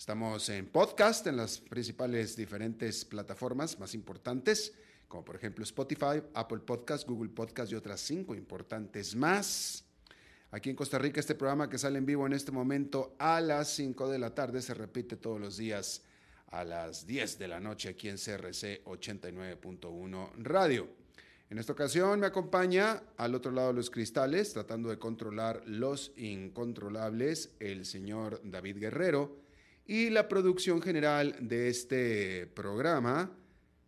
Estamos 0.00 0.48
en 0.48 0.66
podcast 0.66 1.26
en 1.26 1.36
las 1.36 1.60
principales 1.60 2.34
diferentes 2.34 3.04
plataformas 3.04 3.78
más 3.78 3.92
importantes, 3.92 4.72
como 5.06 5.22
por 5.26 5.36
ejemplo 5.36 5.62
Spotify, 5.62 6.22
Apple 6.32 6.60
Podcast, 6.60 7.06
Google 7.06 7.28
Podcast 7.28 7.70
y 7.70 7.74
otras 7.74 8.00
cinco 8.00 8.34
importantes 8.34 9.14
más. 9.14 9.84
Aquí 10.52 10.70
en 10.70 10.76
Costa 10.76 10.98
Rica 10.98 11.20
este 11.20 11.34
programa 11.34 11.68
que 11.68 11.76
sale 11.76 11.98
en 11.98 12.06
vivo 12.06 12.26
en 12.26 12.32
este 12.32 12.50
momento 12.50 13.14
a 13.18 13.42
las 13.42 13.68
5 13.74 14.08
de 14.08 14.18
la 14.18 14.34
tarde 14.34 14.62
se 14.62 14.72
repite 14.72 15.16
todos 15.16 15.38
los 15.38 15.58
días 15.58 16.02
a 16.46 16.64
las 16.64 17.06
10 17.06 17.38
de 17.38 17.48
la 17.48 17.60
noche 17.60 17.90
aquí 17.90 18.08
en 18.08 18.16
CRC 18.16 18.82
89.1 18.84 20.30
Radio. 20.38 20.88
En 21.50 21.58
esta 21.58 21.74
ocasión 21.74 22.20
me 22.20 22.26
acompaña 22.26 23.02
al 23.18 23.34
otro 23.34 23.52
lado 23.52 23.68
de 23.68 23.74
los 23.74 23.90
cristales, 23.90 24.54
tratando 24.54 24.88
de 24.88 24.98
controlar 24.98 25.62
los 25.66 26.12
incontrolables, 26.16 27.50
el 27.60 27.84
señor 27.84 28.40
David 28.42 28.78
Guerrero 28.78 29.39
y 29.90 30.08
la 30.08 30.28
producción 30.28 30.80
general 30.80 31.34
de 31.40 31.68
este 31.68 32.46
programa, 32.46 33.36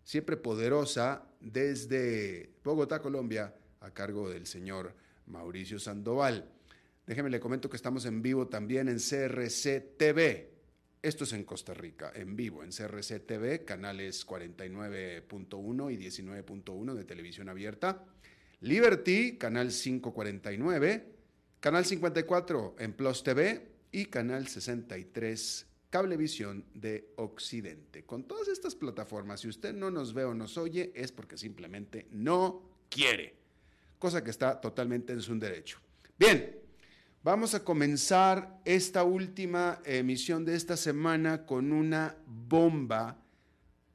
siempre 0.02 0.36
poderosa, 0.36 1.28
desde 1.38 2.50
Bogotá, 2.64 3.00
Colombia, 3.00 3.54
a 3.78 3.94
cargo 3.94 4.28
del 4.28 4.48
señor 4.48 4.96
Mauricio 5.26 5.78
Sandoval. 5.78 6.50
Déjeme 7.06 7.30
le 7.30 7.38
comento 7.38 7.70
que 7.70 7.76
estamos 7.76 8.04
en 8.04 8.20
vivo 8.20 8.48
también 8.48 8.88
en 8.88 8.98
CRC 8.98 9.94
TV. 9.96 10.50
Esto 11.00 11.22
es 11.22 11.34
en 11.34 11.44
Costa 11.44 11.72
Rica, 11.72 12.10
en 12.16 12.34
vivo, 12.34 12.64
en 12.64 12.72
CRC 12.72 13.20
TV, 13.20 13.64
canales 13.64 14.26
49.1 14.26 15.92
y 15.92 15.96
19.1 15.98 16.94
de 16.94 17.04
televisión 17.04 17.48
abierta. 17.48 18.04
Liberty, 18.58 19.38
canal 19.38 19.70
549, 19.70 21.14
canal 21.60 21.84
54 21.84 22.74
en 22.80 22.92
Plus 22.92 23.22
TV 23.22 23.68
y 23.92 24.06
canal 24.06 24.48
63 24.48 25.68
Cablevisión 25.92 26.64
de 26.72 27.12
Occidente. 27.16 28.06
Con 28.06 28.24
todas 28.24 28.48
estas 28.48 28.74
plataformas, 28.74 29.40
si 29.40 29.48
usted 29.48 29.74
no 29.74 29.90
nos 29.90 30.14
ve 30.14 30.24
o 30.24 30.32
nos 30.32 30.56
oye, 30.56 30.90
es 30.94 31.12
porque 31.12 31.36
simplemente 31.36 32.06
no 32.10 32.62
quiere, 32.88 33.34
cosa 33.98 34.24
que 34.24 34.30
está 34.30 34.58
totalmente 34.58 35.12
en 35.12 35.20
su 35.20 35.38
derecho. 35.38 35.80
Bien, 36.18 36.58
vamos 37.22 37.54
a 37.54 37.62
comenzar 37.62 38.62
esta 38.64 39.04
última 39.04 39.82
emisión 39.84 40.46
de 40.46 40.54
esta 40.54 40.78
semana 40.78 41.44
con 41.44 41.72
una 41.72 42.16
bomba, 42.24 43.22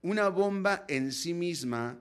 una 0.04 0.30
bomba 0.30 0.86
en 0.88 1.12
sí 1.12 1.34
misma, 1.34 2.00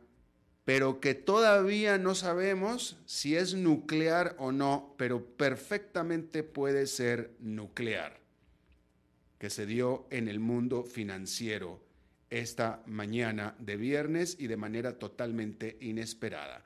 pero 0.67 1.01
que 1.01 1.15
todavía 1.15 1.97
no 1.97 2.15
sabemos 2.15 2.99
si 3.07 3.35
es 3.35 3.55
nuclear 3.55 4.37
o 4.39 4.53
no, 4.53 4.95
pero 4.99 5.25
perfectamente 5.25 6.43
puede 6.43 6.87
ser 6.87 7.35
nuclear 7.41 8.26
que 9.47 9.51
se 9.51 9.65
dio 9.65 10.09
en 10.11 10.27
el 10.27 10.41
mundo 10.41 10.83
financiero 10.83 11.81
esta 12.31 12.83
mañana 12.87 13.55
de 13.61 13.77
viernes 13.77 14.37
y 14.41 14.49
de 14.49 14.57
manera 14.57 14.99
totalmente 14.99 15.77
inesperada. 15.83 16.65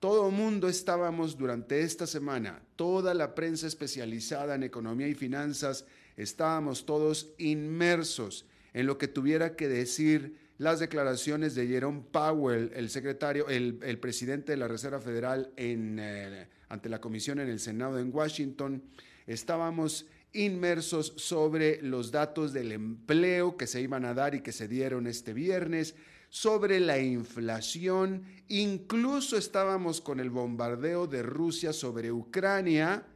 Todo 0.00 0.30
mundo 0.30 0.66
estábamos 0.66 1.36
durante 1.36 1.82
esta 1.82 2.06
semana, 2.06 2.62
toda 2.74 3.12
la 3.12 3.34
prensa 3.34 3.66
especializada 3.66 4.54
en 4.54 4.62
economía 4.62 5.08
y 5.08 5.14
finanzas, 5.14 5.84
estábamos 6.16 6.86
todos 6.86 7.34
inmersos 7.36 8.46
en 8.72 8.86
lo 8.86 8.96
que 8.96 9.08
tuviera 9.08 9.54
que 9.54 9.68
decir 9.68 10.38
las 10.56 10.80
declaraciones 10.80 11.54
de 11.54 11.66
Jerome 11.66 12.02
Powell, 12.12 12.72
el 12.74 12.88
secretario, 12.88 13.46
el, 13.48 13.98
presidente 13.98 14.52
de 14.52 14.56
la 14.56 14.68
Reserva 14.68 15.00
Federal 15.00 15.52
en, 15.56 15.98
eh, 16.00 16.48
ante 16.70 16.88
la 16.88 16.98
comisión 16.98 17.40
en 17.40 17.50
el 17.50 17.60
Senado 17.60 17.98
en 17.98 18.10
Washington. 18.10 18.82
Estábamos 19.26 20.06
inmersos 20.32 21.14
sobre 21.16 21.82
los 21.82 22.10
datos 22.10 22.52
del 22.52 22.72
empleo 22.72 23.56
que 23.56 23.66
se 23.66 23.80
iban 23.80 24.04
a 24.04 24.14
dar 24.14 24.34
y 24.34 24.40
que 24.40 24.52
se 24.52 24.68
dieron 24.68 25.06
este 25.06 25.32
viernes, 25.32 25.94
sobre 26.30 26.80
la 26.80 26.98
inflación, 26.98 28.24
incluso 28.48 29.36
estábamos 29.36 30.00
con 30.00 30.18
el 30.18 30.30
bombardeo 30.30 31.06
de 31.06 31.22
Rusia 31.22 31.74
sobre 31.74 32.10
Ucrania, 32.10 33.06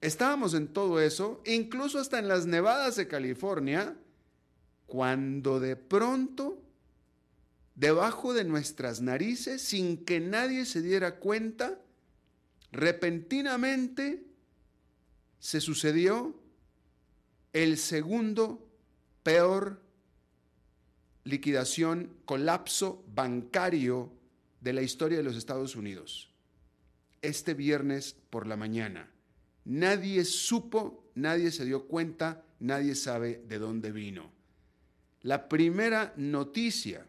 estábamos 0.00 0.54
en 0.54 0.68
todo 0.68 0.98
eso, 1.00 1.42
incluso 1.44 1.98
hasta 1.98 2.18
en 2.18 2.28
las 2.28 2.46
nevadas 2.46 2.96
de 2.96 3.06
California, 3.06 3.98
cuando 4.86 5.60
de 5.60 5.76
pronto, 5.76 6.58
debajo 7.74 8.32
de 8.32 8.44
nuestras 8.44 9.02
narices, 9.02 9.60
sin 9.60 10.02
que 10.02 10.18
nadie 10.18 10.64
se 10.64 10.80
diera 10.80 11.16
cuenta, 11.16 11.78
repentinamente 12.70 14.24
se 15.42 15.60
sucedió 15.60 16.36
el 17.52 17.76
segundo 17.76 18.64
peor 19.24 19.82
liquidación, 21.24 22.14
colapso 22.24 23.04
bancario 23.12 24.12
de 24.60 24.72
la 24.72 24.82
historia 24.82 25.18
de 25.18 25.24
los 25.24 25.36
Estados 25.36 25.74
Unidos. 25.74 26.30
Este 27.22 27.54
viernes 27.54 28.14
por 28.30 28.46
la 28.46 28.56
mañana. 28.56 29.10
Nadie 29.64 30.24
supo, 30.24 31.10
nadie 31.16 31.50
se 31.50 31.64
dio 31.64 31.88
cuenta, 31.88 32.44
nadie 32.60 32.94
sabe 32.94 33.42
de 33.48 33.58
dónde 33.58 33.90
vino. 33.90 34.30
La 35.22 35.48
primera 35.48 36.14
noticia 36.16 37.04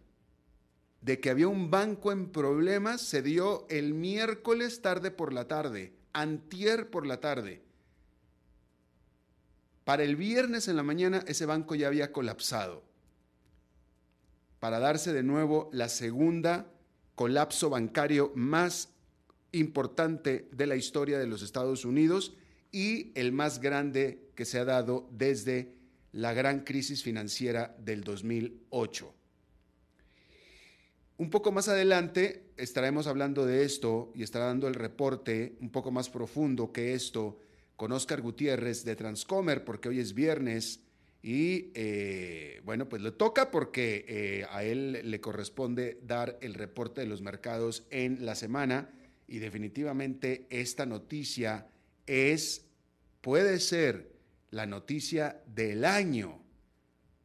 de 1.01 1.19
que 1.19 1.29
había 1.29 1.49
un 1.49 1.69
banco 1.69 2.11
en 2.11 2.31
problemas 2.31 3.01
se 3.01 3.21
dio 3.21 3.67
el 3.69 3.93
miércoles 3.93 4.81
tarde 4.81 5.11
por 5.11 5.33
la 5.33 5.47
tarde, 5.47 5.93
antier 6.13 6.89
por 6.89 7.05
la 7.05 7.19
tarde. 7.19 7.62
Para 9.83 10.03
el 10.03 10.15
viernes 10.15 10.67
en 10.67 10.77
la 10.77 10.83
mañana 10.83 11.23
ese 11.27 11.45
banco 11.45 11.75
ya 11.75 11.87
había 11.87 12.11
colapsado. 12.11 12.83
Para 14.59 14.79
darse 14.79 15.11
de 15.11 15.23
nuevo 15.23 15.69
la 15.73 15.89
segunda 15.89 16.71
colapso 17.15 17.69
bancario 17.69 18.31
más 18.35 18.89
importante 19.51 20.47
de 20.51 20.67
la 20.67 20.75
historia 20.75 21.19
de 21.19 21.27
los 21.27 21.41
Estados 21.41 21.85
Unidos 21.85 22.33
y 22.71 23.11
el 23.15 23.31
más 23.31 23.59
grande 23.59 24.31
que 24.35 24.45
se 24.45 24.59
ha 24.59 24.65
dado 24.65 25.07
desde 25.11 25.73
la 26.11 26.33
gran 26.33 26.61
crisis 26.61 27.03
financiera 27.03 27.75
del 27.79 28.03
2008. 28.03 29.13
Un 31.17 31.29
poco 31.29 31.51
más 31.51 31.67
adelante 31.67 32.51
estaremos 32.57 33.05
hablando 33.05 33.45
de 33.45 33.63
esto 33.63 34.11
y 34.15 34.23
estará 34.23 34.45
dando 34.45 34.67
el 34.67 34.73
reporte 34.73 35.55
un 35.61 35.69
poco 35.69 35.91
más 35.91 36.09
profundo 36.09 36.71
que 36.71 36.93
esto 36.93 37.39
con 37.75 37.91
Oscar 37.91 38.21
Gutiérrez 38.21 38.83
de 38.83 38.95
Transcomer, 38.95 39.63
porque 39.65 39.89
hoy 39.89 39.99
es 39.99 40.13
viernes 40.13 40.81
y 41.21 41.71
eh, 41.73 42.61
bueno, 42.65 42.89
pues 42.89 43.01
le 43.01 43.11
toca 43.11 43.49
porque 43.49 44.05
eh, 44.07 44.45
a 44.49 44.63
él 44.63 44.99
le 45.09 45.21
corresponde 45.21 45.99
dar 46.03 46.37
el 46.41 46.53
reporte 46.53 47.01
de 47.01 47.07
los 47.07 47.21
mercados 47.21 47.87
en 47.91 48.25
la 48.25 48.35
semana 48.35 48.89
y 49.27 49.39
definitivamente 49.39 50.47
esta 50.49 50.85
noticia 50.85 51.67
es, 52.05 52.65
puede 53.21 53.59
ser 53.59 54.11
la 54.51 54.65
noticia 54.65 55.41
del 55.47 55.85
año 55.85 56.43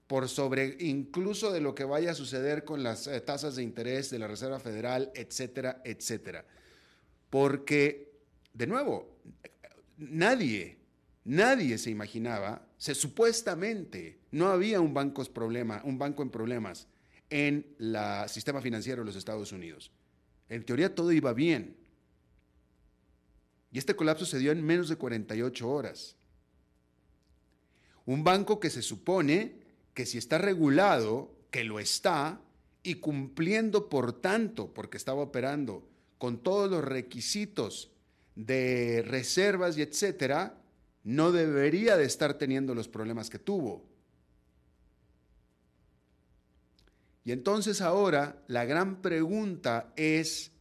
por 0.06 0.28
sobre 0.28 0.76
incluso 0.78 1.52
de 1.52 1.60
lo 1.60 1.74
que 1.74 1.84
vaya 1.84 2.12
a 2.12 2.14
suceder 2.14 2.64
con 2.64 2.82
las 2.82 3.06
eh, 3.06 3.20
tasas 3.20 3.56
de 3.56 3.62
interés 3.62 4.10
de 4.10 4.18
la 4.18 4.26
Reserva 4.26 4.58
Federal, 4.58 5.10
etcétera, 5.14 5.82
etcétera. 5.84 6.46
Porque, 7.28 8.12
de 8.54 8.66
nuevo, 8.66 9.18
nadie, 9.98 10.78
nadie 11.24 11.76
se 11.78 11.90
imaginaba, 11.90 12.66
se 12.78 12.94
supuestamente 12.94 14.20
no 14.30 14.48
había 14.48 14.80
un 14.80 14.94
banco, 14.94 15.24
problema, 15.26 15.82
un 15.84 15.98
banco 15.98 16.22
en 16.22 16.30
problemas 16.30 16.86
en 17.30 17.66
el 17.78 18.28
sistema 18.28 18.62
financiero 18.62 19.02
de 19.02 19.06
los 19.06 19.16
Estados 19.16 19.52
Unidos. 19.52 19.90
En 20.48 20.64
teoría 20.64 20.94
todo 20.94 21.12
iba 21.12 21.32
bien. 21.32 21.76
Y 23.70 23.78
este 23.78 23.94
colapso 23.94 24.24
se 24.24 24.38
dio 24.38 24.52
en 24.52 24.64
menos 24.64 24.88
de 24.88 24.96
48 24.96 25.68
horas. 25.68 26.16
Un 28.06 28.24
banco 28.24 28.58
que 28.58 28.70
se 28.70 28.80
supone 28.80 29.60
que 29.92 30.06
si 30.06 30.16
está 30.16 30.38
regulado, 30.38 31.34
que 31.50 31.64
lo 31.64 31.78
está, 31.78 32.40
y 32.82 32.94
cumpliendo 32.94 33.90
por 33.90 34.12
tanto, 34.20 34.72
porque 34.72 34.96
estaba 34.96 35.20
operando 35.20 35.86
con 36.16 36.42
todos 36.42 36.70
los 36.70 36.82
requisitos 36.82 37.90
de 38.38 39.02
reservas 39.04 39.76
y 39.76 39.82
etcétera, 39.82 40.62
no 41.02 41.32
debería 41.32 41.96
de 41.96 42.04
estar 42.04 42.34
teniendo 42.34 42.72
los 42.72 42.86
problemas 42.86 43.28
que 43.28 43.40
tuvo. 43.40 43.84
Y 47.24 47.32
entonces 47.32 47.80
ahora 47.80 48.40
la 48.46 48.64
gran 48.64 49.02
pregunta 49.02 49.92
es 49.96 50.52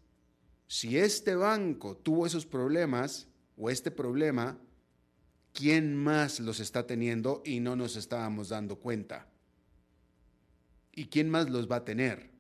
si 0.66 0.98
este 0.98 1.36
banco 1.36 1.96
tuvo 1.96 2.26
esos 2.26 2.48
problemas 2.48 3.28
o 3.56 3.70
este 3.70 3.92
problema, 3.92 4.58
¿quién 5.54 5.96
más 5.96 6.40
los 6.40 6.60
está 6.60 6.88
teniendo 6.88 7.44
y 7.46 7.60
no 7.60 7.76
nos 7.76 7.96
estábamos 7.96 8.50
dando 8.50 8.78
cuenta? 8.78 9.28
¿Y 10.94 11.06
quién 11.06 11.30
más 11.30 11.48
los 11.52 11.70
va 11.70 11.78
a 11.78 11.86
tener? 11.86 12.37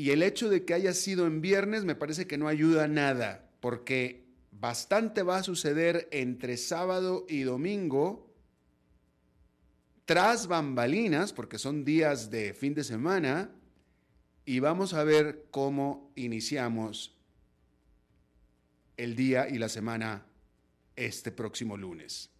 Y 0.00 0.12
el 0.12 0.22
hecho 0.22 0.48
de 0.48 0.64
que 0.64 0.72
haya 0.72 0.94
sido 0.94 1.26
en 1.26 1.42
viernes 1.42 1.84
me 1.84 1.94
parece 1.94 2.26
que 2.26 2.38
no 2.38 2.48
ayuda 2.48 2.88
nada, 2.88 3.50
porque 3.60 4.24
bastante 4.50 5.22
va 5.22 5.36
a 5.36 5.42
suceder 5.42 6.08
entre 6.10 6.56
sábado 6.56 7.26
y 7.28 7.42
domingo, 7.42 8.32
tras 10.06 10.46
bambalinas, 10.46 11.34
porque 11.34 11.58
son 11.58 11.84
días 11.84 12.30
de 12.30 12.54
fin 12.54 12.72
de 12.72 12.82
semana, 12.82 13.50
y 14.46 14.60
vamos 14.60 14.94
a 14.94 15.04
ver 15.04 15.48
cómo 15.50 16.10
iniciamos 16.16 17.14
el 18.96 19.14
día 19.14 19.50
y 19.50 19.58
la 19.58 19.68
semana 19.68 20.24
este 20.96 21.30
próximo 21.30 21.76
lunes. 21.76 22.30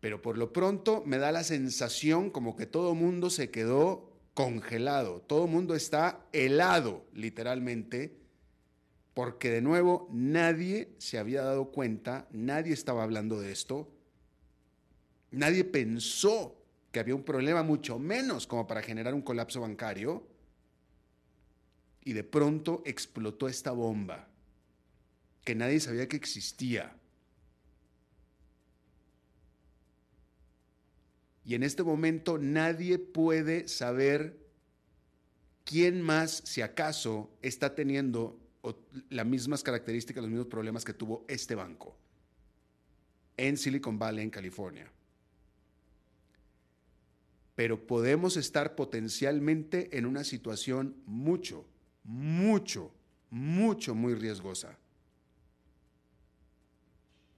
Pero 0.00 0.20
por 0.20 0.36
lo 0.36 0.52
pronto 0.52 1.02
me 1.06 1.16
da 1.16 1.32
la 1.32 1.44
sensación 1.44 2.28
como 2.28 2.56
que 2.56 2.66
todo 2.66 2.94
mundo 2.94 3.30
se 3.30 3.50
quedó 3.50 4.13
congelado, 4.34 5.20
todo 5.20 5.46
mundo 5.46 5.74
está 5.74 6.26
helado 6.32 7.06
literalmente, 7.12 8.16
porque 9.14 9.48
de 9.48 9.62
nuevo 9.62 10.08
nadie 10.12 10.92
se 10.98 11.18
había 11.18 11.42
dado 11.42 11.70
cuenta, 11.70 12.26
nadie 12.32 12.72
estaba 12.72 13.04
hablando 13.04 13.40
de 13.40 13.52
esto, 13.52 13.88
nadie 15.30 15.64
pensó 15.64 16.60
que 16.90 17.00
había 17.00 17.14
un 17.14 17.24
problema, 17.24 17.62
mucho 17.62 17.98
menos 17.98 18.46
como 18.46 18.66
para 18.66 18.82
generar 18.82 19.14
un 19.14 19.22
colapso 19.22 19.60
bancario, 19.60 20.26
y 22.04 22.12
de 22.12 22.24
pronto 22.24 22.82
explotó 22.84 23.48
esta 23.48 23.70
bomba 23.70 24.28
que 25.44 25.54
nadie 25.54 25.80
sabía 25.80 26.08
que 26.08 26.16
existía. 26.16 26.94
Y 31.44 31.54
en 31.54 31.62
este 31.62 31.82
momento 31.82 32.38
nadie 32.38 32.98
puede 32.98 33.68
saber 33.68 34.38
quién 35.64 36.00
más, 36.00 36.42
si 36.44 36.62
acaso, 36.62 37.30
está 37.42 37.74
teniendo 37.74 38.38
las 39.10 39.26
mismas 39.26 39.62
características, 39.62 40.22
los 40.22 40.30
mismos 40.30 40.46
problemas 40.46 40.84
que 40.84 40.94
tuvo 40.94 41.24
este 41.28 41.54
banco 41.54 41.96
en 43.36 43.56
Silicon 43.56 43.98
Valley, 43.98 44.24
en 44.24 44.30
California. 44.30 44.90
Pero 47.54 47.86
podemos 47.86 48.36
estar 48.36 48.74
potencialmente 48.74 49.96
en 49.96 50.06
una 50.06 50.24
situación 50.24 50.96
mucho, 51.06 51.66
mucho, 52.02 52.92
mucho, 53.30 53.94
muy 53.94 54.14
riesgosa. 54.14 54.76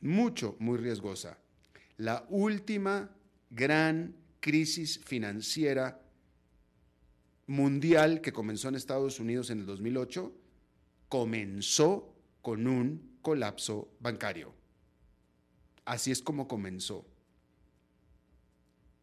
Mucho, 0.00 0.56
muy 0.58 0.78
riesgosa. 0.78 1.38
La 1.98 2.24
última 2.28 3.10
gran 3.56 4.14
crisis 4.38 5.00
financiera 5.02 6.00
mundial 7.46 8.20
que 8.20 8.32
comenzó 8.32 8.68
en 8.68 8.74
Estados 8.74 9.18
Unidos 9.18 9.50
en 9.50 9.60
el 9.60 9.66
2008 9.66 10.32
comenzó 11.08 12.14
con 12.42 12.66
un 12.66 13.18
colapso 13.22 13.88
bancario. 13.98 14.52
Así 15.84 16.10
es 16.10 16.20
como 16.20 16.46
comenzó. 16.46 17.06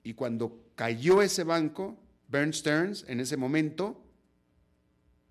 Y 0.04 0.14
cuando 0.14 0.62
cayó 0.76 1.22
ese 1.22 1.44
banco, 1.44 1.98
Bern 2.28 2.54
Stearns, 2.54 3.06
en 3.08 3.22
ese 3.22 3.38
momento, 3.38 4.04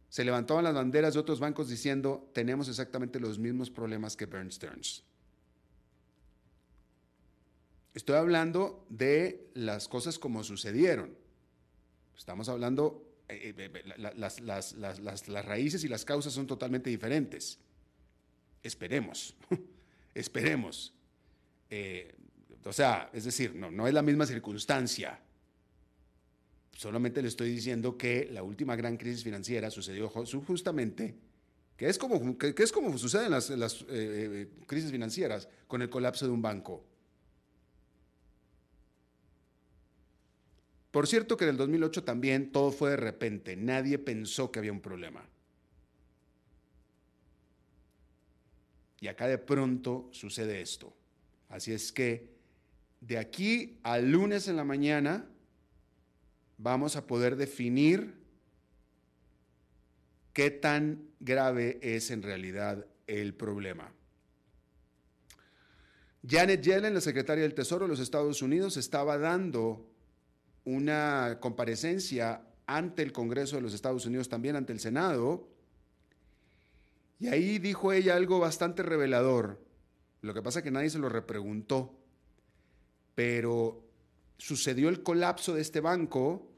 se 0.08 0.24
levantaban 0.24 0.64
las 0.64 0.74
banderas 0.74 1.14
de 1.14 1.20
otros 1.20 1.40
bancos 1.40 1.68
diciendo, 1.68 2.30
tenemos 2.34 2.68
exactamente 2.68 3.20
los 3.20 3.38
mismos 3.38 3.70
problemas 3.70 4.16
que 4.16 4.26
Bern 4.26 4.50
Stearns. 4.50 5.04
Estoy 7.94 8.16
hablando 8.16 8.86
de 8.88 9.50
las 9.54 9.86
cosas 9.86 10.18
como 10.18 10.42
sucedieron. 10.44 11.14
Estamos 12.16 12.48
hablando, 12.48 13.16
eh, 13.28 13.54
eh, 13.58 13.70
eh, 13.74 13.82
las, 14.16 15.26
raíces 15.44 15.84
y 15.84 15.88
las 15.88 16.04
causas 16.04 16.32
son 16.32 16.46
totalmente 16.46 16.88
diferentes. 16.88 17.58
Esperemos, 18.62 19.34
esperemos. 20.14 20.94
o 22.64 22.72
sea, 22.72 23.10
es 23.12 23.24
decir, 23.24 23.54
no, 23.54 23.86
es 23.86 23.92
la 23.92 24.02
misma 24.02 24.24
circunstancia. 24.24 25.20
Solamente 26.74 27.20
le 27.20 27.28
estoy 27.28 27.50
diciendo 27.50 27.98
que 27.98 28.30
la 28.32 28.42
última 28.42 28.74
gran 28.74 28.96
crisis 28.96 29.22
financiera 29.22 29.70
sucedió 29.70 30.08
justamente, 30.08 31.14
que 31.76 31.88
es 31.88 31.98
como, 31.98 32.38
que, 32.38 32.54
es 32.56 32.72
como 32.72 32.96
sucede 32.96 33.26
en 33.26 33.32
las, 33.32 33.84
crisis 34.66 34.90
financieras, 34.90 35.46
con 35.66 35.82
el 35.82 35.90
colapso 35.90 36.24
de 36.24 36.32
un 36.32 36.40
banco. 36.40 36.86
Por 40.92 41.06
cierto 41.08 41.38
que 41.38 41.44
en 41.44 41.50
el 41.50 41.56
2008 41.56 42.04
también 42.04 42.52
todo 42.52 42.70
fue 42.70 42.90
de 42.90 42.98
repente, 42.98 43.56
nadie 43.56 43.98
pensó 43.98 44.52
que 44.52 44.58
había 44.58 44.72
un 44.72 44.82
problema. 44.82 45.26
Y 49.00 49.08
acá 49.08 49.26
de 49.26 49.38
pronto 49.38 50.08
sucede 50.12 50.60
esto. 50.60 50.94
Así 51.48 51.72
es 51.72 51.90
que 51.92 52.30
de 53.00 53.18
aquí 53.18 53.78
al 53.82 54.12
lunes 54.12 54.46
en 54.46 54.56
la 54.56 54.64
mañana 54.64 55.26
vamos 56.58 56.94
a 56.94 57.06
poder 57.06 57.36
definir 57.36 58.14
qué 60.34 60.50
tan 60.50 61.08
grave 61.20 61.78
es 61.82 62.10
en 62.10 62.22
realidad 62.22 62.86
el 63.06 63.34
problema. 63.34 63.92
Janet 66.24 66.62
Yellen, 66.62 66.94
la 66.94 67.00
secretaria 67.00 67.42
del 67.42 67.54
Tesoro 67.54 67.86
de 67.86 67.90
los 67.90 67.98
Estados 67.98 68.42
Unidos, 68.42 68.76
estaba 68.76 69.18
dando 69.18 69.91
una 70.64 71.38
comparecencia 71.40 72.42
ante 72.66 73.02
el 73.02 73.12
Congreso 73.12 73.56
de 73.56 73.62
los 73.62 73.74
Estados 73.74 74.06
Unidos, 74.06 74.28
también 74.28 74.56
ante 74.56 74.72
el 74.72 74.80
Senado, 74.80 75.48
y 77.18 77.28
ahí 77.28 77.58
dijo 77.58 77.92
ella 77.92 78.16
algo 78.16 78.40
bastante 78.40 78.82
revelador. 78.82 79.64
Lo 80.22 80.34
que 80.34 80.42
pasa 80.42 80.58
es 80.60 80.64
que 80.64 80.70
nadie 80.70 80.90
se 80.90 80.98
lo 80.98 81.08
repreguntó, 81.08 81.96
pero 83.14 83.84
sucedió 84.38 84.88
el 84.88 85.02
colapso 85.02 85.54
de 85.54 85.60
este 85.60 85.80
banco, 85.80 86.48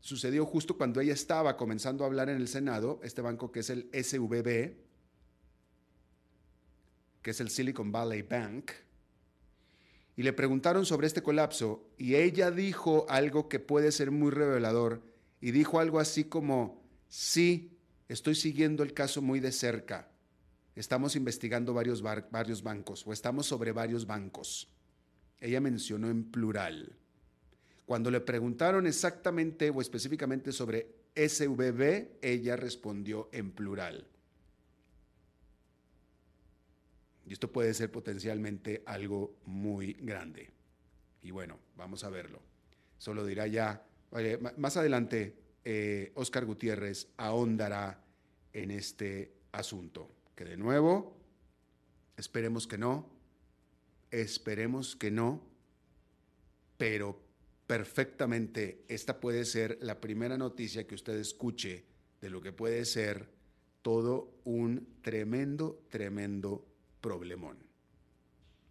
sucedió 0.00 0.46
justo 0.46 0.76
cuando 0.76 1.00
ella 1.00 1.12
estaba 1.12 1.56
comenzando 1.56 2.04
a 2.04 2.06
hablar 2.06 2.28
en 2.28 2.36
el 2.36 2.48
Senado, 2.48 3.00
este 3.02 3.22
banco 3.22 3.50
que 3.50 3.60
es 3.60 3.70
el 3.70 3.88
SVB, 3.92 4.74
que 7.22 7.30
es 7.30 7.40
el 7.40 7.50
Silicon 7.50 7.90
Valley 7.90 8.22
Bank, 8.22 8.70
y 10.16 10.22
le 10.22 10.32
preguntaron 10.32 10.86
sobre 10.86 11.06
este 11.06 11.22
colapso 11.22 11.86
y 11.98 12.14
ella 12.14 12.50
dijo 12.50 13.04
algo 13.08 13.48
que 13.48 13.60
puede 13.60 13.92
ser 13.92 14.10
muy 14.10 14.30
revelador 14.30 15.02
y 15.42 15.50
dijo 15.50 15.78
algo 15.78 16.00
así 16.00 16.24
como, 16.24 16.82
sí, 17.06 17.78
estoy 18.08 18.34
siguiendo 18.34 18.82
el 18.82 18.94
caso 18.94 19.20
muy 19.20 19.40
de 19.40 19.52
cerca, 19.52 20.08
estamos 20.74 21.16
investigando 21.16 21.74
varios, 21.74 22.00
bancos 22.02 23.06
o 23.06 23.12
estamos 23.12 23.46
sobre 23.46 23.72
varios 23.72 24.06
bancos. 24.06 24.68
Ella 25.38 25.60
mencionó 25.60 26.08
en 26.08 26.24
plural. 26.24 26.96
Cuando 27.84 28.10
le 28.10 28.20
preguntaron 28.20 28.86
exactamente 28.86 29.68
o 29.68 29.82
específicamente 29.82 30.50
sobre 30.50 30.96
SVB, 31.14 32.18
ella 32.22 32.56
respondió 32.56 33.28
en 33.32 33.52
plural. 33.52 34.08
Y 37.26 37.32
esto 37.32 37.50
puede 37.50 37.74
ser 37.74 37.90
potencialmente 37.90 38.82
algo 38.86 39.36
muy 39.44 39.94
grande. 39.94 40.48
Y 41.22 41.32
bueno, 41.32 41.58
vamos 41.76 42.04
a 42.04 42.08
verlo. 42.08 42.40
Solo 42.98 43.26
dirá 43.26 43.48
ya, 43.48 43.84
más 44.56 44.76
adelante, 44.76 45.34
Oscar 46.14 46.44
eh, 46.44 46.46
Gutiérrez 46.46 47.08
ahondará 47.16 48.00
en 48.52 48.70
este 48.70 49.32
asunto. 49.50 50.08
Que 50.36 50.44
de 50.44 50.56
nuevo, 50.56 51.16
esperemos 52.16 52.68
que 52.68 52.78
no, 52.78 53.10
esperemos 54.10 54.94
que 54.94 55.10
no, 55.10 55.42
pero 56.76 57.20
perfectamente 57.66 58.84
esta 58.86 59.18
puede 59.18 59.44
ser 59.44 59.78
la 59.80 60.00
primera 60.00 60.38
noticia 60.38 60.86
que 60.86 60.94
usted 60.94 61.16
escuche 61.16 61.84
de 62.20 62.30
lo 62.30 62.40
que 62.40 62.52
puede 62.52 62.84
ser 62.84 63.28
todo 63.82 64.40
un 64.44 64.98
tremendo, 65.02 65.82
tremendo 65.88 66.64
problemón. 67.00 67.58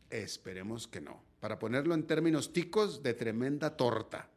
Esperemos 0.10 0.88
que 0.88 1.01
no. 1.01 1.24
Para 1.39 1.60
ponerlo 1.60 1.94
en 1.94 2.08
términos 2.08 2.53
ticos, 2.53 3.03
de 3.03 3.13
tremenda 3.13 3.75
torta. 3.77 4.29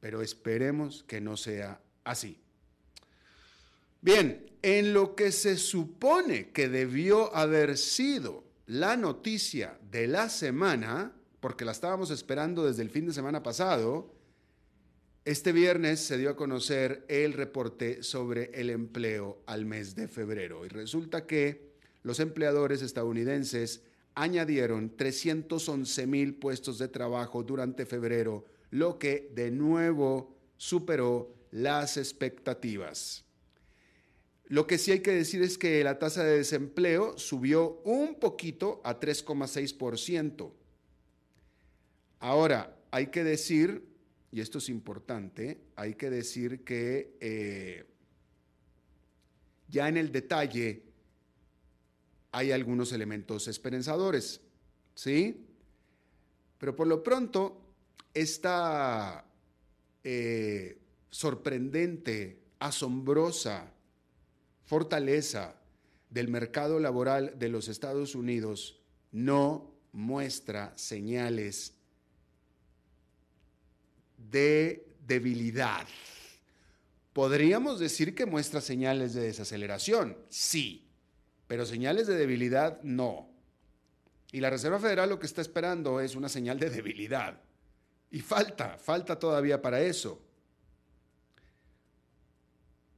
Pero 0.00 0.22
esperemos 0.22 1.04
que 1.04 1.20
no 1.20 1.36
sea 1.36 1.80
así. 2.04 2.38
Bien, 4.00 4.50
en 4.62 4.92
lo 4.92 5.14
que 5.14 5.30
se 5.30 5.56
supone 5.56 6.50
que 6.50 6.68
debió 6.68 7.34
haber 7.34 7.78
sido 7.78 8.44
la 8.66 8.96
noticia 8.96 9.78
de 9.90 10.08
la 10.08 10.28
semana, 10.28 11.12
porque 11.40 11.64
la 11.64 11.72
estábamos 11.72 12.10
esperando 12.10 12.64
desde 12.64 12.82
el 12.82 12.90
fin 12.90 13.06
de 13.06 13.12
semana 13.12 13.42
pasado, 13.42 14.12
este 15.24 15.52
viernes 15.52 16.00
se 16.00 16.18
dio 16.18 16.30
a 16.30 16.36
conocer 16.36 17.04
el 17.08 17.32
reporte 17.32 18.02
sobre 18.02 18.50
el 18.54 18.70
empleo 18.70 19.42
al 19.46 19.66
mes 19.66 19.94
de 19.94 20.08
febrero 20.08 20.66
y 20.66 20.68
resulta 20.68 21.26
que 21.26 21.71
los 22.02 22.20
empleadores 22.20 22.82
estadounidenses 22.82 23.82
añadieron 24.14 24.96
311 24.96 26.06
mil 26.06 26.34
puestos 26.34 26.78
de 26.78 26.88
trabajo 26.88 27.42
durante 27.42 27.86
febrero, 27.86 28.44
lo 28.70 28.98
que 28.98 29.30
de 29.34 29.50
nuevo 29.50 30.36
superó 30.56 31.34
las 31.50 31.96
expectativas. 31.96 33.24
Lo 34.46 34.66
que 34.66 34.76
sí 34.76 34.92
hay 34.92 35.00
que 35.00 35.12
decir 35.12 35.42
es 35.42 35.56
que 35.56 35.82
la 35.82 35.98
tasa 35.98 36.24
de 36.24 36.38
desempleo 36.38 37.16
subió 37.16 37.80
un 37.84 38.16
poquito 38.16 38.80
a 38.84 39.00
3,6%. 39.00 40.52
Ahora, 42.18 42.76
hay 42.90 43.06
que 43.06 43.24
decir, 43.24 43.88
y 44.30 44.40
esto 44.40 44.58
es 44.58 44.68
importante, 44.68 45.58
hay 45.74 45.94
que 45.94 46.10
decir 46.10 46.64
que 46.64 47.16
eh, 47.20 47.86
ya 49.68 49.88
en 49.88 49.96
el 49.96 50.12
detalle, 50.12 50.82
hay 52.32 52.50
algunos 52.50 52.92
elementos 52.92 53.46
esperanzadores, 53.46 54.40
¿sí? 54.94 55.46
Pero 56.58 56.74
por 56.74 56.86
lo 56.86 57.02
pronto, 57.02 57.60
esta 58.14 59.24
eh, 60.02 60.78
sorprendente, 61.10 62.40
asombrosa 62.58 63.72
fortaleza 64.64 65.56
del 66.08 66.28
mercado 66.28 66.80
laboral 66.80 67.38
de 67.38 67.48
los 67.48 67.68
Estados 67.68 68.14
Unidos 68.14 68.80
no 69.12 69.70
muestra 69.92 70.72
señales 70.76 71.74
de 74.30 74.86
debilidad. 75.06 75.86
¿Podríamos 77.12 77.78
decir 77.78 78.14
que 78.14 78.24
muestra 78.24 78.62
señales 78.62 79.12
de 79.12 79.22
desaceleración? 79.22 80.16
Sí, 80.30 80.81
pero 81.52 81.66
señales 81.66 82.06
de 82.06 82.16
debilidad 82.16 82.80
no. 82.82 83.28
Y 84.32 84.40
la 84.40 84.48
Reserva 84.48 84.78
Federal 84.78 85.10
lo 85.10 85.18
que 85.18 85.26
está 85.26 85.42
esperando 85.42 86.00
es 86.00 86.16
una 86.16 86.30
señal 86.30 86.58
de 86.58 86.70
debilidad. 86.70 87.42
Y 88.10 88.20
falta, 88.20 88.78
falta 88.78 89.18
todavía 89.18 89.60
para 89.60 89.82
eso. 89.82 90.18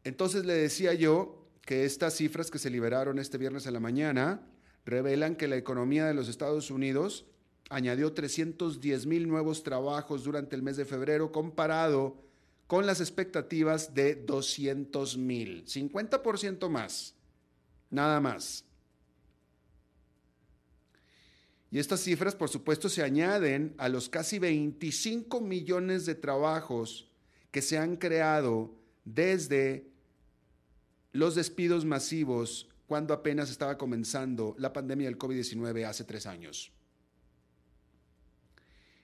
Entonces 0.05 0.45
le 0.45 0.55
decía 0.55 0.95
yo 0.95 1.49
que 1.63 1.85
estas 1.85 2.15
cifras 2.15 2.49
que 2.49 2.61
se 2.61 2.71
liberaron 2.71 3.19
este 3.19 3.39
viernes 3.39 3.67
a 3.67 3.73
la 3.73 3.81
mañana 3.81 4.47
revelan 4.87 5.35
que 5.35 5.49
la 5.49 5.57
economía 5.57 6.07
de 6.07 6.15
los 6.15 6.29
Estados 6.29 6.71
Unidos 6.71 7.27
añadió 7.71 8.13
310 8.13 9.07
mil 9.07 9.27
nuevos 9.27 9.65
trabajos 9.65 10.23
durante 10.23 10.55
el 10.55 10.63
mes 10.63 10.77
de 10.77 10.85
febrero 10.85 11.33
comparado 11.33 12.23
con 12.69 12.87
las 12.87 13.01
expectativas 13.01 13.95
de 13.95 14.15
200 14.15 15.19
mil, 15.19 15.65
50% 15.67 16.69
más. 16.69 17.17
Nada 17.95 18.19
más. 18.19 18.65
Y 21.71 21.79
estas 21.79 22.01
cifras, 22.01 22.35
por 22.35 22.49
supuesto, 22.49 22.89
se 22.89 23.05
añaden 23.05 23.73
a 23.79 23.89
los 23.89 24.09
casi 24.09 24.41
25 24.41 25.41
millones 25.41 26.05
de 26.05 26.17
trabajos 26.17 27.09
que 27.53 27.63
se 27.63 27.79
han 27.79 27.97
creado 27.97 28.75
desde 29.05 29.93
los 31.13 31.37
despidos 31.37 31.85
masivos 31.85 32.69
cuando 32.89 33.15
apenas 33.15 33.49
estaba 33.49 33.79
comenzando 33.79 34.57
la 34.59 34.73
pandemia 34.73 35.07
del 35.07 35.17
COVID-19 35.17 35.87
hace 35.87 36.03
tres 36.03 36.27
años. 36.27 36.73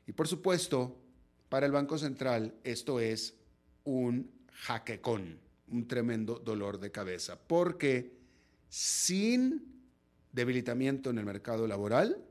Y 0.09 0.13
por 0.13 0.27
supuesto, 0.27 0.97
para 1.49 1.67
el 1.67 1.71
Banco 1.71 1.97
Central 1.97 2.57
esto 2.65 2.99
es 2.99 3.37
un 3.85 4.33
jaquecón, 4.53 5.39
un 5.69 5.87
tremendo 5.87 6.41
dolor 6.41 6.81
de 6.81 6.91
cabeza, 6.91 7.39
porque 7.39 8.20
sin 8.71 9.83
debilitamiento 10.33 11.11
en 11.11 11.19
el 11.19 11.27
mercado 11.27 11.67
laboral, 11.67 12.25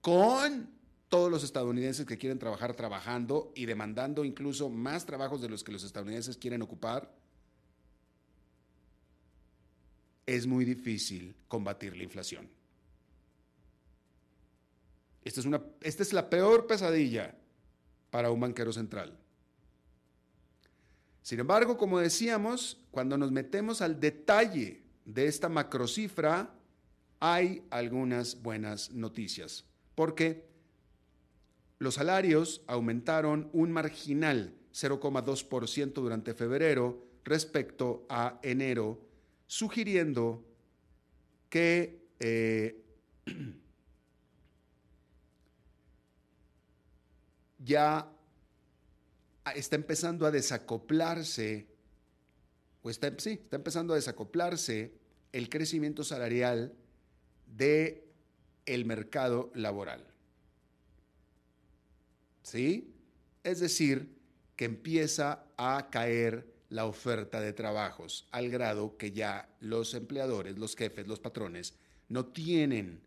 con 0.00 0.70
todos 1.08 1.30
los 1.30 1.44
estadounidenses 1.44 2.06
que 2.06 2.18
quieren 2.18 2.38
trabajar 2.38 2.74
trabajando 2.74 3.52
y 3.54 3.66
demandando 3.66 4.24
incluso 4.24 4.68
más 4.68 5.06
trabajos 5.06 5.40
de 5.40 5.48
los 5.48 5.62
que 5.62 5.72
los 5.72 5.84
estadounidenses 5.84 6.36
quieren 6.36 6.62
ocupar, 6.62 7.14
es 10.26 10.46
muy 10.46 10.64
difícil 10.64 11.34
combatir 11.48 11.96
la 11.96 12.04
inflación. 12.04 12.48
Esta 15.24 15.40
es, 15.40 15.46
una, 15.46 15.62
esta 15.82 16.02
es 16.02 16.12
la 16.12 16.30
peor 16.30 16.66
pesadilla 16.66 17.34
para 18.10 18.30
un 18.30 18.40
banquero 18.40 18.72
central. 18.72 19.18
Sin 21.28 21.40
embargo, 21.40 21.76
como 21.76 21.98
decíamos, 21.98 22.80
cuando 22.90 23.18
nos 23.18 23.32
metemos 23.32 23.82
al 23.82 24.00
detalle 24.00 24.80
de 25.04 25.26
esta 25.26 25.50
macrocifra, 25.50 26.54
hay 27.20 27.66
algunas 27.68 28.40
buenas 28.40 28.92
noticias, 28.92 29.66
porque 29.94 30.48
los 31.78 31.96
salarios 31.96 32.62
aumentaron 32.66 33.50
un 33.52 33.72
marginal 33.72 34.54
0,2% 34.72 35.92
durante 35.92 36.32
febrero 36.32 37.06
respecto 37.24 38.06
a 38.08 38.40
enero, 38.42 38.98
sugiriendo 39.46 40.46
que 41.50 42.08
eh, 42.20 42.82
ya 47.58 48.10
está 49.52 49.76
empezando 49.76 50.26
a 50.26 50.30
desacoplarse, 50.30 51.66
o 52.82 52.90
está, 52.90 53.12
sí, 53.18 53.40
está 53.42 53.56
empezando 53.56 53.92
a 53.92 53.96
desacoplarse 53.96 54.92
el 55.32 55.48
crecimiento 55.48 56.04
salarial 56.04 56.74
de 57.46 58.08
el 58.66 58.84
mercado 58.84 59.50
laboral. 59.54 60.04
¿Sí? 62.42 62.94
Es 63.44 63.60
decir, 63.60 64.16
que 64.56 64.64
empieza 64.64 65.44
a 65.56 65.88
caer 65.90 66.46
la 66.70 66.86
oferta 66.86 67.40
de 67.40 67.52
trabajos 67.52 68.26
al 68.30 68.50
grado 68.50 68.96
que 68.96 69.12
ya 69.12 69.48
los 69.60 69.94
empleadores, 69.94 70.58
los 70.58 70.76
jefes, 70.76 71.06
los 71.06 71.20
patrones 71.20 71.74
no 72.08 72.26
tienen 72.26 73.00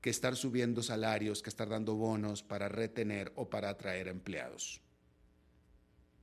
que 0.00 0.10
estar 0.10 0.36
subiendo 0.36 0.82
salarios, 0.82 1.42
que 1.42 1.50
estar 1.50 1.68
dando 1.68 1.94
bonos 1.96 2.42
para 2.42 2.68
retener 2.68 3.32
o 3.34 3.50
para 3.50 3.70
atraer 3.70 4.08
empleados. 4.08 4.80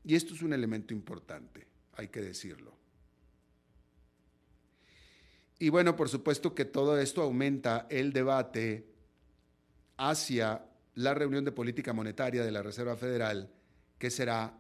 Y 0.03 0.15
esto 0.15 0.33
es 0.33 0.41
un 0.41 0.53
elemento 0.53 0.93
importante, 0.93 1.65
hay 1.93 2.09
que 2.09 2.21
decirlo. 2.21 2.73
Y 5.59 5.69
bueno, 5.69 5.95
por 5.95 6.09
supuesto 6.09 6.53
que 6.53 6.65
todo 6.65 6.97
esto 6.97 7.21
aumenta 7.21 7.87
el 7.89 8.11
debate 8.11 8.85
hacia 9.97 10.65
la 10.95 11.13
reunión 11.13 11.45
de 11.45 11.51
política 11.51 11.93
monetaria 11.93 12.43
de 12.43 12.51
la 12.51 12.61
Reserva 12.61 12.97
Federal, 12.97 13.49
que 13.97 14.09
será 14.09 14.57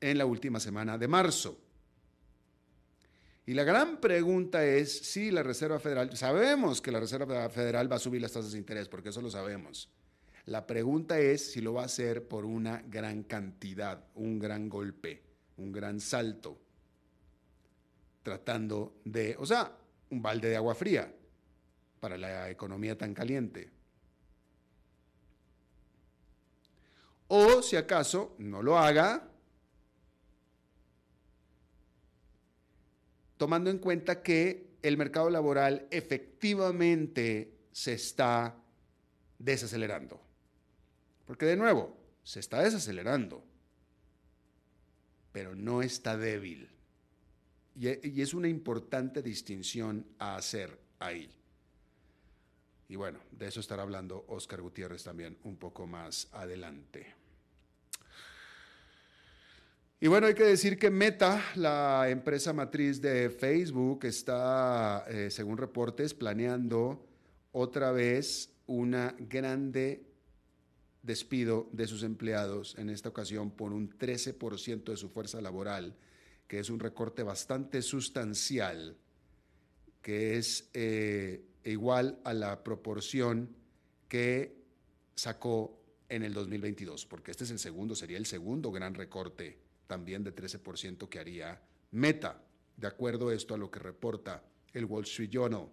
en 0.00 0.18
la 0.18 0.26
última 0.26 0.60
semana 0.60 0.96
de 0.96 1.08
marzo. 1.08 1.60
Y 3.46 3.54
la 3.54 3.64
gran 3.64 4.00
pregunta 4.00 4.64
es 4.64 4.96
si 4.96 5.32
la 5.32 5.42
Reserva 5.42 5.80
Federal, 5.80 6.16
sabemos 6.16 6.80
que 6.80 6.92
la 6.92 7.00
Reserva 7.00 7.48
Federal 7.50 7.90
va 7.90 7.96
a 7.96 7.98
subir 7.98 8.22
las 8.22 8.32
tasas 8.32 8.52
de 8.52 8.58
interés, 8.58 8.88
porque 8.88 9.08
eso 9.08 9.20
lo 9.20 9.30
sabemos. 9.30 9.88
La 10.50 10.66
pregunta 10.66 11.16
es 11.20 11.52
si 11.52 11.60
lo 11.60 11.74
va 11.74 11.82
a 11.82 11.84
hacer 11.84 12.26
por 12.26 12.44
una 12.44 12.82
gran 12.82 13.22
cantidad, 13.22 14.04
un 14.16 14.40
gran 14.40 14.68
golpe, 14.68 15.22
un 15.58 15.70
gran 15.70 16.00
salto, 16.00 16.58
tratando 18.24 18.96
de, 19.04 19.36
o 19.38 19.46
sea, 19.46 19.72
un 20.10 20.20
balde 20.20 20.48
de 20.48 20.56
agua 20.56 20.74
fría 20.74 21.14
para 22.00 22.18
la 22.18 22.50
economía 22.50 22.98
tan 22.98 23.14
caliente. 23.14 23.70
O 27.28 27.62
si 27.62 27.76
acaso 27.76 28.34
no 28.38 28.60
lo 28.60 28.76
haga, 28.76 29.30
tomando 33.36 33.70
en 33.70 33.78
cuenta 33.78 34.20
que 34.20 34.74
el 34.82 34.96
mercado 34.96 35.30
laboral 35.30 35.86
efectivamente 35.92 37.54
se 37.70 37.92
está 37.92 38.56
desacelerando. 39.38 40.29
Porque 41.30 41.46
de 41.46 41.54
nuevo, 41.54 41.96
se 42.24 42.40
está 42.40 42.60
desacelerando, 42.60 43.40
pero 45.30 45.54
no 45.54 45.80
está 45.80 46.16
débil. 46.16 46.68
Y, 47.76 48.20
es 48.20 48.34
una 48.34 48.48
importante 48.48 49.22
distinción 49.22 50.04
a 50.18 50.34
hacer 50.34 50.76
ahí. 50.98 51.30
Y 52.88 52.96
bueno, 52.96 53.20
de 53.30 53.46
eso 53.46 53.60
estará 53.60 53.84
hablando 53.84 54.24
Oscar 54.26 54.60
Gutiérrez 54.60 55.04
también 55.04 55.38
un 55.44 55.56
poco 55.56 55.86
más 55.86 56.26
adelante. 56.32 57.14
Y 60.00 60.08
bueno, 60.08 60.26
hay 60.26 60.34
que 60.34 60.42
decir 60.42 60.80
que 60.80 60.90
Meta, 60.90 61.40
la 61.54 62.10
empresa 62.10 62.52
matriz 62.52 63.00
de 63.00 63.30
Facebook, 63.30 64.04
está, 64.04 65.04
eh, 65.06 65.30
según 65.30 65.58
reportes, 65.58 66.12
planeando 66.12 67.06
otra 67.52 67.92
vez 67.92 68.50
una 68.66 69.14
grande 69.16 70.09
despido 71.02 71.68
de 71.72 71.86
sus 71.86 72.02
empleados, 72.02 72.76
en 72.78 72.90
esta 72.90 73.08
ocasión 73.08 73.50
por 73.50 73.72
un 73.72 73.90
13% 73.90 74.84
de 74.84 74.96
su 74.96 75.08
fuerza 75.08 75.40
laboral, 75.40 75.96
que 76.46 76.58
es 76.58 76.70
un 76.70 76.80
recorte 76.80 77.22
bastante 77.22 77.82
sustancial, 77.82 78.96
que 80.02 80.36
es 80.36 80.68
eh, 80.74 81.44
igual 81.64 82.18
a 82.24 82.34
la 82.34 82.62
proporción 82.62 83.54
que 84.08 84.60
sacó 85.14 85.80
en 86.08 86.22
el 86.24 86.34
2022, 86.34 87.06
porque 87.06 87.30
este 87.30 87.44
es 87.44 87.50
el 87.50 87.58
segundo, 87.58 87.94
sería 87.94 88.18
el 88.18 88.26
segundo 88.26 88.72
gran 88.72 88.94
recorte 88.94 89.58
también 89.86 90.24
de 90.24 90.34
13% 90.34 91.08
que 91.08 91.18
haría 91.18 91.62
Meta, 91.92 92.42
de 92.76 92.86
acuerdo 92.86 93.28
a 93.28 93.34
esto 93.34 93.54
a 93.54 93.58
lo 93.58 93.70
que 93.70 93.80
reporta 93.80 94.44
el 94.72 94.84
Wall 94.84 95.04
Street 95.04 95.30
Journal. 95.30 95.68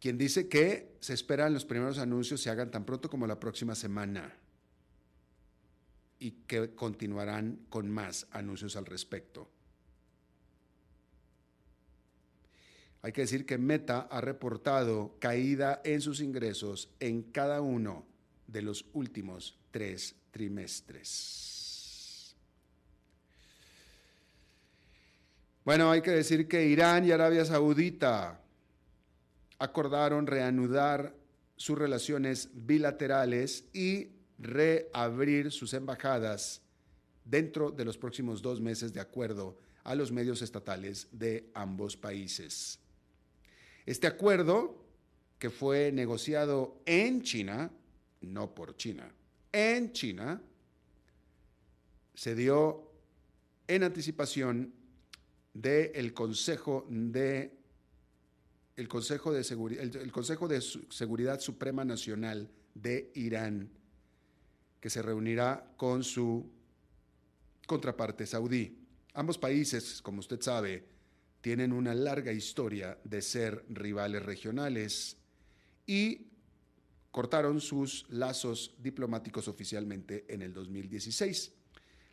Quien 0.00 0.16
dice 0.16 0.48
que 0.48 0.96
se 1.00 1.12
esperan 1.12 1.52
los 1.52 1.66
primeros 1.66 1.98
anuncios 1.98 2.40
se 2.40 2.48
hagan 2.48 2.70
tan 2.70 2.86
pronto 2.86 3.10
como 3.10 3.26
la 3.26 3.38
próxima 3.38 3.74
semana 3.74 4.34
y 6.18 6.30
que 6.46 6.74
continuarán 6.74 7.66
con 7.68 7.90
más 7.90 8.26
anuncios 8.30 8.76
al 8.76 8.86
respecto. 8.86 9.50
Hay 13.02 13.12
que 13.12 13.22
decir 13.22 13.44
que 13.44 13.58
Meta 13.58 14.08
ha 14.10 14.20
reportado 14.20 15.16
caída 15.18 15.80
en 15.84 16.00
sus 16.00 16.20
ingresos 16.20 16.90
en 16.98 17.22
cada 17.22 17.60
uno 17.60 18.06
de 18.46 18.62
los 18.62 18.86
últimos 18.94 19.58
tres 19.70 20.14
trimestres. 20.30 22.34
Bueno, 25.64 25.90
hay 25.90 26.00
que 26.00 26.10
decir 26.10 26.48
que 26.48 26.66
Irán 26.66 27.06
y 27.06 27.10
Arabia 27.10 27.44
Saudita 27.44 28.40
acordaron 29.60 30.26
reanudar 30.26 31.14
sus 31.54 31.78
relaciones 31.78 32.48
bilaterales 32.52 33.66
y 33.74 34.08
reabrir 34.38 35.52
sus 35.52 35.74
embajadas 35.74 36.62
dentro 37.24 37.70
de 37.70 37.84
los 37.84 37.98
próximos 37.98 38.40
dos 38.40 38.60
meses 38.60 38.94
de 38.94 39.00
acuerdo 39.00 39.58
a 39.84 39.94
los 39.94 40.10
medios 40.10 40.40
estatales 40.40 41.08
de 41.12 41.50
ambos 41.52 41.94
países. 41.96 42.78
Este 43.84 44.06
acuerdo, 44.06 44.82
que 45.38 45.50
fue 45.50 45.92
negociado 45.92 46.80
en 46.86 47.22
China, 47.22 47.70
no 48.22 48.54
por 48.54 48.76
China, 48.76 49.12
en 49.52 49.92
China 49.92 50.40
se 52.14 52.34
dio 52.34 52.90
en 53.68 53.82
anticipación 53.82 54.72
del 55.52 56.14
Consejo 56.14 56.86
de 56.88 57.59
el 58.76 58.88
Consejo 58.88 59.32
de, 59.32 59.40
el 59.40 60.12
Consejo 60.12 60.48
de 60.48 60.60
Seguridad 60.60 61.40
Suprema 61.40 61.84
Nacional 61.84 62.50
de 62.74 63.10
Irán, 63.14 63.70
que 64.80 64.90
se 64.90 65.02
reunirá 65.02 65.72
con 65.76 66.02
su 66.02 66.50
contraparte 67.66 68.26
saudí. 68.26 68.78
Ambos 69.14 69.38
países, 69.38 70.00
como 70.02 70.20
usted 70.20 70.40
sabe, 70.40 70.84
tienen 71.40 71.72
una 71.72 71.94
larga 71.94 72.32
historia 72.32 72.98
de 73.04 73.22
ser 73.22 73.64
rivales 73.68 74.24
regionales 74.24 75.16
y 75.86 76.26
cortaron 77.10 77.60
sus 77.60 78.06
lazos 78.08 78.74
diplomáticos 78.78 79.48
oficialmente 79.48 80.24
en 80.28 80.42
el 80.42 80.52
2016. 80.52 81.52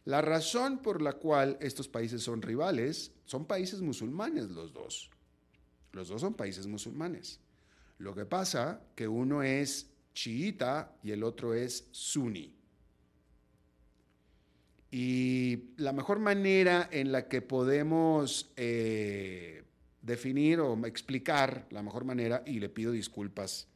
La 0.06 0.22
razón 0.22 0.82
por 0.82 1.02
la 1.02 1.14
cual 1.14 1.58
estos 1.60 1.88
países 1.88 2.24
son 2.24 2.42
rivales 2.42 3.12
son 3.26 3.46
países 3.46 3.82
musulmanes 3.82 4.50
los 4.50 4.74
dos. 4.74 5.10
Los 5.98 6.10
dos 6.10 6.22
son 6.22 6.36
países 6.36 6.68
musulmanes. 6.68 7.40
Lo 7.98 8.14
que 8.14 8.26
pasa 8.26 8.84
que 8.94 9.08
uno 9.08 9.42
es 9.42 9.90
chiita 10.14 10.96
y 11.02 11.10
el 11.10 11.24
otro 11.24 11.56
es 11.56 11.88
suní. 11.92 12.54
Y 14.92 15.72
la 15.78 15.94
mejor 15.94 16.20
manera 16.20 16.88
en 16.92 17.12
la 17.12 17.28
que 17.28 17.42
podemos 17.42 18.54
eh, 18.58 19.64
definir 20.04 20.60
o 20.60 20.86
explicar 20.86 21.66
la 21.72 21.82
mejor 21.82 22.06
manera, 22.06 22.44
y 22.46 22.60
le 22.60 22.70
pido 22.70 22.92
disculpas 22.92 23.68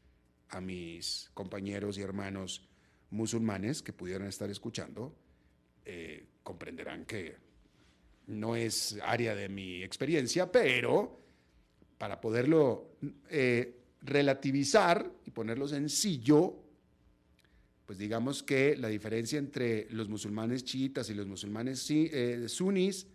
a 0.50 0.62
mis 0.62 1.32
compañeros 1.34 1.98
y 1.98 2.02
hermanos 2.02 2.70
musulmanes 3.10 3.82
que 3.82 3.94
pudieran 3.94 4.28
estar 4.28 4.52
escuchando, 4.52 5.16
eh, 5.86 6.28
comprenderán 6.44 7.06
que 7.06 7.36
no 8.28 8.56
es 8.56 9.00
área 9.04 9.34
de 9.34 9.50
mi 9.50 9.82
experiencia, 9.82 10.52
pero 10.52 11.21
para 12.02 12.20
poderlo 12.20 12.96
eh, 13.30 13.78
relativizar 14.02 15.08
y 15.24 15.30
ponerlo 15.30 15.68
sencillo, 15.68 16.56
pues 17.86 18.00
digamos 18.00 18.42
que 18.42 18.76
la 18.76 18.88
diferencia 18.88 19.38
entre 19.38 19.88
los 19.92 20.10
musulmanes 20.10 20.64
chiitas 20.64 21.12
y 21.12 21.14
los 21.14 21.28
musulmanes 21.28 21.86
eh, 21.92 22.50
sunis 22.50 23.06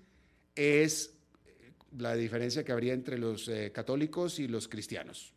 es 0.55 1.19
la 1.99 2.15
diferencia 2.15 2.63
que 2.63 2.71
habría 2.71 2.93
entre 2.93 3.19
los 3.19 3.51
católicos 3.73 4.39
y 4.39 4.47
los 4.47 4.69
cristianos. 4.69 5.35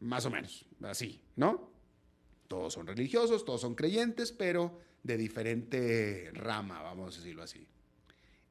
Más 0.00 0.26
o 0.26 0.30
menos, 0.30 0.66
así, 0.82 1.22
¿no? 1.36 1.70
Todos 2.48 2.74
son 2.74 2.86
religiosos, 2.86 3.46
todos 3.46 3.62
son 3.62 3.74
creyentes, 3.74 4.30
pero 4.30 4.78
de 5.02 5.16
diferente 5.16 6.30
rama, 6.34 6.82
vamos 6.82 7.14
a 7.14 7.18
decirlo 7.18 7.44
así. 7.44 7.66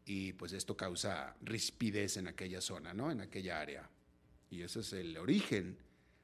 Y 0.05 0.33
pues 0.33 0.53
esto 0.53 0.75
causa 0.75 1.35
rispidez 1.41 2.17
en 2.17 2.27
aquella 2.27 2.61
zona, 2.61 2.93
¿no? 2.93 3.11
En 3.11 3.21
aquella 3.21 3.59
área. 3.59 3.89
Y 4.49 4.61
ese 4.61 4.79
es 4.79 4.93
el 4.93 5.17
origen 5.17 5.77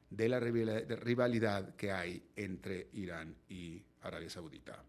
de 0.10 0.30
la 0.30 0.40
rivalidad 0.40 1.76
que 1.76 1.92
hay 1.92 2.24
entre 2.36 2.90
Irán 2.94 3.36
y 3.50 3.84
Arabia 4.02 4.30
Saudita. 4.30 4.84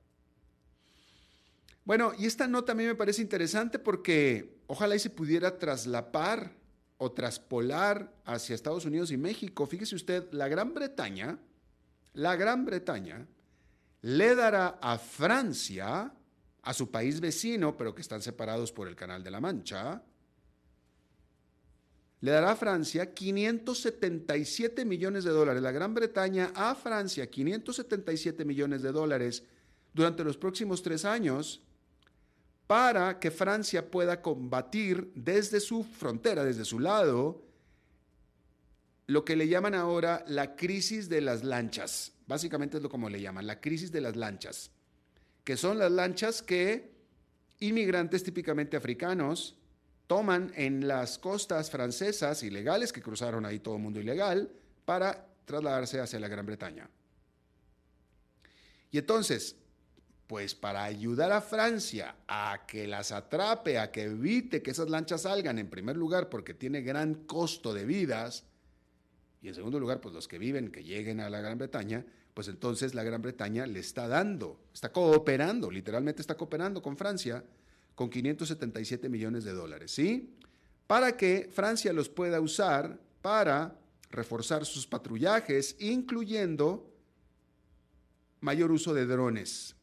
Bueno, 1.85 2.13
y 2.19 2.27
esta 2.27 2.47
nota 2.47 2.73
a 2.73 2.75
mí 2.75 2.85
me 2.85 2.95
parece 2.95 3.23
interesante 3.23 3.79
porque 3.79 4.61
ojalá 4.67 4.97
y 4.97 4.99
se 4.99 5.11
pudiera 5.11 5.59
traslapar 5.59 6.53
o 6.99 7.13
traspolar 7.13 8.13
hacia 8.25 8.55
Estados 8.55 8.85
Unidos 8.87 9.11
y 9.11 9.17
México, 9.17 9.67
fíjese 9.67 9.95
usted, 9.95 10.33
la 10.33 10.49
Gran 10.49 10.75
Bretaña, 10.75 11.39
la 12.15 12.35
Gran 12.37 12.65
Bretaña 12.65 13.27
le 14.03 14.35
dará 14.35 14.79
a 14.81 14.99
Francia, 14.99 16.13
a 16.67 16.75
su 16.75 16.91
país 16.91 17.21
vecino, 17.21 17.77
pero 17.77 17.95
que 17.95 18.03
están 18.03 18.21
separados 18.21 18.73
por 18.73 18.89
el 18.89 18.97
Canal 18.97 19.23
de 19.23 19.31
la 19.31 19.41
Mancha, 19.41 20.03
le 22.21 22.31
dará 22.33 22.51
a 22.51 22.57
Francia 22.57 23.15
577 23.15 24.85
millones 24.85 25.23
de 25.23 25.31
dólares. 25.31 25.63
La 25.63 25.71
Gran 25.71 25.95
Bretaña 25.95 26.51
a 26.57 26.75
Francia 26.75 27.31
577 27.31 28.45
millones 28.45 28.83
de 28.83 28.91
dólares 28.91 29.45
durante 29.95 30.25
los 30.25 30.37
próximos 30.37 30.83
tres 30.83 31.05
años 31.05 31.63
para 32.67 33.21
que 33.21 33.31
Francia 33.31 33.89
pueda 33.89 34.21
combatir 34.21 35.13
desde 35.15 35.61
su 35.61 35.85
frontera, 35.85 36.43
desde 36.43 36.65
su 36.65 36.81
lado, 36.81 37.45
lo 39.07 39.25
que 39.25 39.37
le 39.37 39.47
llaman 39.47 39.77
ahora 39.77 40.25
la 40.27 40.57
crisis 40.57 41.09
de 41.09 41.21
las 41.21 41.45
lanchas. 41.45 42.13
Básicamente 42.27 42.79
es 42.79 42.83
lo 42.83 42.89
como 42.89 43.09
le 43.09 43.21
llaman, 43.21 43.47
la 43.47 43.61
crisis 43.61 43.93
de 43.93 44.01
las 44.01 44.17
lanchas, 44.17 44.73
que 45.47 45.57
son 45.57 45.79
las 45.79 45.93
lanchas 45.93 46.43
que 46.43 46.91
inmigrantes 47.61 48.25
típicamente 48.25 48.77
africanos 48.77 49.57
toman 50.09 50.53
en 50.57 50.89
las 50.89 51.19
costas 51.19 51.71
francesas 51.71 52.43
ilegales, 52.43 52.93
que 52.93 53.01
cruzaron 53.01 53.47
ahí 53.47 53.61
todo 53.61 53.77
el 53.77 53.83
mundo 53.83 54.01
ilegal, 54.01 54.51
para 54.85 55.29
trasladarse 55.45 56.01
hacia 56.01 56.19
la 56.19 56.27
Gran 56.27 56.47
Bretaña. 56.47 56.91
Y 58.91 58.99
entonces, 58.99 59.55
pues 60.27 60.57
para 60.57 60.83
ayudar 60.83 61.31
a 61.31 61.41
Francia 61.41 62.17
a 62.27 62.65
que 62.67 62.89
las 62.89 63.13
atrape, 63.13 63.79
a 63.79 63.93
que 63.93 64.03
evite 64.03 64.63
que 64.63 64.73
esas 64.73 64.91
lanchas 64.91 65.23
salgan, 65.23 65.61
en 65.61 65.71
primer 65.71 65.97
lugar, 65.97 66.29
porque 66.29 66.55
tiene 66.55 66.81
gran 66.81 67.15
costo 67.15 67.73
de 67.73 67.85
vidas, 67.85 68.43
y 69.41 69.47
en 69.47 69.55
segundo 69.55 69.79
lugar, 69.79 70.01
pues 70.01 70.13
los 70.13 70.27
que 70.27 70.41
viven, 70.41 70.73
que 70.73 70.83
lleguen 70.83 71.21
a 71.21 71.31
la 71.31 71.41
Gran 71.41 71.57
Bretaña, 71.57 72.05
pues 72.37 72.49
entonces 72.49 72.95
la 72.95 73.03
Gran 73.03 73.23
Bretaña 73.23 73.65
le 73.65 73.81
está 73.81 74.09
dando, 74.09 74.61
está 74.75 74.93
cooperando, 74.93 75.71
literalmente 75.71 76.21
está 76.21 76.37
cooperando 76.37 76.83
con 76.83 76.95
Francia 76.95 77.43
con 77.95 78.11
577 78.11 79.09
millones 79.09 79.45
de 79.45 79.55
dólares, 79.55 79.91
¿sí? 79.91 80.37
Para 80.87 81.17
que 81.17 81.49
Francia 81.51 81.95
los 81.95 82.11
pueda 82.11 82.39
usar 82.43 83.01
para 83.23 83.81
reforzar 84.11 84.67
sus 84.67 84.87
patrullajes, 84.87 85.77
incluyendo 85.79 86.93
mayor 88.41 88.71
uso 88.71 88.93
de 88.93 89.07
drones. 89.07 89.75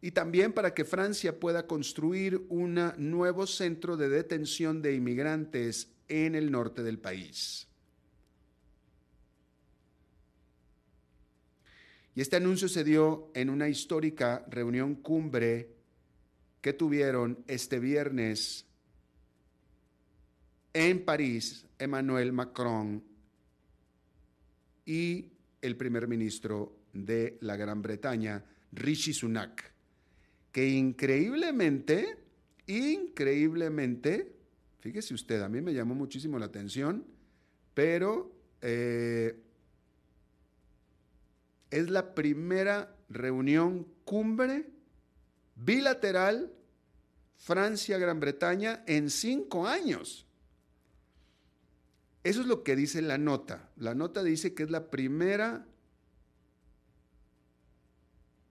Y 0.00 0.10
también 0.10 0.52
para 0.52 0.74
que 0.74 0.84
Francia 0.84 1.38
pueda 1.38 1.68
construir 1.68 2.44
un 2.48 2.92
nuevo 2.98 3.46
centro 3.46 3.96
de 3.96 4.08
detención 4.08 4.82
de 4.82 4.96
inmigrantes 4.96 5.92
en 6.08 6.34
el 6.34 6.50
norte 6.50 6.82
del 6.82 6.98
país. 6.98 7.68
Y 12.14 12.20
este 12.20 12.36
anuncio 12.36 12.68
se 12.68 12.84
dio 12.84 13.30
en 13.34 13.48
una 13.48 13.68
histórica 13.68 14.44
reunión 14.48 14.96
cumbre 14.96 15.70
que 16.60 16.72
tuvieron 16.72 17.42
este 17.46 17.78
viernes 17.78 18.66
en 20.74 21.04
París 21.04 21.66
Emmanuel 21.78 22.32
Macron 22.32 23.02
y 24.84 25.32
el 25.60 25.76
primer 25.76 26.08
ministro 26.08 26.80
de 26.92 27.38
la 27.40 27.56
Gran 27.56 27.82
Bretaña, 27.82 28.44
Rishi 28.72 29.12
Sunak, 29.12 29.72
que 30.50 30.68
increíblemente, 30.68 32.18
increíblemente, 32.66 34.32
fíjese 34.80 35.14
usted, 35.14 35.40
a 35.40 35.48
mí 35.48 35.60
me 35.60 35.72
llamó 35.72 35.94
muchísimo 35.94 36.38
la 36.38 36.46
atención, 36.46 37.06
pero 37.74 38.32
eh, 38.60 39.34
es 41.72 41.90
la 41.90 42.14
primera 42.14 42.94
reunión 43.08 43.86
cumbre 44.04 44.70
bilateral 45.56 46.52
Francia-Gran 47.38 48.20
Bretaña 48.20 48.84
en 48.86 49.10
cinco 49.10 49.66
años. 49.66 50.26
Eso 52.22 52.42
es 52.42 52.46
lo 52.46 52.62
que 52.62 52.76
dice 52.76 53.02
la 53.02 53.18
nota. 53.18 53.70
La 53.76 53.94
nota 53.94 54.22
dice 54.22 54.54
que 54.54 54.62
es 54.62 54.70
la 54.70 54.90
primera 54.90 55.66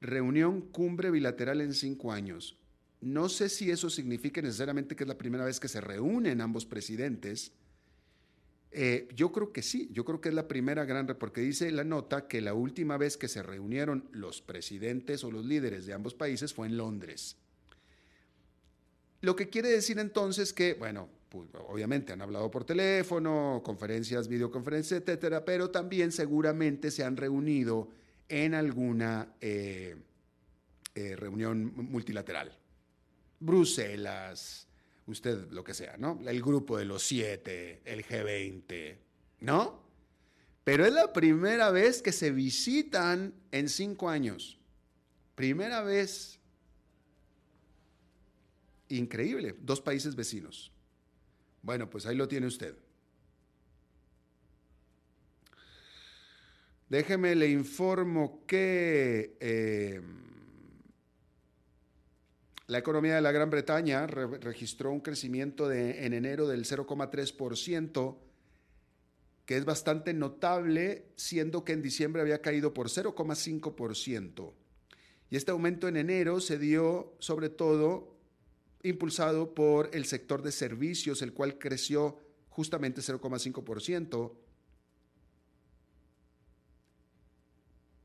reunión 0.01 0.61
cumbre 0.61 1.11
bilateral 1.11 1.61
en 1.61 1.73
cinco 1.73 2.11
años. 2.11 2.57
No 3.01 3.29
sé 3.29 3.49
si 3.49 3.71
eso 3.71 3.89
significa 3.89 4.41
necesariamente 4.41 4.95
que 4.95 5.03
es 5.03 5.07
la 5.07 5.17
primera 5.17 5.45
vez 5.45 5.59
que 5.59 5.67
se 5.67 5.79
reúnen 5.79 6.41
ambos 6.41 6.65
presidentes. 6.65 7.53
Eh, 8.73 9.09
yo 9.13 9.33
creo 9.33 9.51
que 9.51 9.61
sí, 9.61 9.89
yo 9.91 10.05
creo 10.05 10.21
que 10.21 10.29
es 10.29 10.35
la 10.35 10.47
primera 10.47 10.85
gran, 10.85 11.05
porque 11.07 11.41
dice 11.41 11.69
la 11.71 11.83
nota 11.83 12.27
que 12.27 12.39
la 12.39 12.53
última 12.53 12.97
vez 12.97 13.17
que 13.17 13.27
se 13.27 13.43
reunieron 13.43 14.07
los 14.11 14.41
presidentes 14.41 15.23
o 15.25 15.31
los 15.31 15.45
líderes 15.45 15.85
de 15.85 15.93
ambos 15.93 16.13
países 16.13 16.53
fue 16.53 16.67
en 16.67 16.77
Londres. 16.77 17.37
Lo 19.19 19.35
que 19.35 19.49
quiere 19.49 19.69
decir 19.69 19.99
entonces 19.99 20.53
que, 20.53 20.73
bueno, 20.73 21.09
pues, 21.29 21.47
obviamente 21.67 22.13
han 22.13 22.21
hablado 22.21 22.49
por 22.49 22.63
teléfono, 22.63 23.61
conferencias, 23.63 24.27
videoconferencias, 24.27 25.01
etcétera, 25.01 25.45
pero 25.45 25.69
también 25.69 26.11
seguramente 26.11 26.91
se 26.91 27.03
han 27.03 27.17
reunido 27.17 27.89
en 28.29 28.53
alguna 28.53 29.33
eh, 29.41 29.95
eh, 30.95 31.15
reunión 31.15 31.73
multilateral. 31.75 32.57
Bruselas, 33.39 34.67
usted 35.07 35.49
lo 35.51 35.63
que 35.63 35.73
sea, 35.73 35.97
¿no? 35.97 36.19
El 36.25 36.41
grupo 36.41 36.77
de 36.77 36.85
los 36.85 37.03
siete, 37.03 37.81
el 37.85 38.05
G20, 38.05 38.97
¿no? 39.41 39.81
Pero 40.63 40.85
es 40.85 40.93
la 40.93 41.11
primera 41.11 41.71
vez 41.71 42.01
que 42.01 42.11
se 42.11 42.31
visitan 42.31 43.33
en 43.51 43.67
cinco 43.67 44.09
años. 44.09 44.59
Primera 45.35 45.81
vez 45.81 46.41
Increíble, 48.91 49.55
dos 49.61 49.79
países 49.79 50.15
vecinos. 50.15 50.71
Bueno, 51.61 51.89
pues 51.89 52.05
ahí 52.05 52.15
lo 52.15 52.27
tiene 52.27 52.47
usted. 52.47 52.75
Déjeme 56.89 57.35
le 57.35 57.49
informo 57.49 58.43
que 58.45 59.37
eh, 59.39 60.01
la 62.71 62.77
economía 62.77 63.15
de 63.15 63.21
la 63.21 63.33
Gran 63.33 63.49
Bretaña 63.49 64.07
registró 64.07 64.93
un 64.93 65.01
crecimiento 65.01 65.69
en 65.69 66.13
enero 66.13 66.47
del 66.47 66.63
0,3%, 66.63 68.17
que 69.45 69.57
es 69.57 69.65
bastante 69.65 70.13
notable, 70.13 71.07
siendo 71.17 71.65
que 71.65 71.73
en 71.73 71.81
diciembre 71.81 72.21
había 72.21 72.41
caído 72.41 72.73
por 72.73 72.87
0,5%. 72.87 74.53
Y 75.29 75.35
este 75.35 75.51
aumento 75.51 75.89
en 75.89 75.97
enero 75.97 76.39
se 76.39 76.57
dio 76.57 77.13
sobre 77.19 77.49
todo 77.49 78.15
impulsado 78.83 79.53
por 79.53 79.89
el 79.91 80.05
sector 80.05 80.41
de 80.41 80.53
servicios, 80.53 81.21
el 81.21 81.33
cual 81.33 81.59
creció 81.59 82.19
justamente 82.47 83.01
0,5%, 83.01 84.31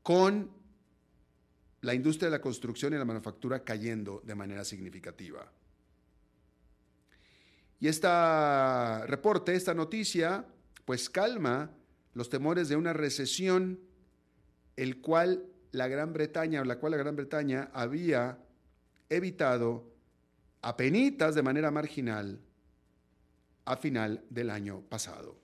con 0.03 0.56
la 1.87 1.93
industria 1.93 2.27
de 2.27 2.35
la 2.35 2.41
construcción 2.41 2.93
y 2.93 2.97
la 2.97 3.05
manufactura 3.05 3.63
cayendo 3.63 4.21
de 4.25 4.35
manera 4.35 4.65
significativa. 4.65 5.49
Y 7.79 7.87
este 7.87 8.09
reporte, 9.05 9.55
esta 9.55 9.73
noticia, 9.73 10.45
pues 10.83 11.09
calma 11.09 11.71
los 12.13 12.27
temores 12.27 12.67
de 12.67 12.75
una 12.75 12.91
recesión, 12.91 13.79
el 14.75 14.99
cual 14.99 15.45
la 15.71 15.87
Gran 15.87 16.11
Bretaña, 16.11 16.59
o 16.59 16.65
la 16.65 16.77
cual 16.77 16.91
la 16.91 16.97
Gran 16.97 17.15
Bretaña 17.15 17.69
había 17.71 18.37
evitado 19.07 19.89
apenitas 20.61 21.35
de 21.35 21.41
manera 21.41 21.71
marginal 21.71 22.41
a 23.63 23.77
final 23.77 24.25
del 24.29 24.49
año 24.49 24.81
pasado. 24.89 25.37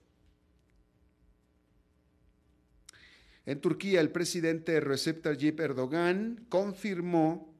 En 3.46 3.60
Turquía, 3.60 4.00
el 4.00 4.10
presidente 4.10 4.80
Recep 4.80 5.22
Tayyip 5.22 5.60
Erdogan 5.60 6.46
confirmó 6.48 7.54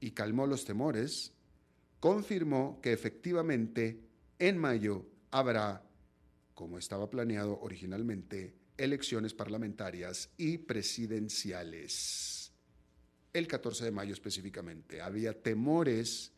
y 0.00 0.10
calmó 0.10 0.46
los 0.46 0.64
temores, 0.64 1.32
confirmó 2.00 2.80
que 2.82 2.92
efectivamente 2.92 4.00
en 4.40 4.58
mayo 4.58 5.06
habrá, 5.30 5.84
como 6.54 6.78
estaba 6.78 7.08
planeado 7.08 7.60
originalmente, 7.60 8.56
elecciones 8.76 9.34
parlamentarias 9.34 10.30
y 10.36 10.58
presidenciales. 10.58 12.52
El 13.32 13.46
14 13.46 13.84
de 13.84 13.90
mayo 13.92 14.12
específicamente. 14.12 15.00
Había 15.00 15.40
temores 15.40 16.32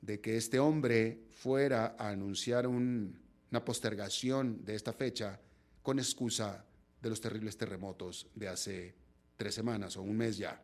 de 0.00 0.20
que 0.20 0.36
este 0.36 0.60
hombre 0.60 1.24
fuera 1.30 1.96
a 1.98 2.10
anunciar 2.10 2.68
una 2.68 3.64
postergación 3.64 4.64
de 4.64 4.76
esta 4.76 4.92
fecha 4.92 5.40
con 5.82 5.98
excusa 5.98 6.64
de 7.00 7.08
los 7.08 7.20
terribles 7.20 7.56
terremotos 7.56 8.28
de 8.34 8.48
hace 8.48 8.94
tres 9.36 9.54
semanas 9.54 9.96
o 9.96 10.02
un 10.02 10.16
mes 10.16 10.36
ya. 10.36 10.62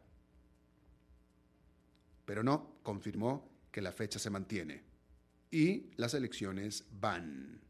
Pero 2.25 2.43
no, 2.43 2.79
confirmó 2.83 3.49
que 3.71 3.81
la 3.81 3.93
fecha 3.93 4.19
se 4.19 4.31
mantiene 4.31 4.83
y 5.51 5.91
las 5.97 6.15
elecciones 6.15 6.85
van. 6.91 7.61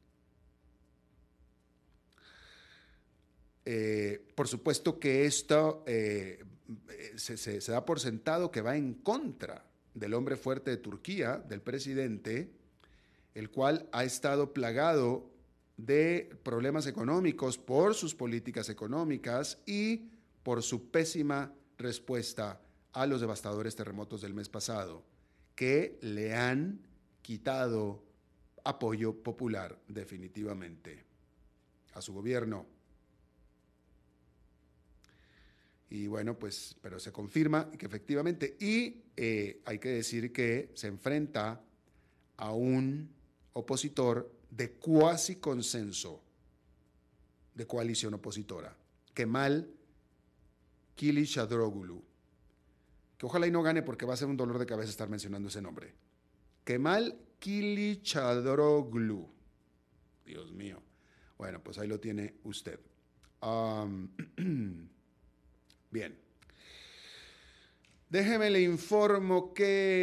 Eh, 3.65 4.25
por 4.35 4.49
supuesto 4.49 4.99
que 4.99 5.27
esto 5.27 5.85
eh, 5.87 6.45
se, 7.17 7.37
se 7.37 7.73
da 7.73 7.85
por 7.85 8.01
sentado 8.01 8.51
que 8.51 8.61
va 8.61 8.77
en 8.77 8.95
contra 8.95 9.65
del 9.95 10.15
hombre 10.15 10.37
fuerte 10.37 10.71
de 10.71 10.77
Turquía, 10.77 11.37
del 11.37 11.61
presidente, 11.61 12.51
el 13.35 13.51
cual 13.51 13.89
ha 13.93 14.05
estado 14.05 14.53
plagado 14.53 15.31
de 15.77 16.31
problemas 16.43 16.87
económicos 16.87 17.59
por 17.59 17.95
sus 17.95 18.15
políticas 18.15 18.69
económicas 18.69 19.59
y 19.67 20.09
por 20.43 20.63
su 20.63 20.91
pésima 20.91 21.53
respuesta 21.77 22.61
a 22.93 23.07
los 23.07 23.21
devastadores 23.21 23.77
terremotos 23.77 24.23
del 24.23 24.33
mes 24.33 24.49
pasado, 24.49 25.05
que 25.55 25.99
le 26.01 26.35
han 26.35 26.81
quitado 27.21 28.03
apoyo 28.65 29.15
popular 29.23 29.79
definitivamente. 29.89 31.05
a 31.97 32.03
su 32.03 32.13
gobierno. 32.13 32.67
Y 35.89 36.07
bueno, 36.09 36.39
pues, 36.39 36.77
pero 36.83 37.01
se 37.01 37.11
confirma 37.11 37.71
que 37.71 37.87
efectivamente, 37.87 38.57
y 38.61 39.03
eh, 39.17 39.63
hay 39.65 39.79
que 39.79 39.89
decir 39.89 40.31
que 40.31 40.71
se 40.75 40.89
enfrenta 40.89 41.63
a 42.37 42.53
un 42.53 43.09
opositor 43.55 44.31
de 44.57 44.73
cuasi 44.73 45.37
consenso, 45.37 46.23
de 47.55 47.67
coalición 47.67 48.15
opositora, 48.15 48.75
Kemal 49.13 49.69
Kılıçdaroğlu, 50.97 52.03
que 53.19 53.27
ojalá 53.27 53.47
y 53.47 53.51
no 53.51 53.63
gane 53.63 53.83
porque 53.83 54.07
va 54.07 54.15
a 54.15 54.17
ser 54.17 54.29
un 54.29 54.37
dolor 54.37 54.59
de 54.59 54.67
cabeza 54.67 54.91
estar 54.91 55.09
mencionando 55.09 55.49
ese 55.49 55.61
nombre. 55.61 55.95
Kemal 56.65 57.19
Kılıçdaroğlu. 57.39 59.29
Dios 60.25 60.53
mío. 60.53 60.83
Bueno, 61.39 61.63
pues 61.63 61.79
ahí 61.79 61.87
lo 61.87 62.01
tiene 62.01 62.35
usted. 62.45 62.81
bien. 65.91 66.26
Déjeme 68.09 68.51
le 68.51 68.63
informo 68.63 69.53
que, 69.53 69.97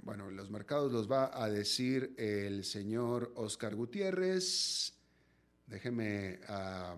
bueno, 0.00 0.30
los 0.30 0.50
mercados 0.50 0.90
los 0.90 1.10
va 1.10 1.30
a 1.44 1.50
decir 1.50 2.14
el 2.16 2.64
señor 2.64 3.32
Oscar 3.36 3.74
Gutiérrez. 3.74 4.94
Déjeme, 5.66 6.40
ah, 6.48 6.96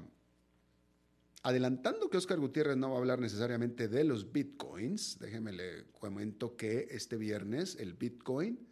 adelantando 1.43 2.09
que 2.09 2.19
Oscar 2.19 2.39
Gutiérrez 2.39 2.77
no 2.77 2.91
va 2.91 2.95
a 2.95 2.99
hablar 3.01 3.19
necesariamente 3.19 3.89
de 3.89 4.05
los 4.05 4.31
bitcoins, 4.31 5.19
déjeme 5.19 5.51
le 5.51 5.91
comento 5.99 6.55
que 6.55 6.87
este 6.89 7.17
viernes 7.17 7.75
el 7.81 7.95
bitcoin 7.95 8.69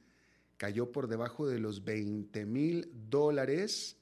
cayó 0.59 0.93
por 0.93 1.09
debajo 1.09 1.49
de 1.49 1.59
los 1.59 1.83
20 1.83 2.47
mil 2.47 2.89
dólares, 3.11 3.97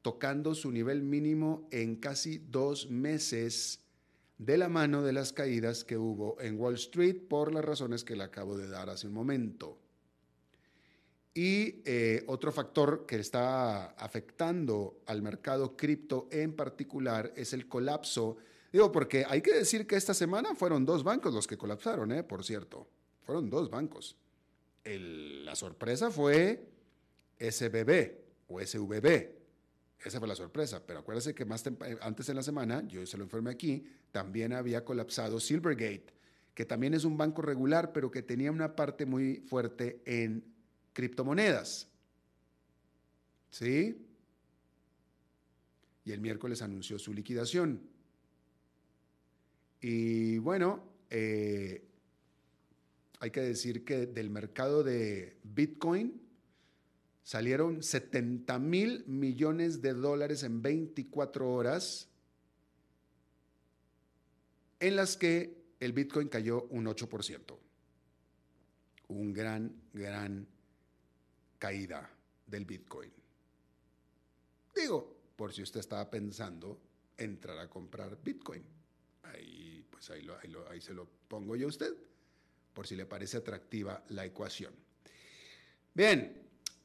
tocando 0.00 0.54
su 0.54 0.70
nivel 0.70 1.02
mínimo 1.02 1.68
en 1.70 1.96
casi 1.96 2.38
dos 2.38 2.88
meses 2.88 3.83
de 4.38 4.58
la 4.58 4.68
mano 4.68 5.02
de 5.02 5.12
las 5.12 5.32
caídas 5.32 5.84
que 5.84 5.96
hubo 5.96 6.40
en 6.40 6.58
Wall 6.58 6.74
Street 6.74 7.28
por 7.28 7.52
las 7.52 7.64
razones 7.64 8.04
que 8.04 8.16
le 8.16 8.24
acabo 8.24 8.56
de 8.56 8.68
dar 8.68 8.90
hace 8.90 9.06
un 9.06 9.14
momento. 9.14 9.78
Y 11.32 11.82
eh, 11.84 12.22
otro 12.28 12.52
factor 12.52 13.06
que 13.06 13.16
está 13.16 13.86
afectando 13.92 15.02
al 15.06 15.20
mercado 15.20 15.76
cripto 15.76 16.28
en 16.30 16.54
particular 16.54 17.32
es 17.36 17.52
el 17.52 17.66
colapso. 17.66 18.36
Digo, 18.72 18.92
porque 18.92 19.24
hay 19.28 19.42
que 19.42 19.52
decir 19.52 19.86
que 19.86 19.96
esta 19.96 20.14
semana 20.14 20.54
fueron 20.54 20.84
dos 20.84 21.02
bancos 21.02 21.34
los 21.34 21.46
que 21.46 21.56
colapsaron, 21.56 22.12
¿eh? 22.12 22.22
por 22.22 22.44
cierto. 22.44 22.88
Fueron 23.22 23.50
dos 23.50 23.68
bancos. 23.68 24.16
la 24.84 25.56
sorpresa 25.56 26.10
fue 26.10 26.68
SBB 27.38 28.12
o 28.48 28.60
SVB. 28.60 29.43
Esa 30.02 30.18
fue 30.18 30.28
la 30.28 30.34
sorpresa. 30.34 30.82
Pero 30.86 31.00
acuérdese 31.00 31.34
que 31.34 31.44
más 31.44 31.66
eh, 31.66 31.98
antes 32.00 32.28
en 32.28 32.36
la 32.36 32.42
semana, 32.42 32.86
yo 32.86 33.04
se 33.06 33.16
lo 33.16 33.24
informé 33.24 33.50
aquí, 33.50 33.86
también 34.12 34.52
había 34.52 34.84
colapsado 34.84 35.40
Silvergate, 35.40 36.14
que 36.54 36.64
también 36.64 36.94
es 36.94 37.04
un 37.04 37.16
banco 37.16 37.42
regular, 37.42 37.92
pero 37.92 38.10
que 38.10 38.22
tenía 38.22 38.50
una 38.52 38.76
parte 38.76 39.06
muy 39.06 39.40
fuerte 39.48 40.02
en 40.04 40.44
criptomonedas. 40.92 41.88
¿Sí? 43.50 44.06
Y 46.04 46.12
el 46.12 46.20
miércoles 46.20 46.60
anunció 46.62 46.98
su 46.98 47.12
liquidación. 47.12 47.80
Y 49.80 50.38
bueno, 50.38 50.82
eh, 51.10 51.84
hay 53.20 53.30
que 53.30 53.40
decir 53.40 53.84
que 53.84 54.06
del 54.06 54.30
mercado 54.30 54.82
de 54.82 55.38
Bitcoin 55.42 56.23
salieron 57.24 57.82
70 57.82 58.58
mil 58.60 59.04
millones 59.06 59.82
de 59.82 59.94
dólares 59.94 60.42
en 60.44 60.62
24 60.62 61.50
horas, 61.50 62.08
en 64.78 64.94
las 64.94 65.16
que 65.16 65.64
el 65.80 65.92
Bitcoin 65.92 66.28
cayó 66.28 66.64
un 66.64 66.84
8%. 66.84 67.58
Un 69.08 69.32
gran, 69.32 69.74
gran 69.92 70.46
caída 71.58 72.10
del 72.46 72.66
Bitcoin. 72.66 73.10
Digo, 74.74 75.16
por 75.36 75.52
si 75.52 75.62
usted 75.62 75.80
estaba 75.80 76.10
pensando 76.10 76.80
entrar 77.16 77.58
a 77.58 77.68
comprar 77.68 78.18
Bitcoin. 78.22 78.62
Ahí, 79.22 79.86
pues 79.90 80.10
ahí, 80.10 80.26
ahí, 80.70 80.80
se 80.80 80.92
lo 80.92 81.08
pongo 81.28 81.56
yo 81.56 81.66
a 81.66 81.70
usted, 81.70 81.94
por 82.74 82.86
si 82.86 82.96
le 82.96 83.06
parece 83.06 83.38
atractiva 83.38 84.04
la 84.08 84.26
ecuación. 84.26 84.74
Bien, 85.94 86.43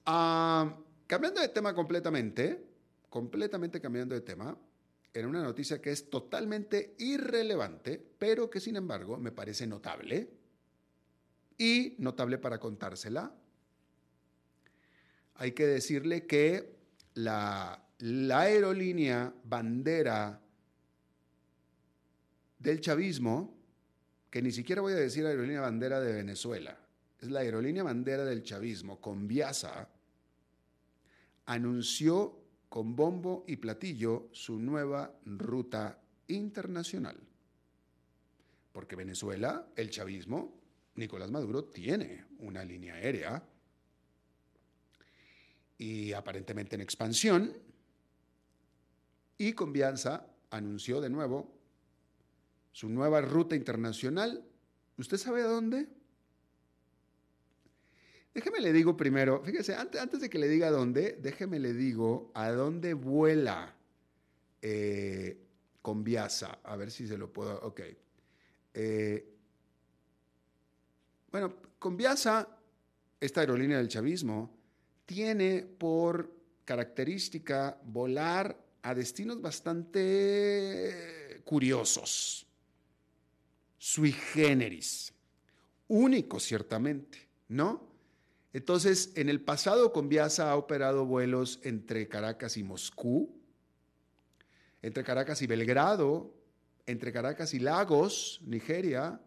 ah, 0.10 0.76
cambiando 1.08 1.42
de 1.42 1.50
tema 1.50 1.74
completamente, 1.74 2.66
completamente 3.10 3.80
cambiando 3.80 4.16
de 4.16 4.22
tema, 4.22 4.58
en 5.14 5.26
una 5.26 5.42
noticia 5.42 5.82
que 5.82 5.92
es 5.92 6.10
totalmente 6.10 6.96
irrelevante, 7.00 8.04
pero 8.18 8.50
que 8.50 8.60
sin 8.60 8.76
embargo 8.76 9.18
me 9.18 9.32
parece 9.32 9.66
notable 9.66 10.30
y 11.58 11.96
notable 11.98 12.38
para 12.38 12.60
contársela 12.60 13.34
hay 15.40 15.54
que 15.54 15.66
decirle 15.66 16.26
que 16.28 16.76
la, 17.14 17.82
aerolínea 18.02 19.34
bandera 19.46 20.42
del 22.60 22.82
chavismo, 22.82 23.58
que 24.30 24.42
ni 24.42 24.52
siquiera 24.52 24.82
voy 24.82 24.94
a 24.94 24.98
decir 24.98 25.26
aerolínea 25.26 25.62
bandera 25.62 26.02
de 26.02 26.12
Venezuela, 26.12 26.78
es 27.22 27.32
la 27.32 27.40
aerolínea 27.40 27.84
bandera 27.84 28.26
del 28.26 28.44
chavismo, 28.44 29.00
Conviasa, 29.00 29.88
anunció 31.50 32.38
con 32.70 32.96
bombo 32.96 33.44
y 33.48 33.56
platillo 33.56 34.30
su 34.32 34.60
nueva 34.60 35.20
ruta 35.26 36.00
internacional. 36.28 37.20
Porque 38.72 38.96
Venezuela, 38.96 39.68
el 39.76 39.90
chavismo, 39.90 40.62
Nicolás 40.94 41.32
Maduro 41.32 41.66
tiene 41.66 42.26
una 42.38 42.64
línea 42.64 42.94
aérea 42.94 43.44
y 45.80 46.14
aparentemente 46.14 46.76
en 46.76 46.82
expansión. 46.82 47.58
Y 49.40 49.54
Convianza 49.54 50.28
anunció 50.52 51.02
de 51.02 51.10
nuevo 51.10 51.52
su 52.74 52.90
nueva 52.90 53.22
ruta 53.22 53.56
internacional. 53.56 54.46
¿Usted 54.98 55.18
sabe 55.18 55.42
a 55.42 55.48
dónde? 55.48 55.88
Déjeme 58.34 58.60
le 58.60 58.72
digo 58.72 58.96
primero, 58.96 59.42
fíjese, 59.44 59.76
antes, 59.76 60.22
de 60.22 60.30
que 60.30 60.40
le 60.40 60.48
diga 60.48 60.70
dónde, 60.70 61.18
déjeme 61.22 61.60
le 61.60 61.74
digo 61.74 62.32
a 62.36 62.52
dónde 62.52 62.94
vuela 62.94 63.76
eh, 64.62 65.46
Conviasa. 65.82 66.60
A 66.64 66.76
ver 66.76 66.92
si 66.92 67.08
se 67.08 67.18
lo 67.18 67.34
puedo. 67.34 67.60
Ok. 67.62 67.82
Eh, 68.74 69.34
bueno, 71.32 71.56
Conviasa, 71.80 72.48
esta 73.20 73.42
aerolínea 73.42 73.78
del 73.78 73.88
chavismo, 73.88 74.56
tiene 75.06 75.64
por 75.64 76.32
característica 76.66 77.80
volar 77.84 78.56
a 78.84 78.94
destinos 78.94 79.42
bastante 79.42 81.42
curiosos, 81.44 82.46
sui 83.78 84.12
generis, 84.12 85.12
únicos 85.88 86.44
ciertamente, 86.44 87.28
¿no? 87.48 87.89
Entonces, 88.52 89.12
en 89.16 89.30
el 89.30 89.42
pasado 89.42 89.94
Conviasa 89.94 90.52
ha 90.52 90.56
operado 90.56 91.06
vuelos 91.06 91.60
entre 91.64 92.08
Caracas 92.08 92.58
y 92.58 92.64
Moscú, 92.64 93.40
entre 94.82 95.04
Caracas 95.04 95.42
y 95.42 95.48
Belgrado, 95.48 96.34
entre 96.88 97.12
Caracas 97.12 97.54
y 97.54 97.60
Lagos, 97.60 98.42
Nigeria, 98.44 99.22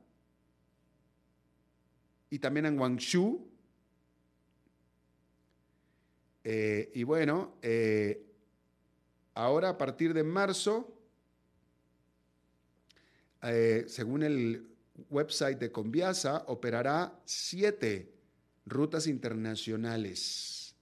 y 2.30 2.38
también 2.40 2.66
en 2.66 2.76
Guangzhou, 2.76 3.48
eh, 6.44 6.90
y 6.94 7.04
bueno, 7.04 7.56
eh, 7.62 8.26
ahora 9.34 9.68
a 9.68 9.78
partir 9.78 10.12
de 10.12 10.24
marzo, 10.24 10.92
eh, 13.42 13.84
según 13.86 14.24
el 14.24 14.68
website 15.10 15.58
de 15.58 15.70
Conviasa, 15.70 16.44
operará 16.48 17.20
siete 17.24 18.11
rutas 18.66 19.06
internacionales. 19.06 20.74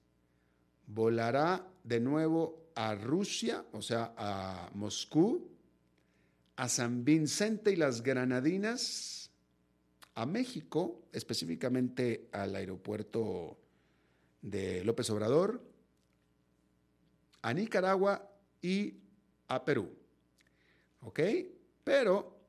Volará 0.87 1.67
de 1.85 2.01
nuevo 2.01 2.71
a 2.75 2.95
Rusia, 2.95 3.65
o 3.73 3.83
sea, 3.83 4.15
a 4.17 4.71
Moscú, 4.75 5.49
a 6.57 6.69
San 6.69 7.05
Vicente 7.05 7.73
y 7.73 7.77
las 7.77 8.03
Granadinas, 8.03 9.31
a 10.15 10.27
México, 10.27 11.03
específicamente 11.13 12.29
al 12.33 12.55
aeropuerto 12.57 13.57
de 14.43 14.85
López 14.85 15.09
Obrador, 15.11 15.63
a 17.43 17.55
Nicaragua 17.55 18.31
y 18.61 18.95
a 19.49 19.65
Perú. 19.65 19.91
¿Ok? 21.03 21.21
Pero 21.85 22.40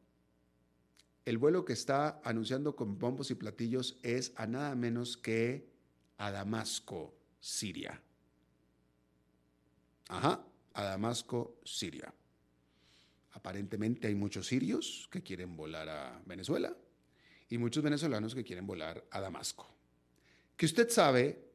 el 1.25 1.37
vuelo 1.37 1.65
que 1.65 1.73
está 1.73 2.19
anunciando 2.23 2.75
con 2.75 2.97
bombos 2.97 3.31
y 3.31 3.35
platillos 3.35 3.97
es 4.03 4.33
a 4.35 4.47
nada 4.47 4.75
menos 4.75 5.17
que 5.17 5.69
a 6.17 6.31
Damasco, 6.31 7.15
Siria. 7.39 8.01
Ajá. 10.07 10.43
a 10.73 10.83
Damasco, 10.83 11.59
Siria. 11.63 12.13
Aparentemente 13.31 14.07
hay 14.07 14.15
muchos 14.15 14.47
sirios 14.47 15.07
que 15.09 15.21
quieren 15.21 15.55
volar 15.55 15.87
a 15.89 16.21
Venezuela 16.25 16.75
y 17.49 17.57
muchos 17.57 17.83
venezolanos 17.83 18.35
que 18.35 18.43
quieren 18.43 18.67
volar 18.67 19.05
a 19.09 19.21
Damasco. 19.21 19.69
Que 20.57 20.65
usted 20.65 20.89
sabe, 20.89 21.47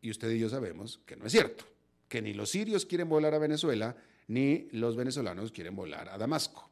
y 0.00 0.10
usted 0.10 0.30
y 0.30 0.38
yo 0.38 0.48
sabemos, 0.48 1.00
que 1.06 1.16
no 1.16 1.26
es 1.26 1.32
cierto, 1.32 1.64
que 2.08 2.20
ni 2.20 2.34
los 2.34 2.50
sirios 2.50 2.84
quieren 2.84 3.08
volar 3.08 3.34
a 3.34 3.38
Venezuela, 3.38 3.96
ni 4.28 4.68
los 4.72 4.96
venezolanos 4.96 5.52
quieren 5.52 5.76
volar 5.76 6.08
a 6.08 6.18
Damasco. 6.18 6.70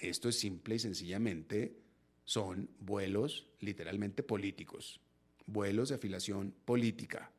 Esto 0.00 0.28
es 0.28 0.38
simple 0.38 0.76
y 0.76 0.78
sencillamente 0.78 1.76
son 2.24 2.70
vuelos 2.78 3.48
literalmente 3.60 4.22
políticos, 4.22 5.00
vuelos 5.46 5.88
de 5.88 5.96
afiliación 5.96 6.54
política. 6.64 7.32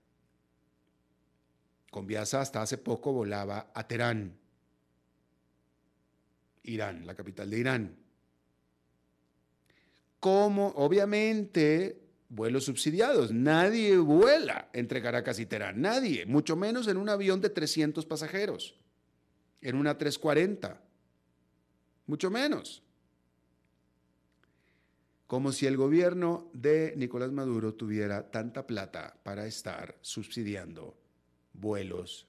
Conviasa 1.91 2.41
hasta 2.41 2.61
hace 2.61 2.77
poco 2.77 3.13
volaba 3.13 3.71
a 3.73 3.87
Teherán, 3.87 4.37
Irán, 6.63 7.05
la 7.05 7.15
capital 7.15 7.49
de 7.49 7.59
Irán. 7.59 7.95
Como, 10.19 10.67
obviamente, 10.75 12.01
vuelos 12.27 12.65
subsidiados. 12.65 13.31
Nadie 13.31 13.97
vuela 13.97 14.69
entre 14.73 15.01
Caracas 15.01 15.39
y 15.39 15.45
Teherán, 15.45 15.81
nadie, 15.81 16.25
mucho 16.25 16.55
menos 16.55 16.87
en 16.87 16.97
un 16.97 17.09
avión 17.09 17.41
de 17.41 17.49
300 17.49 18.05
pasajeros, 18.05 18.75
en 19.61 19.75
una 19.75 19.97
340, 19.97 20.81
mucho 22.09 22.31
menos. 22.31 22.81
Como 25.27 25.51
si 25.51 25.67
el 25.67 25.77
gobierno 25.77 26.49
de 26.53 26.95
Nicolás 26.97 27.31
Maduro 27.31 27.75
tuviera 27.75 28.31
tanta 28.31 28.65
plata 28.65 29.15
para 29.21 29.45
estar 29.45 29.95
subsidiando 30.01 30.97
vuelos 31.53 32.27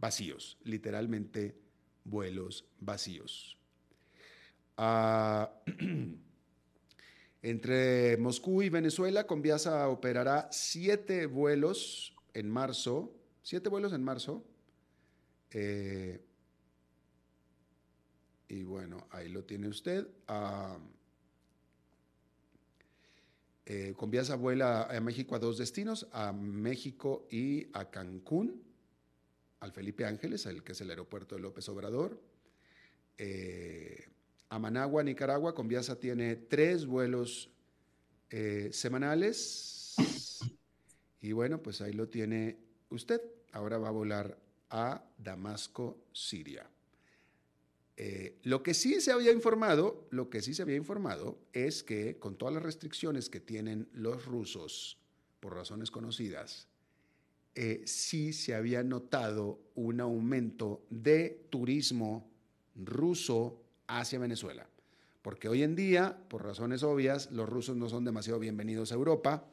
vacíos, 0.00 0.56
literalmente 0.64 1.54
vuelos 2.04 2.64
vacíos. 2.80 3.58
Ah, 4.78 5.60
entre 7.42 8.16
Moscú 8.16 8.62
y 8.62 8.70
Venezuela, 8.70 9.26
Conviasa 9.26 9.86
operará 9.90 10.48
siete 10.50 11.26
vuelos 11.26 12.16
en 12.32 12.48
marzo, 12.48 13.14
siete 13.42 13.68
vuelos 13.68 13.92
en 13.92 14.02
marzo. 14.02 14.42
Eh, 15.50 16.24
y 18.52 18.64
bueno, 18.64 19.06
ahí 19.10 19.30
lo 19.30 19.44
tiene 19.44 19.66
usted. 19.66 20.06
Ah, 20.28 20.78
eh, 23.64 23.94
Conviasa 23.96 24.36
vuela 24.36 24.82
a 24.82 25.00
México 25.00 25.34
a 25.34 25.38
dos 25.38 25.56
destinos, 25.56 26.06
a 26.12 26.34
México 26.34 27.26
y 27.30 27.68
a 27.72 27.90
Cancún, 27.90 28.62
al 29.60 29.72
Felipe 29.72 30.04
Ángeles, 30.04 30.44
el 30.44 30.62
que 30.62 30.72
es 30.72 30.80
el 30.82 30.90
aeropuerto 30.90 31.34
de 31.34 31.40
López 31.40 31.66
Obrador. 31.70 32.20
Eh, 33.16 34.04
a 34.50 34.58
Managua, 34.58 35.02
Nicaragua, 35.02 35.54
Conviasa 35.54 35.98
tiene 35.98 36.36
tres 36.36 36.84
vuelos 36.84 37.48
eh, 38.28 38.68
semanales. 38.70 39.96
Y 41.22 41.32
bueno, 41.32 41.62
pues 41.62 41.80
ahí 41.80 41.94
lo 41.94 42.10
tiene 42.10 42.58
usted. 42.90 43.22
Ahora 43.52 43.78
va 43.78 43.88
a 43.88 43.92
volar 43.92 44.38
a 44.68 45.02
Damasco, 45.16 46.04
Siria. 46.12 46.68
Eh, 48.04 48.40
lo 48.42 48.64
que 48.64 48.74
sí 48.74 49.00
se 49.00 49.12
había 49.12 49.30
informado, 49.30 50.08
lo 50.10 50.28
que 50.28 50.42
sí 50.42 50.54
se 50.54 50.62
había 50.62 50.74
informado 50.74 51.38
es 51.52 51.84
que 51.84 52.18
con 52.18 52.34
todas 52.34 52.52
las 52.52 52.64
restricciones 52.64 53.30
que 53.30 53.38
tienen 53.38 53.88
los 53.92 54.26
rusos, 54.26 54.98
por 55.38 55.54
razones 55.54 55.92
conocidas, 55.92 56.66
eh, 57.54 57.82
sí 57.86 58.32
se 58.32 58.56
había 58.56 58.82
notado 58.82 59.60
un 59.76 60.00
aumento 60.00 60.84
de 60.90 61.46
turismo 61.48 62.28
ruso 62.74 63.62
hacia 63.86 64.18
Venezuela. 64.18 64.68
Porque 65.22 65.48
hoy 65.48 65.62
en 65.62 65.76
día, 65.76 66.24
por 66.28 66.42
razones 66.42 66.82
obvias, 66.82 67.30
los 67.30 67.48
rusos 67.48 67.76
no 67.76 67.88
son 67.88 68.04
demasiado 68.04 68.40
bienvenidos 68.40 68.90
a 68.90 68.96
Europa. 68.96 69.48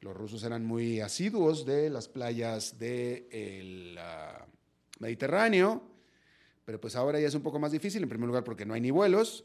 Los 0.00 0.16
rusos 0.16 0.42
eran 0.42 0.64
muy 0.64 0.98
asiduos 0.98 1.64
de 1.64 1.90
las 1.90 2.08
playas 2.08 2.76
del 2.76 3.96
ah, 4.00 4.44
Mediterráneo 4.98 5.93
pero 6.64 6.80
pues 6.80 6.96
ahora 6.96 7.20
ya 7.20 7.28
es 7.28 7.34
un 7.34 7.42
poco 7.42 7.58
más 7.58 7.72
difícil, 7.72 8.02
en 8.02 8.08
primer 8.08 8.26
lugar 8.26 8.44
porque 8.44 8.64
no 8.64 8.74
hay 8.74 8.80
ni 8.80 8.90
vuelos 8.90 9.44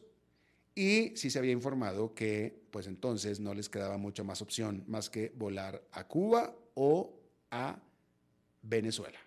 y 0.75 1.15
sí 1.15 1.29
se 1.29 1.39
había 1.39 1.51
informado 1.51 2.13
que 2.13 2.63
pues 2.71 2.88
entonces 2.88 3.39
no 3.39 3.53
les 3.53 3.69
quedaba 3.69 3.97
mucha 3.97 4.23
más 4.23 4.41
opción 4.41 4.84
más 4.88 5.10
que 5.10 5.34
volar 5.36 5.84
a 5.91 6.08
Cuba 6.08 6.55
o 6.75 7.13
a 7.51 7.79
Venezuela. 8.62 9.19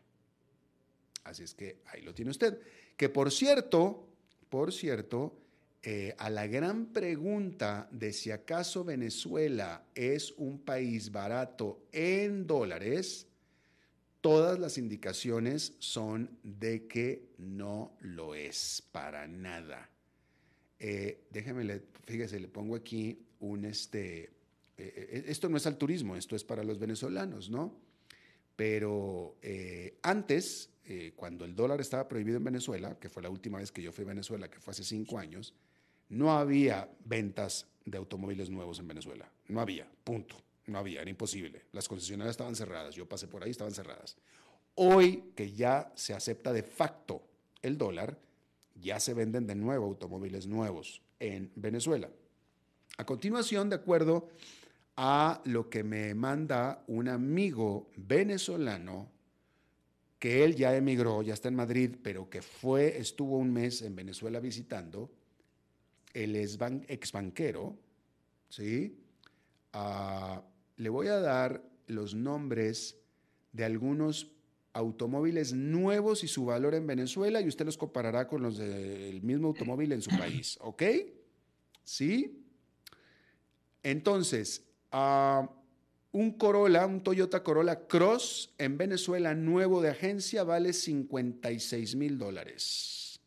Así 1.24 1.42
es 1.42 1.54
que 1.54 1.82
ahí 1.86 2.02
lo 2.02 2.14
tiene 2.14 2.30
usted. 2.30 2.58
Que 2.96 3.08
por 3.08 3.30
cierto, 3.30 4.08
por 4.48 4.72
cierto, 4.72 5.38
eh, 5.82 6.14
a 6.18 6.30
la 6.30 6.46
gran 6.46 6.86
pregunta 6.86 7.88
de 7.90 8.12
si 8.12 8.30
acaso 8.30 8.84
Venezuela 8.84 9.84
es 9.94 10.32
un 10.36 10.60
país 10.60 11.10
barato 11.10 11.82
en 11.92 12.46
dólares, 12.46 13.26
todas 14.22 14.58
las 14.58 14.78
indicaciones 14.78 15.74
son 15.80 16.38
de 16.42 16.86
que 16.86 17.34
no 17.36 17.94
lo 18.00 18.34
es 18.34 18.82
para 18.92 19.26
nada. 19.26 19.90
Eh, 20.78 21.24
fíjese, 22.06 22.40
le 22.40 22.48
pongo 22.48 22.76
aquí 22.76 23.26
un 23.40 23.66
este. 23.66 24.22
Eh, 24.24 24.30
eh, 24.78 25.24
esto 25.26 25.48
no 25.48 25.56
es 25.56 25.66
al 25.66 25.76
turismo, 25.76 26.16
esto 26.16 26.34
es 26.34 26.44
para 26.44 26.64
los 26.64 26.78
venezolanos, 26.78 27.50
¿no? 27.50 27.78
Pero 28.56 29.36
antes, 30.02 30.70
cuando 31.16 31.44
el 31.44 31.56
dólar 31.56 31.80
estaba 31.80 32.06
prohibido 32.06 32.36
en 32.36 32.44
Venezuela, 32.44 32.98
que 32.98 33.08
fue 33.08 33.22
la 33.22 33.30
última 33.30 33.58
vez 33.58 33.72
que 33.72 33.82
yo 33.82 33.92
fui 33.92 34.04
a 34.04 34.08
Venezuela, 34.08 34.48
que 34.48 34.60
fue 34.60 34.72
hace 34.72 34.84
cinco 34.84 35.18
años, 35.18 35.54
no 36.10 36.32
había 36.32 36.88
ventas 37.04 37.66
de 37.84 37.98
automóviles 37.98 38.50
nuevos 38.50 38.78
en 38.78 38.88
Venezuela. 38.88 39.32
No 39.48 39.60
había, 39.60 39.90
punto. 40.04 40.36
No 40.66 40.78
había, 40.78 41.00
era 41.00 41.10
imposible. 41.10 41.62
Las 41.72 41.88
concesionarias 41.88 42.34
estaban 42.34 42.54
cerradas. 42.54 42.94
Yo 42.94 43.08
pasé 43.08 43.28
por 43.28 43.42
ahí, 43.42 43.50
estaban 43.50 43.74
cerradas. 43.74 44.16
Hoy 44.74 45.32
que 45.34 45.52
ya 45.52 45.92
se 45.94 46.14
acepta 46.14 46.52
de 46.52 46.62
facto 46.62 47.22
el 47.60 47.76
dólar, 47.76 48.18
ya 48.74 48.98
se 49.00 49.14
venden 49.14 49.46
de 49.46 49.54
nuevo 49.54 49.86
automóviles 49.86 50.46
nuevos 50.46 51.02
en 51.20 51.50
Venezuela. 51.56 52.08
A 52.98 53.04
continuación, 53.04 53.70
de 53.70 53.76
acuerdo 53.76 54.28
a 54.96 55.40
lo 55.44 55.68
que 55.68 55.82
me 55.82 56.14
manda 56.14 56.84
un 56.86 57.08
amigo 57.08 57.90
venezolano, 57.96 59.10
que 60.18 60.44
él 60.44 60.54
ya 60.54 60.76
emigró, 60.76 61.22
ya 61.22 61.34
está 61.34 61.48
en 61.48 61.56
Madrid, 61.56 61.96
pero 62.02 62.30
que 62.30 62.42
fue, 62.42 62.98
estuvo 62.98 63.38
un 63.38 63.52
mes 63.52 63.82
en 63.82 63.96
Venezuela 63.96 64.38
visitando, 64.38 65.10
él 66.12 66.36
es 66.36 66.58
ex 66.88 67.12
banquero, 67.12 67.76
¿sí? 68.48 68.98
Ah, 69.72 70.42
le 70.76 70.88
voy 70.88 71.08
a 71.08 71.20
dar 71.20 71.62
los 71.86 72.14
nombres 72.14 72.98
de 73.52 73.64
algunos 73.64 74.30
automóviles 74.72 75.52
nuevos 75.52 76.24
y 76.24 76.28
su 76.28 76.46
valor 76.46 76.74
en 76.74 76.86
Venezuela 76.86 77.40
y 77.40 77.48
usted 77.48 77.66
los 77.66 77.76
comparará 77.76 78.26
con 78.26 78.42
los 78.42 78.56
del 78.56 79.22
mismo 79.22 79.48
automóvil 79.48 79.92
en 79.92 80.02
su 80.02 80.10
país, 80.10 80.58
¿ok? 80.62 80.82
¿Sí? 81.84 82.42
Entonces, 83.82 84.64
ah, 84.92 85.50
un 86.12 86.32
Corolla, 86.32 86.86
un 86.86 87.02
Toyota 87.02 87.42
Corolla 87.42 87.86
Cross 87.86 88.54
en 88.58 88.78
Venezuela 88.78 89.34
nuevo 89.34 89.82
de 89.82 89.90
agencia 89.90 90.44
vale 90.44 90.72
56 90.72 91.96
mil 91.96 92.18
dólares. 92.18 93.20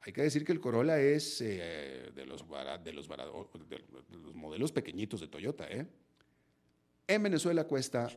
Hay 0.00 0.12
que 0.12 0.22
decir 0.22 0.44
que 0.44 0.52
el 0.52 0.60
Corolla 0.60 1.00
es 1.00 1.40
eh, 1.40 2.12
de, 2.14 2.26
los 2.26 2.44
de, 2.84 2.92
los 2.92 3.08
de 3.08 3.78
los 4.18 4.34
modelos 4.34 4.70
pequeñitos 4.70 5.20
de 5.20 5.26
Toyota, 5.26 5.66
¿eh? 5.68 5.86
En 7.06 7.22
Venezuela 7.22 7.64
cuesta 7.64 8.08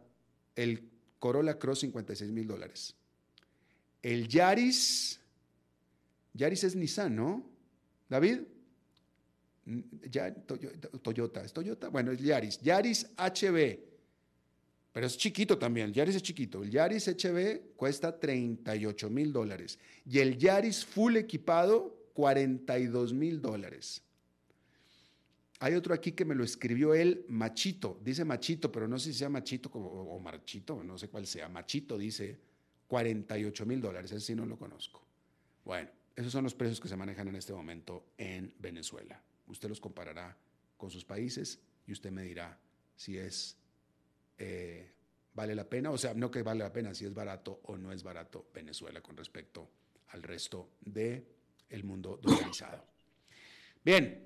el 0.56 0.90
Corolla 1.20 1.58
Cross 1.58 1.82
56 1.82 2.32
mil 2.32 2.48
dólares. 2.48 2.96
El 4.02 4.28
Yaris, 4.28 5.20
Yaris 6.34 6.64
es 6.64 6.76
Nissan, 6.76 7.16
¿no? 7.16 7.46
David, 8.08 8.40
mm, 9.66 9.80
ya, 10.10 10.34
Toyota, 10.34 11.44
¿es 11.44 11.54
Toyota? 11.54 11.90
Bueno, 11.90 12.12
es 12.12 12.20
Yaris. 12.20 12.60
Yaris 12.62 13.08
HB, 13.18 13.80
pero 14.92 15.06
es 15.06 15.18
chiquito 15.18 15.58
también, 15.58 15.88
el 15.88 15.94
Yaris 15.94 16.16
es 16.16 16.24
chiquito. 16.24 16.64
El 16.64 16.72
Yaris 16.72 17.08
HB 17.08 17.76
cuesta 17.76 18.20
38 18.20 19.10
mil 19.10 19.32
dólares 19.32 19.78
y 20.06 20.20
el 20.20 20.38
Yaris 20.38 20.84
full 20.84 21.16
equipado 21.18 22.10
42 22.14 23.14
mil 23.14 23.42
dólares. 23.42 24.02
Hay 25.60 25.74
otro 25.74 25.94
aquí 25.94 26.14
que 26.14 26.24
me 26.24 26.36
lo 26.36 26.44
escribió 26.44 26.94
él, 26.94 27.26
Machito. 27.28 28.00
Dice 28.02 28.24
Machito, 28.24 28.72
pero 28.72 28.88
no 28.88 28.98
sé 28.98 29.12
si 29.12 29.20
sea 29.20 29.30
Machito 29.30 29.70
o, 29.74 30.20
Marchito, 30.20 30.84
no 30.84 30.98
sé 30.98 31.10
cuál 31.10 31.28
sea. 31.28 31.50
Machito 31.50 31.98
dice 31.98 32.40
48 32.88 33.66
mil 33.66 33.82
dólares. 33.82 34.12
Ese 34.12 34.26
sí 34.26 34.36
no 34.36 34.46
lo 34.46 34.58
conozco. 34.58 35.06
Bueno, 35.66 35.90
esos 36.16 36.32
son 36.32 36.46
los 36.46 36.56
precios 36.56 36.80
que 36.80 36.88
se 36.88 36.96
manejan 36.96 37.28
en 37.28 37.36
este 37.36 37.54
momento 37.54 38.06
en 38.18 38.54
Venezuela. 38.60 39.22
Usted 39.48 39.68
los 39.68 39.82
comparará 39.82 40.38
con 40.78 40.90
sus 40.90 41.04
países 41.04 41.60
y 41.86 41.92
usted 41.92 42.12
me 42.12 42.24
dirá 42.24 42.58
si 42.96 43.18
es 43.18 43.58
eh, 44.38 44.90
vale 45.34 45.56
la 45.56 45.66
pena, 45.66 45.92
o 45.92 45.98
sea, 45.98 46.14
no 46.14 46.32
que 46.32 46.42
vale 46.42 46.64
la 46.64 46.72
pena, 46.72 46.94
si 46.94 47.06
es 47.06 47.14
barato 47.14 47.60
o 47.64 47.78
no 47.78 47.92
es 47.92 48.04
barato 48.04 48.48
Venezuela 48.54 49.02
con 49.02 49.18
respecto 49.18 49.70
al 50.08 50.24
resto 50.24 50.72
del 50.82 51.26
el 51.70 51.84
mundo 51.84 52.20
dolarizado. 52.22 52.84
Bien, 53.84 54.26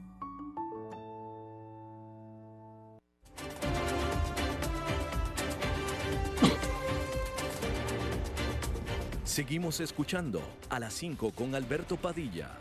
Seguimos 9.41 9.79
escuchando 9.79 10.39
a 10.69 10.79
las 10.79 10.93
5 10.93 11.31
con 11.31 11.55
Alberto 11.55 11.97
Padilla. 11.97 12.59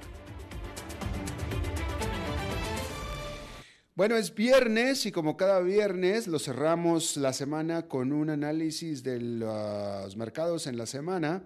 Bueno, 3.94 4.16
es 4.16 4.34
viernes 4.34 5.04
y 5.04 5.12
como 5.12 5.36
cada 5.36 5.60
viernes 5.60 6.26
lo 6.26 6.38
cerramos 6.38 7.18
la 7.18 7.34
semana 7.34 7.86
con 7.86 8.12
un 8.12 8.30
análisis 8.30 9.02
de 9.02 9.20
los 9.20 10.16
mercados 10.16 10.66
en 10.66 10.78
la 10.78 10.86
semana 10.86 11.44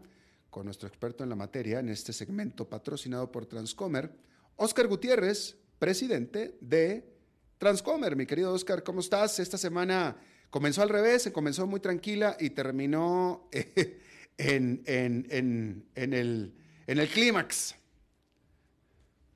con 0.51 0.67
nuestro 0.67 0.87
experto 0.87 1.25
en 1.25 1.31
la 1.31 1.35
materia 1.35 1.81
en 1.81 1.89
este 1.89 2.13
segmento 2.13 2.69
patrocinado 2.69 3.33
por 3.33 3.47
Transcomer, 3.47 4.13
Oscar 4.55 4.87
Gutiérrez, 4.87 5.57
presidente 5.81 6.59
de 6.61 7.13
Transcomer. 7.59 8.15
Mi 8.15 8.25
querido 8.25 8.53
Oscar, 8.53 8.85
¿cómo 8.85 9.01
estás? 9.01 9.41
Esta 9.41 9.59
semana 9.59 10.17
comenzó 10.49 10.83
al 10.83 10.91
revés, 10.91 11.23
se 11.23 11.33
comenzó 11.33 11.67
muy 11.67 11.81
tranquila 11.81 12.37
y 12.39 12.51
terminó 12.51 13.49
en, 14.39 14.83
en, 14.87 15.87
el, 15.95 16.55
en 16.87 16.99
el 16.99 17.09
clímax. 17.09 17.77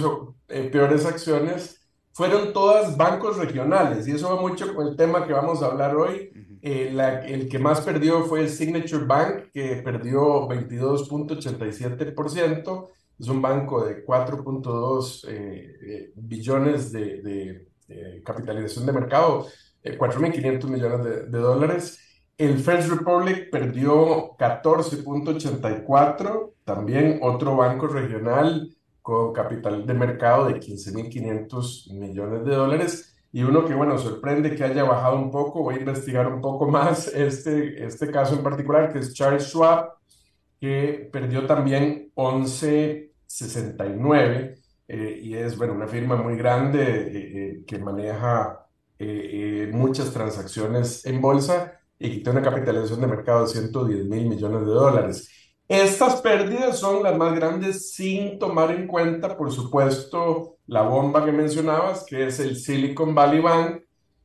eh, 0.49 0.69
peores 0.71 1.07
acciones 1.07 1.81
fueron 2.13 2.53
todas 2.53 2.97
bancos 2.97 3.37
regionales, 3.37 4.07
y 4.07 4.13
eso 4.13 4.35
va 4.35 4.41
mucho 4.41 4.75
con 4.75 4.89
el 4.89 4.97
tema 4.97 5.27
que 5.27 5.33
vamos 5.33 5.63
a 5.63 5.67
hablar 5.67 5.97
hoy. 5.97 6.31
Eh, 6.67 6.97
el 7.27 7.47
que 7.49 7.59
más 7.59 7.83
perdió 7.83 8.25
fue 8.25 8.49
Signature 8.49 9.05
Bank, 9.05 9.51
que 9.53 9.83
perdió 9.85 10.49
22.87%, 10.49 12.89
es 13.19 13.29
un 13.29 13.43
banco 13.43 13.85
de 13.85 14.03
4.2 14.05 15.27
eh, 15.29 16.13
billones 16.17 16.91
de 16.91 17.67
eh, 17.89 18.23
capitalización 18.25 18.87
de 18.87 18.93
mercado, 18.93 19.47
4.500 19.83 20.65
eh, 20.65 20.69
millones 20.71 21.05
de, 21.31 21.39
dólares. 21.39 22.01
El 22.39 22.59
First 22.59 22.89
Republic 22.89 23.51
perdió 23.51 24.35
14.84, 24.39 26.53
también 26.65 27.19
otro 27.23 27.57
banco 27.57 27.87
regional 27.87 28.75
con 29.03 29.35
capital 29.35 29.85
de 29.87 29.93
mercado 29.93 30.47
de 30.47 30.55
15.500 30.55 31.93
millones 31.93 32.47
de 32.47 32.55
dólares. 32.55 33.14
Y 33.35 33.43
uno 33.43 33.67
que, 33.67 33.75
bueno, 33.75 33.99
sorprende 33.99 34.55
que 34.55 34.63
haya 34.63 34.85
bajado 34.85 35.17
un 35.17 35.33
poco, 35.33 35.65
voy 35.65 35.75
a 35.75 35.79
investigar 35.79 36.33
un 36.33 36.41
poco 36.41 36.69
más 36.71 37.09
este, 37.09 37.85
este 37.85 38.09
caso 38.13 38.37
en 38.37 38.45
particular, 38.45 38.93
que 38.93 39.01
es 39.01 39.13
Charles 39.13 39.49
Schwab, 39.49 39.95
que 40.61 41.09
perdió 41.13 41.45
también 41.45 42.13
11.69 42.15 44.55
eh, 44.87 45.21
y 45.21 45.35
es 45.35 45.59
bueno, 45.59 45.73
una 45.73 45.89
firma 45.89 46.15
muy 46.15 46.37
grande 46.37 46.81
eh, 46.81 47.33
eh, 47.35 47.65
que 47.67 47.79
maneja 47.79 48.61
muchas 49.73 50.13
transacciones 50.13 51.05
en 51.05 51.21
bolsa 51.21 51.81
y 51.99 52.11
que 52.11 52.19
tiene 52.19 52.39
una 52.39 52.49
capitalización 52.49 53.01
de 53.01 53.09
mercado 53.09 53.41
de 53.43 53.49
110 53.49 54.07
mil 54.07 54.29
millones 54.29 54.61
de 54.61 54.73
dólares. 54.73 55.29
Estas 55.67 56.23
pérdidas 56.23 56.79
son 56.79 57.03
las 57.03 57.19
más 57.19 57.35
grandes 57.35 57.93
sin 57.93 58.39
tomar 58.39 58.71
en 58.71 58.87
cuenta, 58.87 59.37
por 59.37 59.51
supuesto, 59.51 60.54
la 60.67 60.83
bomba 60.83 61.25
que 61.25 61.33
mencionabas, 61.33 62.05
que 62.05 62.27
es 62.27 62.41
el 62.41 62.57
Silicon 62.57 63.15
Valley 63.15 63.41
Bank, 63.41 63.83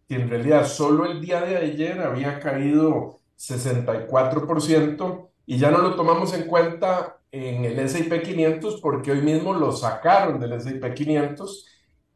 que 0.08 0.16
en 0.16 0.30
realidad 0.30 0.68
solo 0.68 1.06
el 1.06 1.22
día 1.22 1.42
de 1.42 1.58
ayer 1.58 2.00
había 2.02 2.40
caído 2.40 3.20
64% 3.38 5.30
y 5.46 5.58
ya 5.58 5.72
no 5.72 5.80
lo 5.80 5.96
tomamos 5.96 6.34
en 6.34 6.44
cuenta 6.44 7.18
en 7.32 7.66
el 7.66 7.78
S&P 7.80 8.22
500 8.22 8.82
porque 8.82 9.12
hoy 9.12 9.22
mismo 9.22 9.54
lo 9.54 9.72
sacaron 9.72 10.40
del 10.40 10.54
S&P 10.54 10.94
500. 10.94 11.66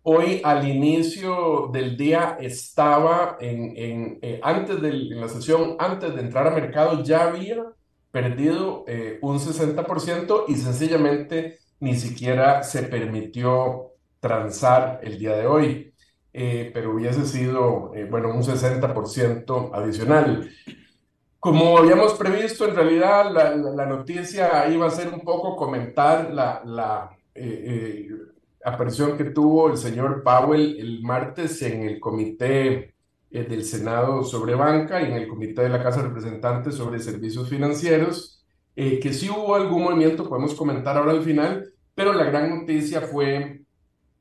Hoy 0.01 0.41
al 0.43 0.67
inicio 0.67 1.69
del 1.71 1.95
día 1.95 2.37
estaba 2.39 3.37
en, 3.39 3.77
en 3.77 4.19
eh, 4.21 4.39
antes 4.43 4.81
de 4.81 4.91
la 4.91 5.29
sesión, 5.29 5.75
antes 5.79 6.13
de 6.13 6.21
entrar 6.21 6.47
a 6.47 6.51
mercado, 6.51 7.03
ya 7.03 7.27
había 7.27 7.63
perdido 8.11 8.83
eh, 8.87 9.17
un 9.21 9.39
60% 9.39 10.45
y 10.47 10.55
sencillamente 10.55 11.59
ni 11.79 11.95
siquiera 11.95 12.63
se 12.63 12.83
permitió 12.83 13.92
transar 14.23 15.01
el 15.03 15.19
día 15.19 15.35
de 15.35 15.45
hoy. 15.45 15.93
Eh, 16.33 16.71
pero 16.73 16.95
hubiese 16.95 17.27
sido, 17.27 17.91
bueno, 18.09 18.29
un 18.29 18.41
60% 18.41 19.69
adicional. 19.71 20.49
Como 21.39 21.77
habíamos 21.77 22.13
previsto, 22.13 22.65
en 22.67 22.75
realidad 22.75 23.29
la, 23.31 23.55
la, 23.55 23.85
noticia 23.85 24.67
iba 24.69 24.87
a 24.87 24.89
ser 24.89 25.13
un 25.13 25.19
poco 25.19 25.55
comentar 25.55 26.33
la, 26.33 26.63
la, 26.65 27.11
eh, 27.35 28.07
eh, 28.09 28.09
aparición 28.63 29.17
que 29.17 29.25
tuvo 29.25 29.69
el 29.69 29.77
señor 29.77 30.23
Powell 30.23 30.79
el 30.79 31.01
martes 31.03 31.61
en 31.61 31.83
el 31.83 31.99
comité 31.99 32.93
eh, 33.31 33.43
del 33.43 33.65
Senado 33.65 34.23
sobre 34.23 34.55
banca 34.55 35.01
y 35.01 35.05
en 35.05 35.13
el 35.13 35.27
comité 35.27 35.63
de 35.63 35.69
la 35.69 35.83
Casa 35.83 36.01
de 36.01 36.07
Representantes 36.07 36.75
sobre 36.75 36.99
servicios 36.99 37.49
financieros, 37.49 38.43
eh, 38.75 38.99
que 38.99 39.13
sí 39.13 39.29
hubo 39.29 39.55
algún 39.55 39.83
movimiento, 39.83 40.27
podemos 40.27 40.55
comentar 40.55 40.97
ahora 40.97 41.11
al 41.11 41.23
final, 41.23 41.73
pero 41.95 42.13
la 42.13 42.25
gran 42.25 42.49
noticia 42.59 43.01
fue 43.01 43.62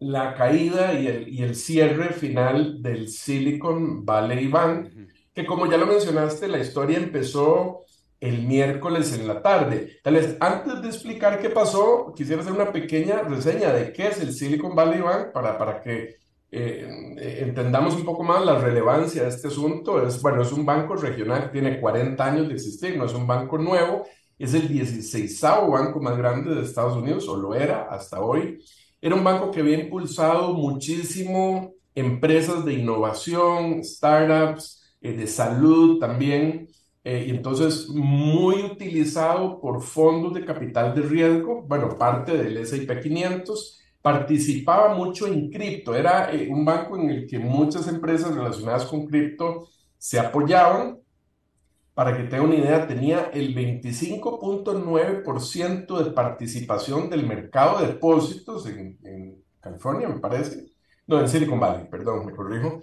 la 0.03 0.35
caída 0.35 0.95
y 0.95 1.07
el, 1.07 1.29
y 1.29 1.43
el 1.43 1.55
cierre 1.55 2.13
final 2.13 2.83
del 2.83 3.09
Silicon 3.09 4.05
Valley 4.05 4.49
Bank, 4.49 4.89
que 5.35 5.47
como 5.47 5.71
ya 5.71 5.77
lo 5.77 5.87
mencionaste, 5.87 6.49
la 6.49 6.59
historia 6.59 6.99
empezó 6.99 7.85
el 8.21 8.43
miércoles 8.47 9.13
en 9.19 9.27
la 9.27 9.43
tarde. 9.43 9.99
Tal 10.03 10.15
vez 10.15 10.37
antes 10.41 10.81
de 10.81 10.89
explicar 10.89 11.41
qué 11.41 11.51
pasó, 11.51 12.13
quisiera 12.15 12.41
hacer 12.43 12.53
una 12.53 12.73
pequeña 12.73 13.23
reseña 13.23 13.73
de 13.73 13.93
qué 13.93 14.09
es 14.09 14.21
el 14.21 14.33
Silicon 14.33 14.77
Valley 14.77 15.01
Bank 15.01 15.33
para, 15.33 15.59
para 15.59 15.81
que 15.81 16.17
eh, 16.53 16.87
entendamos 17.41 17.95
un 17.97 18.05
poco 18.05 18.23
más 18.23 18.45
la 18.45 18.59
relevancia 18.59 19.23
de 19.23 19.29
este 19.29 19.49
asunto. 19.49 20.07
Es, 20.07 20.21
bueno, 20.23 20.43
es 20.43 20.53
un 20.53 20.65
banco 20.65 20.95
regional 20.95 21.45
que 21.45 21.49
tiene 21.49 21.81
40 21.81 22.25
años 22.25 22.49
de 22.49 22.55
existir, 22.55 22.97
no 22.97 23.07
es 23.07 23.15
un 23.15 23.27
banco 23.27 23.59
nuevo, 23.59 24.07
es 24.39 24.55
el 24.55 24.69
16 24.69 25.41
banco 25.43 26.01
más 26.01 26.17
grande 26.17 26.55
de 26.55 26.63
Estados 26.63 26.97
Unidos, 26.97 27.29
o 27.29 27.37
lo 27.37 27.55
era 27.55 27.89
hasta 27.91 28.21
hoy. 28.21 28.63
Era 29.03 29.17
un 29.17 29.25
banco 29.25 29.51
que 29.51 29.61
había 29.61 29.81
impulsado 29.81 30.55
muchísimo 30.55 31.75
empresas 31.95 32.65
de 32.65 32.75
innovación, 32.75 33.85
startups, 33.85 34.97
eh, 35.03 35.13
de 35.15 35.27
salud 35.27 35.99
también. 36.01 36.69
Eh, 37.05 37.27
y 37.29 37.31
entonces 37.31 37.89
muy 37.91 38.63
utilizado 38.63 39.61
por 39.61 39.83
fondos 39.83 40.35
de 40.35 40.45
capital 40.45 40.95
de 40.95 41.03
riesgo, 41.03 41.63
bueno, 41.63 41.99
parte 41.99 42.37
del 42.39 42.57
S&P 42.59 43.01
500, 43.01 43.81
participaba 44.01 44.95
mucho 44.95 45.27
en 45.27 45.51
cripto, 45.51 45.95
era 45.97 46.33
eh, 46.33 46.49
un 46.51 46.65
banco 46.65 46.97
en 46.97 47.11
el 47.11 47.27
que 47.27 47.39
muchas 47.41 47.89
empresas 47.89 48.35
relacionadas 48.35 48.87
con 48.87 49.07
cripto 49.07 49.69
se 49.99 50.19
apoyaban. 50.21 51.02
Para 51.95 52.16
que 52.16 52.24
tenga 52.24 52.45
una 52.45 52.55
idea, 52.55 52.86
tenía 52.86 53.30
el 53.34 53.55
25.9% 53.55 56.03
de 56.03 56.11
participación 56.12 57.11
del 57.11 57.26
mercado 57.26 57.80
de 57.80 57.88
depósitos 57.88 58.64
en, 58.66 58.99
California, 59.61 60.09
me 60.09 60.18
parece. 60.18 60.72
No, 61.07 61.20
en 61.20 61.28
Silicon 61.28 61.61
Valley, 61.61 61.86
perdón, 61.88 62.26
me 62.26 62.32
corrijo. 62.32 62.80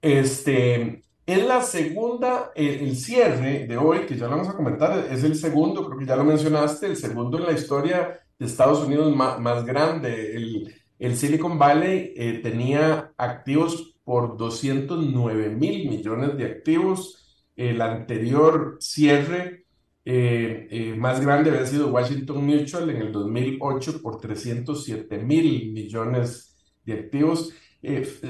Este, 0.00 1.04
es 1.26 1.46
la 1.46 1.60
segunda, 1.62 2.52
el 2.54 2.96
cierre 2.96 3.66
de 3.66 3.76
hoy, 3.76 4.06
que 4.06 4.16
ya 4.16 4.26
lo 4.26 4.32
vamos 4.32 4.48
a 4.48 4.56
comentar, 4.56 5.06
es 5.10 5.24
el 5.24 5.34
segundo, 5.34 5.86
creo 5.86 5.98
que 5.98 6.06
ya 6.06 6.16
lo 6.16 6.24
mencionaste, 6.24 6.86
el 6.86 6.96
segundo 6.96 7.38
en 7.38 7.46
la 7.46 7.52
historia 7.52 8.20
de 8.38 8.46
Estados 8.46 8.86
Unidos 8.86 9.14
más, 9.16 9.64
grande. 9.64 10.36
El, 10.36 10.74
el, 10.98 11.16
Silicon 11.16 11.58
Valley 11.58 12.12
eh, 12.16 12.40
tenía 12.42 13.12
activos 13.16 13.94
por 14.04 14.36
209 14.36 15.50
mil 15.50 15.88
millones 15.88 16.36
de 16.36 16.44
activos. 16.44 17.23
El 17.56 17.80
anterior 17.80 18.76
cierre 18.80 19.64
eh, 20.04 20.68
eh, 20.70 20.94
más 20.96 21.20
grande 21.20 21.50
había 21.50 21.66
sido 21.66 21.88
Washington 21.88 22.44
Mutual 22.44 22.90
en 22.90 22.96
el 22.96 23.12
2008 23.12 24.02
por 24.02 24.20
307 24.20 25.18
mil 25.18 25.72
millones 25.72 26.56
de 26.84 26.94
activos. 26.94 27.52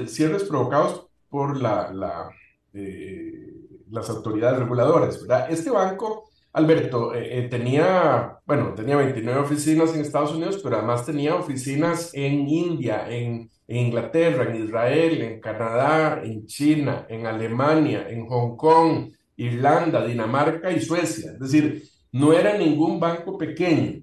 cierres 0.07 0.43
provocados 0.43 1.07
por 1.29 1.61
la, 1.61 1.91
la 1.91 2.29
eh, 2.73 3.53
las 3.89 4.09
autoridades 4.09 4.59
reguladoras, 4.59 5.21
¿verdad? 5.21 5.49
Este 5.49 5.69
banco, 5.69 6.29
Alberto, 6.51 7.13
eh, 7.13 7.39
eh, 7.39 7.47
tenía, 7.47 8.39
bueno, 8.45 8.73
tenía 8.73 8.97
29 8.97 9.39
oficinas 9.39 9.93
en 9.93 10.01
Estados 10.01 10.33
Unidos, 10.33 10.59
pero 10.61 10.77
además 10.77 11.05
tenía 11.05 11.35
oficinas 11.35 12.11
en 12.13 12.49
India, 12.49 13.05
en, 13.09 13.49
Inglaterra, 13.67 14.49
en 14.53 14.63
Israel, 14.63 15.21
en 15.21 15.39
Canadá, 15.41 16.21
en 16.23 16.45
China, 16.45 17.05
en 17.09 17.25
Alemania, 17.25 18.07
en 18.09 18.27
Hong 18.27 18.55
Kong, 18.55 19.11
Irlanda, 19.37 20.05
Dinamarca 20.05 20.71
y 20.71 20.79
Suecia. 20.81 21.31
Es 21.31 21.39
decir, 21.39 21.83
no 22.11 22.33
era 22.33 22.57
ningún 22.57 22.99
banco 22.99 23.37
pequeño. 23.37 24.01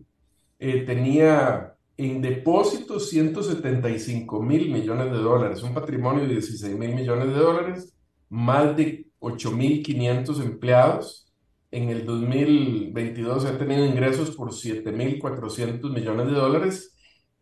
tenía 0.59 1.75
en 1.97 2.21
depósitos 2.23 3.11
175 3.11 4.43
mil 4.43 4.71
millones 4.71 5.13
de 5.13 5.19
dólares, 5.19 5.63
un 5.63 5.75
patrimonio 5.75 6.23
de 6.23 6.35
16 6.35 6.77
mil 6.77 6.95
millones 6.95 7.29
de 7.29 7.35
dólares 7.35 7.95
más 8.29 8.77
de 8.77 9.07
8.500 9.21 10.43
empleados. 10.43 11.31
En 11.71 11.91
el 11.91 12.05
2022 12.05 13.45
ha 13.45 13.59
tenido 13.59 13.85
ingresos 13.85 14.35
por 14.37 14.53
7.400 14.53 15.91
millones 15.91 16.27
de 16.27 16.33
dólares. 16.33 16.92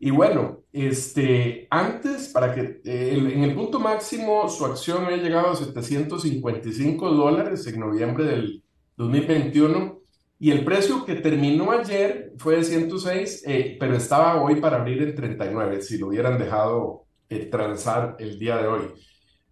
Y 0.02 0.10
bueno, 0.10 0.62
este, 0.72 1.68
antes, 1.70 2.28
para 2.28 2.54
que 2.54 2.80
eh, 2.84 3.14
en 3.14 3.44
el 3.44 3.54
punto 3.54 3.78
máximo 3.78 4.48
su 4.48 4.64
acción 4.64 5.04
había 5.04 5.18
llegado 5.18 5.50
a 5.50 5.56
755 5.56 7.10
dólares 7.10 7.66
en 7.66 7.80
noviembre 7.80 8.24
del 8.24 8.62
2021 8.96 10.00
y 10.38 10.52
el 10.52 10.64
precio 10.64 11.04
que 11.04 11.16
terminó 11.16 11.70
ayer 11.70 12.32
fue 12.38 12.56
de 12.56 12.64
106, 12.64 13.42
eh, 13.46 13.76
pero 13.78 13.94
estaba 13.94 14.42
hoy 14.42 14.54
para 14.56 14.78
abrir 14.78 15.02
en 15.02 15.14
39, 15.14 15.82
si 15.82 15.98
lo 15.98 16.06
hubieran 16.06 16.38
dejado 16.38 17.04
eh, 17.28 17.44
transar 17.44 18.16
el 18.18 18.38
día 18.38 18.56
de 18.56 18.68
hoy. 18.68 18.82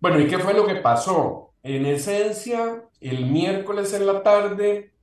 Bueno, 0.00 0.18
¿y 0.18 0.28
qué 0.28 0.38
fue 0.38 0.54
lo 0.54 0.66
que 0.66 0.76
pasó? 0.76 1.52
En 1.62 1.84
esencia, 1.84 2.84
el 3.02 3.26
miércoles 3.26 3.92
en 3.92 4.06
la 4.06 4.22
tarde 4.22 4.94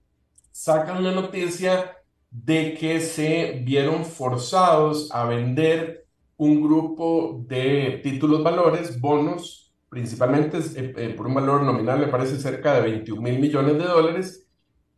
sacan 0.52 0.98
una 0.98 1.12
noticia 1.12 1.95
de 2.44 2.74
que 2.74 3.00
se 3.00 3.62
vieron 3.64 4.04
forzados 4.04 5.10
a 5.12 5.26
vender 5.26 6.06
un 6.38 6.62
grupo 6.62 7.42
de 7.48 8.02
títulos 8.04 8.44
valores, 8.44 9.00
bonos, 9.00 9.74
principalmente 9.90 10.58
eh, 10.58 10.94
eh, 10.98 11.14
por 11.16 11.28
un 11.28 11.34
valor 11.34 11.64
nominal, 11.64 12.00
me 12.00 12.08
parece 12.08 12.38
cerca 12.38 12.74
de 12.76 12.82
21 12.82 13.22
mil 13.22 13.40
millones 13.40 13.78
de 13.78 13.86
dólares, 13.86 14.48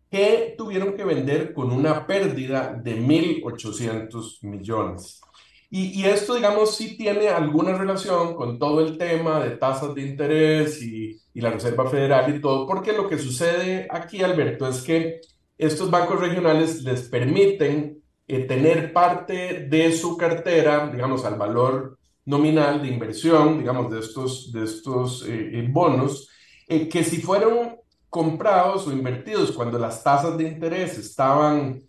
que 0.10 0.56
tuvieron 0.58 0.96
que 0.96 1.04
vender 1.04 1.54
con 1.54 1.72
una 1.72 2.08
pérdida 2.08 2.74
de 2.74 3.00
1.800 3.00 4.40
millones. 4.44 5.22
Y, 5.70 6.06
esto, 6.06 6.36
digamos, 6.36 6.78
sí 6.78 6.96
tiene 6.98 7.28
alguna 7.28 7.78
relación 7.78 8.36
con 8.36 8.58
todo 8.58 8.80
el 8.88 8.98
tema 8.98 9.42
de 9.42 9.58
tasas 9.58 9.94
de 9.94 10.02
interés 10.02 10.82
y, 10.82 11.20
la 11.34 11.52
Reserva 11.52 11.88
Federal 11.88 12.36
y 12.36 12.42
todo, 12.42 12.66
porque 12.66 12.94
lo 12.94 13.08
que 13.08 13.20
sucede 13.20 13.88
aquí, 13.92 14.24
Alberto, 14.24 14.68
es 14.68 14.82
que 14.82 15.22
estos 15.58 15.90
bancos 15.90 16.20
regionales 16.20 16.84
les 16.84 17.04
permiten 17.04 18.02
eh, 18.28 18.40
tener 18.42 18.94
parte 18.94 19.68
de 19.70 19.92
su 19.92 20.18
cartera, 20.18 20.90
digamos, 20.90 21.26
al 21.26 21.36
valor 21.36 21.98
nominal 22.26 22.82
de 22.82 22.90
inversión, 22.90 23.60
digamos, 23.60 23.92
de 23.92 24.00
estos, 24.00 24.52
de 24.52 24.64
estos 24.64 25.26
eh, 25.28 25.60
eh, 25.60 25.68
bonos, 25.70 26.30
que 26.68 27.02
si 27.04 27.22
fueron 27.22 27.78
comprados 28.10 28.88
o 28.88 28.92
invertidos 28.92 29.54
cuando 29.54 29.80
las 29.80 30.04
tasas 30.04 30.38
de 30.38 30.44
interés 30.44 30.98
estaban 30.98 31.82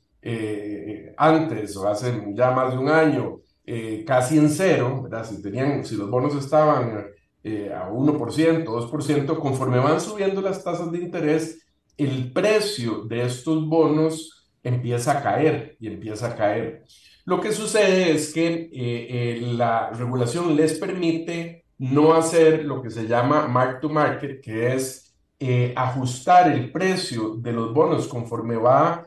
antes 1.16 1.76
o 1.76 1.88
hace 1.88 2.22
ya 2.34 2.52
más 2.52 2.72
de 2.72 2.78
un 2.78 2.88
año, 2.88 3.40
eh, 3.70 4.02
casi 4.06 4.38
en 4.38 4.48
cero, 4.48 5.02
¿verdad? 5.02 5.28
Si, 5.28 5.42
tenían, 5.42 5.84
si 5.84 5.94
los 5.94 6.08
bonos 6.08 6.34
estaban 6.34 7.04
eh, 7.44 7.70
a 7.70 7.90
1%, 7.90 8.64
2%, 8.64 9.38
conforme 9.38 9.78
van 9.78 10.00
subiendo 10.00 10.40
las 10.40 10.64
tasas 10.64 10.90
de 10.90 11.00
interés, 11.00 11.67
el 11.98 12.32
precio 12.32 13.02
de 13.02 13.26
estos 13.26 13.68
bonos 13.68 14.48
empieza 14.62 15.18
a 15.18 15.22
caer 15.22 15.76
y 15.78 15.88
empieza 15.88 16.28
a 16.28 16.36
caer. 16.36 16.84
Lo 17.26 17.40
que 17.40 17.52
sucede 17.52 18.12
es 18.12 18.32
que 18.32 18.70
eh, 18.72 19.40
la 19.42 19.90
regulación 19.90 20.56
les 20.56 20.78
permite 20.78 21.64
no 21.76 22.14
hacer 22.14 22.64
lo 22.64 22.80
que 22.80 22.90
se 22.90 23.06
llama 23.06 23.46
mark 23.46 23.80
to 23.80 23.90
market, 23.90 24.40
que 24.40 24.74
es 24.74 25.04
ajustar 25.76 26.50
el 26.50 26.72
precio 26.72 27.36
de 27.36 27.52
los 27.52 27.72
bonos 27.72 28.08
conforme 28.08 28.56
va 28.56 29.06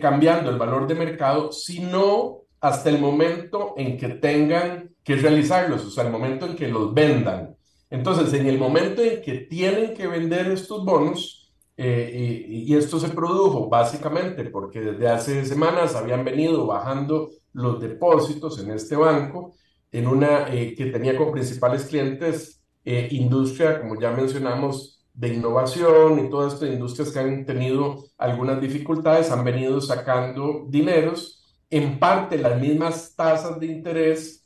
cambiando 0.00 0.50
el 0.50 0.58
valor 0.58 0.86
de 0.86 0.94
mercado, 0.94 1.50
sino 1.50 2.44
hasta 2.64 2.88
el 2.88 2.98
momento 2.98 3.74
en 3.76 3.98
que 3.98 4.08
tengan 4.08 4.94
que 5.04 5.16
realizarlos, 5.16 5.84
o 5.84 5.90
sea, 5.90 6.04
el 6.04 6.10
momento 6.10 6.46
en 6.46 6.56
que 6.56 6.66
los 6.66 6.94
vendan. 6.94 7.54
Entonces, 7.90 8.32
en 8.32 8.46
el 8.46 8.58
momento 8.58 9.02
en 9.02 9.20
que 9.20 9.40
tienen 9.40 9.92
que 9.92 10.06
vender 10.06 10.50
estos 10.50 10.82
bonos, 10.82 11.43
eh, 11.76 12.44
y, 12.48 12.74
esto 12.76 13.00
se 13.00 13.08
produjo 13.08 13.68
básicamente 13.68 14.44
porque 14.44 14.80
desde 14.80 15.08
hace 15.08 15.44
semanas 15.44 15.96
habían 15.96 16.24
venido 16.24 16.66
bajando 16.66 17.30
los 17.52 17.80
depósitos 17.80 18.60
en 18.60 18.70
este 18.70 18.94
banco, 18.94 19.54
en 19.90 20.06
una 20.06 20.54
eh, 20.54 20.74
que 20.76 20.86
tenía 20.86 21.16
como 21.16 21.32
principales 21.32 21.84
clientes 21.86 22.62
eh, 22.84 23.08
industria, 23.10 23.80
como 23.80 24.00
ya 24.00 24.12
mencionamos, 24.12 25.04
de 25.14 25.34
innovación 25.34 26.24
y 26.24 26.30
todas 26.30 26.54
estas 26.54 26.70
industrias 26.70 27.10
que 27.12 27.18
han 27.20 27.46
tenido 27.46 28.04
algunas 28.18 28.60
dificultades, 28.60 29.30
han 29.30 29.44
venido 29.44 29.80
sacando 29.80 30.66
dineros. 30.68 31.44
En 31.70 31.98
parte, 31.98 32.38
las 32.38 32.60
mismas 32.60 33.14
tasas 33.16 33.58
de 33.58 33.66
interés 33.66 34.40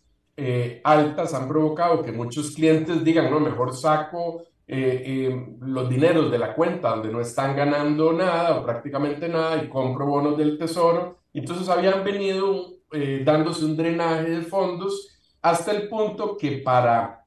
altas 0.84 1.34
han 1.34 1.48
provocado 1.48 2.02
que 2.04 2.12
muchos 2.12 2.52
clientes 2.52 3.02
digan, 3.02 3.28
no, 3.28 3.40
mejor 3.40 3.74
saco 3.74 4.44
eh, 4.68 5.02
eh, 5.04 5.46
los 5.60 5.88
dineros 5.88 6.30
de 6.30 6.38
la 6.38 6.54
cuenta 6.54 6.90
donde 6.90 7.10
no 7.10 7.20
están 7.20 7.56
ganando 7.56 8.12
nada 8.12 8.58
o 8.58 8.64
prácticamente 8.64 9.28
nada 9.28 9.62
y 9.62 9.68
compro 9.68 10.06
bonos 10.06 10.36
del 10.36 10.58
tesoro. 10.58 11.18
Entonces 11.32 11.68
habían 11.68 12.04
venido 12.04 12.74
dándose 13.22 13.66
un 13.66 13.76
drenaje 13.76 14.30
de 14.30 14.42
fondos 14.42 15.18
hasta 15.42 15.72
el 15.72 15.88
punto 15.88 16.36
que 16.36 16.58
para 16.58 17.24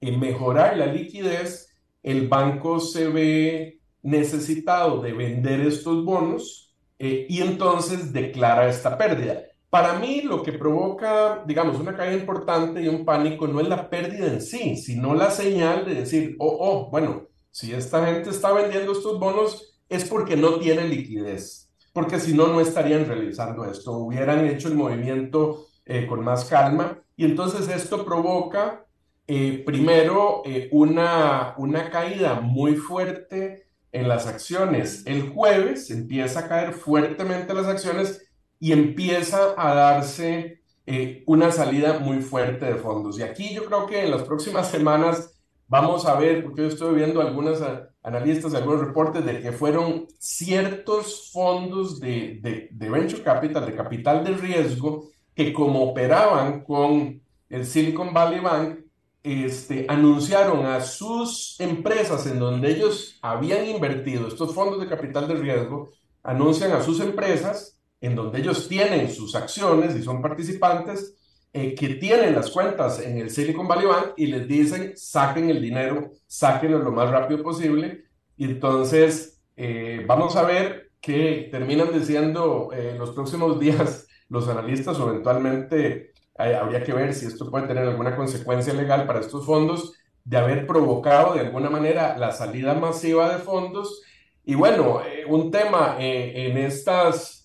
eh, 0.00 0.16
mejorar 0.16 0.76
la 0.76 0.86
liquidez, 0.86 1.68
el 2.02 2.28
banco 2.28 2.80
se 2.80 3.08
ve 3.08 3.80
necesitado 4.02 5.02
de 5.02 5.12
vender 5.12 5.60
estos 5.60 6.04
bonos 6.04 6.74
eh, 6.98 7.26
y 7.28 7.42
entonces 7.42 8.12
declara 8.12 8.68
esta 8.68 8.96
pérdida. 8.96 9.42
Para 9.70 10.00
mí 10.00 10.22
lo 10.22 10.42
que 10.42 10.52
provoca, 10.52 11.44
digamos, 11.46 11.78
una 11.78 11.96
caída 11.96 12.20
importante 12.20 12.82
y 12.82 12.88
un 12.88 13.04
pánico 13.04 13.46
no 13.46 13.60
es 13.60 13.68
la 13.68 13.88
pérdida 13.88 14.26
en 14.26 14.42
sí, 14.42 14.76
sino 14.76 15.14
la 15.14 15.30
señal 15.30 15.86
de 15.86 15.94
decir, 15.94 16.34
oh, 16.40 16.56
oh, 16.60 16.90
bueno, 16.90 17.28
si 17.52 17.72
esta 17.72 18.04
gente 18.04 18.30
está 18.30 18.52
vendiendo 18.52 18.90
estos 18.92 19.20
bonos 19.20 19.78
es 19.88 20.04
porque 20.04 20.36
no 20.36 20.58
tiene 20.58 20.88
liquidez, 20.88 21.70
porque 21.92 22.18
si 22.18 22.34
no, 22.34 22.48
no 22.48 22.60
estarían 22.60 23.06
realizando 23.06 23.64
esto, 23.64 23.92
hubieran 23.92 24.44
hecho 24.46 24.66
el 24.66 24.74
movimiento 24.74 25.66
eh, 25.84 26.06
con 26.06 26.24
más 26.24 26.46
calma 26.46 26.98
y 27.16 27.24
entonces 27.24 27.68
esto 27.68 28.04
provoca 28.04 28.86
eh, 29.28 29.62
primero 29.64 30.42
eh, 30.44 30.68
una, 30.72 31.54
una 31.58 31.90
caída 31.90 32.40
muy 32.40 32.74
fuerte 32.74 33.66
en 33.92 34.08
las 34.08 34.26
acciones. 34.26 35.04
El 35.06 35.30
jueves 35.30 35.90
empieza 35.90 36.40
a 36.40 36.48
caer 36.48 36.72
fuertemente 36.72 37.54
las 37.54 37.66
acciones 37.66 38.29
y 38.60 38.72
empieza 38.72 39.54
a 39.56 39.74
darse 39.74 40.62
eh, 40.86 41.24
una 41.26 41.50
salida 41.50 41.98
muy 41.98 42.20
fuerte 42.20 42.66
de 42.66 42.76
fondos. 42.76 43.18
Y 43.18 43.22
aquí 43.22 43.54
yo 43.54 43.64
creo 43.64 43.86
que 43.86 44.04
en 44.04 44.10
las 44.12 44.22
próximas 44.22 44.70
semanas 44.70 45.40
vamos 45.66 46.06
a 46.06 46.14
ver, 46.14 46.44
porque 46.44 46.62
yo 46.62 46.68
estoy 46.68 46.94
viendo 46.94 47.20
algunos 47.20 47.60
analistas, 48.02 48.54
algunos 48.54 48.80
reportes 48.80 49.24
de 49.24 49.40
que 49.40 49.52
fueron 49.52 50.06
ciertos 50.18 51.30
fondos 51.32 52.00
de, 52.00 52.38
de, 52.42 52.68
de 52.70 52.90
venture 52.90 53.22
capital, 53.22 53.66
de 53.66 53.74
capital 53.76 54.24
de 54.24 54.34
riesgo, 54.34 55.08
que 55.34 55.52
como 55.52 55.82
operaban 55.84 56.62
con 56.64 57.22
el 57.48 57.66
Silicon 57.66 58.12
Valley 58.12 58.40
Bank, 58.40 58.80
este, 59.22 59.86
anunciaron 59.88 60.66
a 60.66 60.80
sus 60.80 61.58
empresas 61.60 62.26
en 62.26 62.38
donde 62.38 62.70
ellos 62.70 63.18
habían 63.22 63.66
invertido 63.66 64.28
estos 64.28 64.54
fondos 64.54 64.80
de 64.80 64.88
capital 64.88 65.28
de 65.28 65.34
riesgo, 65.34 65.90
anuncian 66.22 66.72
a 66.72 66.82
sus 66.82 67.00
empresas 67.00 67.79
en 68.00 68.14
donde 68.14 68.40
ellos 68.40 68.68
tienen 68.68 69.10
sus 69.10 69.34
acciones 69.34 69.94
y 69.94 70.02
son 70.02 70.22
participantes, 70.22 71.16
eh, 71.52 71.74
que 71.74 71.96
tienen 71.96 72.34
las 72.36 72.50
cuentas 72.50 73.00
en 73.00 73.18
el 73.18 73.28
Silicon 73.30 73.66
Valley 73.66 73.86
Bank 73.86 74.06
y 74.16 74.26
les 74.26 74.46
dicen, 74.46 74.92
saquen 74.96 75.50
el 75.50 75.60
dinero, 75.60 76.12
sáquenlo 76.26 76.78
lo 76.78 76.92
más 76.92 77.10
rápido 77.10 77.42
posible. 77.42 78.04
Y 78.36 78.44
entonces, 78.44 79.42
eh, 79.56 80.04
vamos 80.06 80.36
a 80.36 80.44
ver 80.44 80.92
qué 81.00 81.48
terminan 81.50 81.92
diciendo 81.92 82.68
en 82.72 82.94
eh, 82.94 82.98
los 82.98 83.10
próximos 83.10 83.58
días 83.60 84.06
los 84.28 84.48
analistas 84.48 84.98
o 85.00 85.08
eventualmente 85.10 86.12
habría 86.36 86.82
que 86.84 86.94
ver 86.94 87.12
si 87.12 87.26
esto 87.26 87.50
puede 87.50 87.66
tener 87.66 87.84
alguna 87.84 88.16
consecuencia 88.16 88.72
legal 88.72 89.06
para 89.06 89.20
estos 89.20 89.44
fondos 89.44 89.92
de 90.24 90.38
haber 90.38 90.66
provocado 90.66 91.34
de 91.34 91.40
alguna 91.40 91.68
manera 91.68 92.16
la 92.16 92.32
salida 92.32 92.72
masiva 92.74 93.28
de 93.28 93.40
fondos. 93.40 94.02
Y 94.44 94.54
bueno, 94.54 95.02
un 95.28 95.50
tema 95.50 95.96
en 95.98 96.56
estas 96.56 97.39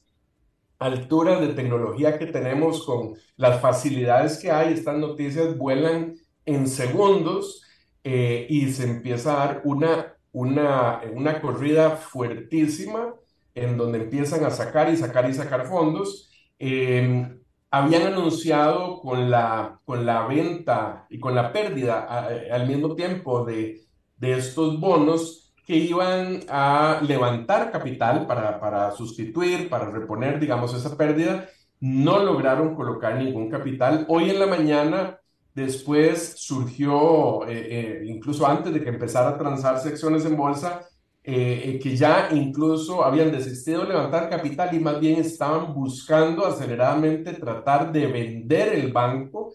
alturas 0.80 1.42
de 1.42 1.54
tecnología 1.54 2.18
que 2.18 2.28
tenemos, 2.28 2.86
con 2.86 3.16
las 3.38 3.62
facilidades 3.62 4.38
que 4.38 4.52
hay, 4.52 4.74
estas 4.74 4.98
noticias 4.98 5.58
vuelan 5.58 6.16
en 6.46 6.68
segundos 6.68 7.64
eh, 8.04 8.46
y 8.50 8.72
se 8.72 8.84
empieza 8.90 9.34
a 9.34 9.48
dar 9.48 9.62
una, 9.64 10.16
una, 10.32 11.02
una 11.14 11.42
corrida 11.42 11.92
fuertísima 11.92 13.14
en 13.56 13.78
donde 13.78 14.04
empiezan 14.04 14.44
a 14.46 14.52
sacar 14.52 14.92
y 14.94 14.98
sacar 14.98 15.30
y 15.30 15.34
sacar 15.34 15.66
fondos. 15.68 16.30
Em, 16.60 17.40
habían 17.72 18.04
anunciado 18.14 19.00
con 19.02 19.30
la, 19.30 19.80
con 19.86 20.06
la 20.06 20.28
venta 20.28 21.08
y 21.10 21.20
con 21.20 21.36
la 21.36 21.52
pérdida 21.52 22.06
al 22.52 22.68
mismo 22.68 22.96
tiempo 22.96 23.44
de, 23.46 23.82
de 24.18 24.38
estos 24.38 24.80
bonos 24.80 25.45
que 25.66 25.76
iban 25.76 26.42
a 26.48 27.02
levantar 27.02 27.72
capital 27.72 28.28
para, 28.28 28.60
para 28.60 28.92
sustituir, 28.92 29.68
para 29.68 29.90
reponer, 29.90 30.40
digamos, 30.40 30.74
esa 30.76 30.96
pérdida. 30.96 31.50
No 31.80 32.24
lograron 32.24 32.76
colocar 32.76 33.16
ningún 33.16 33.50
capital. 33.50 34.06
Hoy 34.08 34.30
en 34.30 34.40
la 34.40 34.46
mañana, 34.46 35.20
después 35.56 36.36
surgió, 36.38 37.48
eh, 37.48 37.68
eh, 37.70 38.04
incluso 38.06 38.46
antes 38.46 38.74
de 38.74 38.84
que 38.84 38.90
empezara 38.90 39.30
a 39.30 39.38
transarse 39.38 39.90
acciones 39.90 40.24
en 40.26 40.38
bolsa, 40.38 40.82
eh, 41.24 41.80
que 41.82 41.98
ya 41.98 42.30
incluso 42.32 43.04
habían 43.04 43.32
desistido 43.32 43.82
de 43.82 43.88
levantar 43.88 44.30
capital 44.30 44.76
y 44.76 44.80
más 44.80 45.00
bien 45.00 45.20
estaban 45.20 45.74
buscando 45.74 46.46
aceleradamente 46.46 47.34
tratar 47.34 47.92
de 47.92 48.06
vender 48.06 48.76
el 48.76 48.94
banco, 48.94 49.52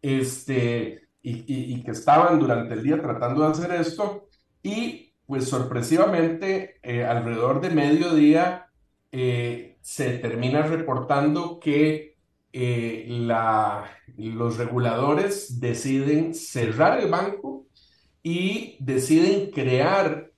este, 0.00 1.08
y, 1.20 1.74
y 1.74 1.82
que 1.82 1.90
estaban 1.90 2.38
durante 2.38 2.74
el 2.74 2.82
día 2.84 3.02
tratando 3.02 3.42
de 3.42 3.48
hacer 3.48 3.72
esto. 3.72 4.28
Y 4.62 5.09
pues 5.30 5.48
sorpresivamente 5.48 6.80
eh, 6.82 7.04
alrededor 7.04 7.60
de 7.60 7.70
mediodía 7.70 8.66
eh, 9.12 9.76
se 9.80 10.18
termina 10.18 10.62
reportando 10.62 11.60
que 11.60 12.16
eh, 12.52 13.06
los 14.16 14.58
reguladores 14.58 15.60
deciden 15.60 16.34
cerrar 16.34 16.98
el 16.98 17.08
banco 17.12 17.68
y 18.24 18.76
deciden 18.80 19.52
crear 19.52 20.32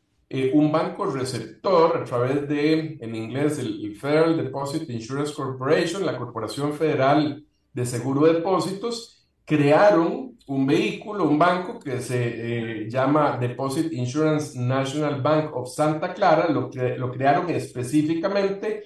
un 0.53 0.71
banco 0.71 1.07
receptor 1.07 1.97
a 1.97 2.05
través 2.05 2.47
de, 2.47 2.99
en 3.01 3.15
inglés, 3.15 3.59
el 3.59 3.97
Federal 3.97 4.37
Deposit 4.37 4.89
Insurance 4.91 5.33
Corporation, 5.35 6.05
la 6.05 6.19
Corporación 6.19 6.75
Federal 6.75 7.47
de 7.73 7.87
Seguro 7.87 8.27
de 8.27 8.35
Depósitos, 8.35 9.22
crearon 9.45 10.33
un 10.47 10.67
vehículo, 10.67 11.29
un 11.29 11.39
banco 11.39 11.79
que 11.79 12.01
se 12.01 12.85
eh, 12.85 12.91
llama 12.91 13.37
Deposit 13.39 13.93
Insurance 13.93 14.59
National 14.59 15.23
Bank 15.23 15.55
of 15.55 15.73
Santa 15.73 16.13
Clara, 16.13 16.49
lo, 16.49 16.71
lo 16.97 17.11
crearon 17.11 17.49
específicamente 17.51 18.85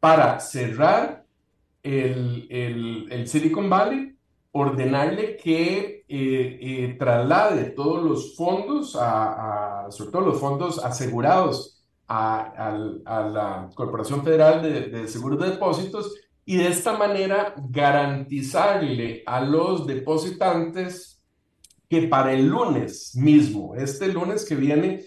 para 0.00 0.40
cerrar 0.40 1.24
el, 1.82 2.46
el, 3.10 3.28
Silicon 3.28 3.68
Valley, 3.68 4.16
ordenarle 4.52 5.36
que 5.36 6.04
eh, 6.08 6.58
eh, 6.60 6.96
traslade 6.98 7.70
todos 7.70 8.02
los 8.02 8.36
fondos, 8.36 8.96
a, 8.98 9.86
sobre 9.90 10.10
todo 10.10 10.22
los 10.22 10.40
fondos 10.40 10.82
asegurados 10.82 11.82
a, 12.08 12.76
la 13.32 13.70
Corporación 13.74 14.22
Federal 14.22 14.62
de, 14.62 14.88
de 14.88 15.08
Seguros 15.08 15.38
de 15.40 15.50
Depósitos, 15.50 16.14
y 16.44 16.56
de 16.56 16.68
esta 16.68 16.96
manera 16.96 17.54
garantizarle 17.56 19.22
a 19.26 19.40
los 19.40 19.86
depositantes 19.86 21.22
que 21.88 22.08
para 22.08 22.32
el 22.32 22.46
lunes 22.46 23.14
mismo, 23.14 23.74
este 23.74 24.08
lunes 24.08 24.44
que 24.44 24.54
viene, 24.54 25.04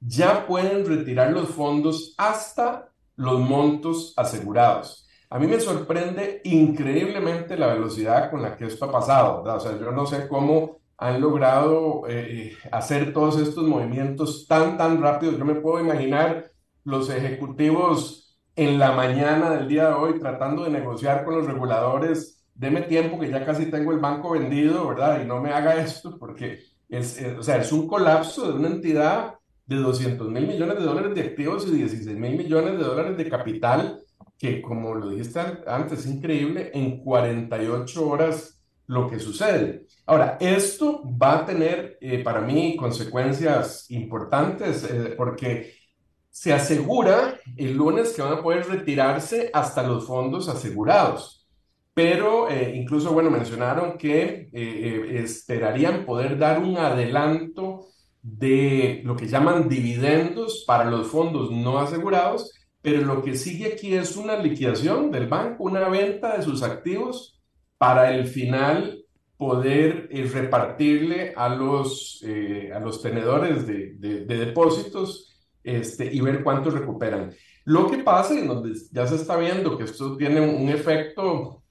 ya 0.00 0.46
pueden 0.46 0.86
retirar 0.86 1.32
los 1.32 1.48
fondos 1.48 2.14
hasta 2.16 2.90
los 3.16 3.40
montos 3.40 4.14
asegurados. 4.16 5.06
A 5.30 5.38
mí 5.38 5.46
me 5.46 5.60
sorprende 5.60 6.40
increíblemente 6.44 7.56
la 7.56 7.74
velocidad 7.74 8.30
con 8.30 8.40
la 8.42 8.56
que 8.56 8.66
esto 8.66 8.86
ha 8.86 8.92
pasado, 8.92 9.42
O 9.42 9.60
sea, 9.60 9.78
yo 9.78 9.90
no 9.92 10.06
sé 10.06 10.26
cómo 10.28 10.78
han 10.96 11.20
logrado 11.20 12.04
eh, 12.08 12.56
hacer 12.72 13.12
todos 13.12 13.38
estos 13.38 13.64
movimientos 13.64 14.46
tan, 14.48 14.78
tan 14.78 15.00
rápidos. 15.00 15.36
Yo 15.36 15.44
me 15.44 15.56
puedo 15.56 15.80
imaginar 15.80 16.50
los 16.84 17.10
ejecutivos 17.10 18.27
en 18.58 18.76
la 18.76 18.90
mañana 18.90 19.50
del 19.50 19.68
día 19.68 19.86
de 19.86 19.94
hoy 19.94 20.18
tratando 20.18 20.64
de 20.64 20.70
negociar 20.70 21.24
con 21.24 21.36
los 21.36 21.46
reguladores, 21.46 22.44
deme 22.56 22.82
tiempo 22.82 23.16
que 23.16 23.30
ya 23.30 23.46
casi 23.46 23.66
tengo 23.66 23.92
el 23.92 24.00
banco 24.00 24.32
vendido, 24.32 24.88
¿verdad? 24.88 25.22
Y 25.22 25.26
no 25.26 25.40
me 25.40 25.52
haga 25.52 25.76
esto 25.76 26.18
porque 26.18 26.64
es, 26.88 27.24
o 27.38 27.42
sea, 27.44 27.58
es 27.58 27.70
un 27.70 27.86
colapso 27.86 28.50
de 28.50 28.58
una 28.58 28.66
entidad 28.66 29.34
de 29.64 29.76
200 29.76 30.28
mil 30.28 30.48
millones 30.48 30.76
de 30.76 30.84
dólares 30.84 31.14
de 31.14 31.20
activos 31.20 31.68
y 31.68 31.70
16 31.70 32.18
mil 32.18 32.36
millones 32.36 32.78
de 32.78 32.84
dólares 32.84 33.16
de 33.16 33.30
capital, 33.30 34.00
que 34.36 34.60
como 34.60 34.92
lo 34.92 35.10
dijiste 35.10 35.38
antes, 35.64 36.00
es 36.00 36.06
increíble, 36.06 36.72
en 36.74 37.04
48 37.04 38.08
horas 38.08 38.60
lo 38.88 39.08
que 39.08 39.20
sucede. 39.20 39.86
Ahora, 40.04 40.36
esto 40.40 41.04
va 41.04 41.38
a 41.38 41.46
tener 41.46 41.96
eh, 42.00 42.24
para 42.24 42.40
mí 42.40 42.74
consecuencias 42.74 43.88
importantes 43.90 44.82
eh, 44.82 45.14
porque 45.16 45.77
se 46.38 46.52
asegura 46.52 47.40
el 47.56 47.76
lunes 47.76 48.12
que 48.12 48.22
van 48.22 48.34
a 48.34 48.42
poder 48.44 48.64
retirarse 48.68 49.50
hasta 49.52 49.82
los 49.82 50.06
fondos 50.06 50.48
asegurados. 50.48 51.48
Pero 51.94 52.48
eh, 52.48 52.76
incluso, 52.76 53.12
bueno, 53.12 53.28
mencionaron 53.28 53.98
que 53.98 54.22
eh, 54.22 54.48
eh, 54.52 55.20
esperarían 55.24 56.06
poder 56.06 56.38
dar 56.38 56.60
un 56.60 56.76
adelanto 56.76 57.88
de 58.22 59.02
lo 59.04 59.16
que 59.16 59.26
llaman 59.26 59.68
dividendos 59.68 60.62
para 60.64 60.88
los 60.88 61.08
fondos 61.08 61.50
no 61.50 61.80
asegurados, 61.80 62.52
pero 62.82 63.02
lo 63.02 63.20
que 63.24 63.34
sigue 63.34 63.72
aquí 63.72 63.94
es 63.94 64.16
una 64.16 64.36
liquidación 64.36 65.10
del 65.10 65.26
banco, 65.26 65.64
una 65.64 65.88
venta 65.88 66.36
de 66.36 66.44
sus 66.44 66.62
activos 66.62 67.40
para 67.78 68.14
el 68.14 68.28
final 68.28 69.04
poder 69.36 70.08
repartirle 70.32 71.32
a 71.36 71.48
los, 71.48 72.24
a 72.72 72.78
los 72.78 73.02
tenedores 73.02 73.66
de, 73.66 73.94
de, 73.94 74.24
de 74.24 74.38
depósitos 74.38 75.28
este, 75.62 76.12
y 76.12 76.20
ver 76.20 76.42
cuántos 76.42 76.74
recuperan. 76.74 77.32
Lo 77.64 77.90
que 77.90 77.98
pasa, 77.98 78.34
y 78.34 78.46
donde 78.46 78.78
ya 78.92 79.06
se 79.06 79.16
está 79.16 79.36
viendo 79.36 79.76
que 79.76 79.84
esto 79.84 80.16
tiene 80.16 80.40
un, 80.40 80.68
efecto 80.68 81.62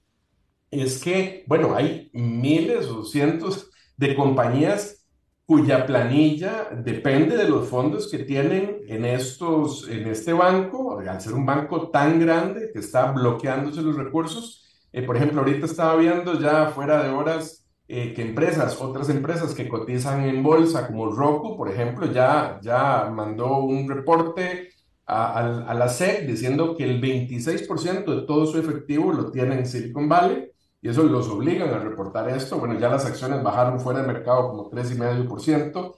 es 0.70 1.02
que, 1.02 1.44
bueno, 1.46 1.74
hay 1.74 2.10
miles 2.12 2.86
o 2.86 3.04
cientos 3.04 3.70
de 3.96 4.14
compañías 4.14 5.06
cuya 5.44 5.86
planilla 5.86 6.68
depende 6.70 7.36
de 7.36 7.48
los 7.48 7.68
fondos 7.68 8.10
que 8.10 8.18
tienen 8.18 8.80
en, 8.86 9.04
estos, 9.04 9.88
en 9.88 10.06
este 10.06 10.32
banco, 10.32 11.00
al 11.00 11.20
ser 11.20 11.32
un 11.32 11.46
banco 11.46 11.90
tan 11.90 12.20
grande 12.20 12.70
que 12.72 12.80
está 12.80 13.10
bloqueándose 13.12 13.82
los 13.82 13.96
recursos. 13.96 14.66
Eh, 14.92 15.02
por 15.02 15.16
ejemplo, 15.16 15.40
ahorita 15.40 15.66
estaba 15.66 15.96
viendo 15.96 16.38
ya 16.38 16.66
fuera 16.66 17.02
de 17.02 17.08
horas 17.10 17.67
eh, 17.88 18.12
que 18.14 18.22
empresas, 18.22 18.80
otras 18.80 19.08
empresas 19.08 19.54
que 19.54 19.68
cotizan 19.68 20.24
en 20.24 20.42
bolsa, 20.42 20.86
como 20.86 21.10
Roku, 21.10 21.56
por 21.56 21.70
ejemplo, 21.70 22.06
ya, 22.12 22.60
ya 22.62 23.10
mandó 23.10 23.58
un 23.60 23.88
reporte 23.88 24.68
a, 25.06 25.38
a 25.66 25.74
la 25.74 25.88
SEC 25.88 26.26
diciendo 26.26 26.76
que 26.76 26.84
el 26.84 27.00
26% 27.00 28.04
de 28.04 28.26
todo 28.26 28.46
su 28.46 28.58
efectivo 28.58 29.12
lo 29.12 29.30
tiene 29.30 29.58
en 29.58 29.66
Silicon 29.66 30.08
Valley 30.08 30.50
y 30.80 30.88
eso 30.88 31.02
los 31.02 31.28
obligan 31.28 31.70
a 31.74 31.78
reportar 31.78 32.28
esto. 32.28 32.58
Bueno, 32.58 32.78
ya 32.78 32.88
las 32.88 33.04
acciones 33.04 33.42
bajaron 33.42 33.80
fuera 33.80 34.00
de 34.02 34.06
mercado 34.06 34.50
como 34.50 34.70
3,5%. 34.70 35.94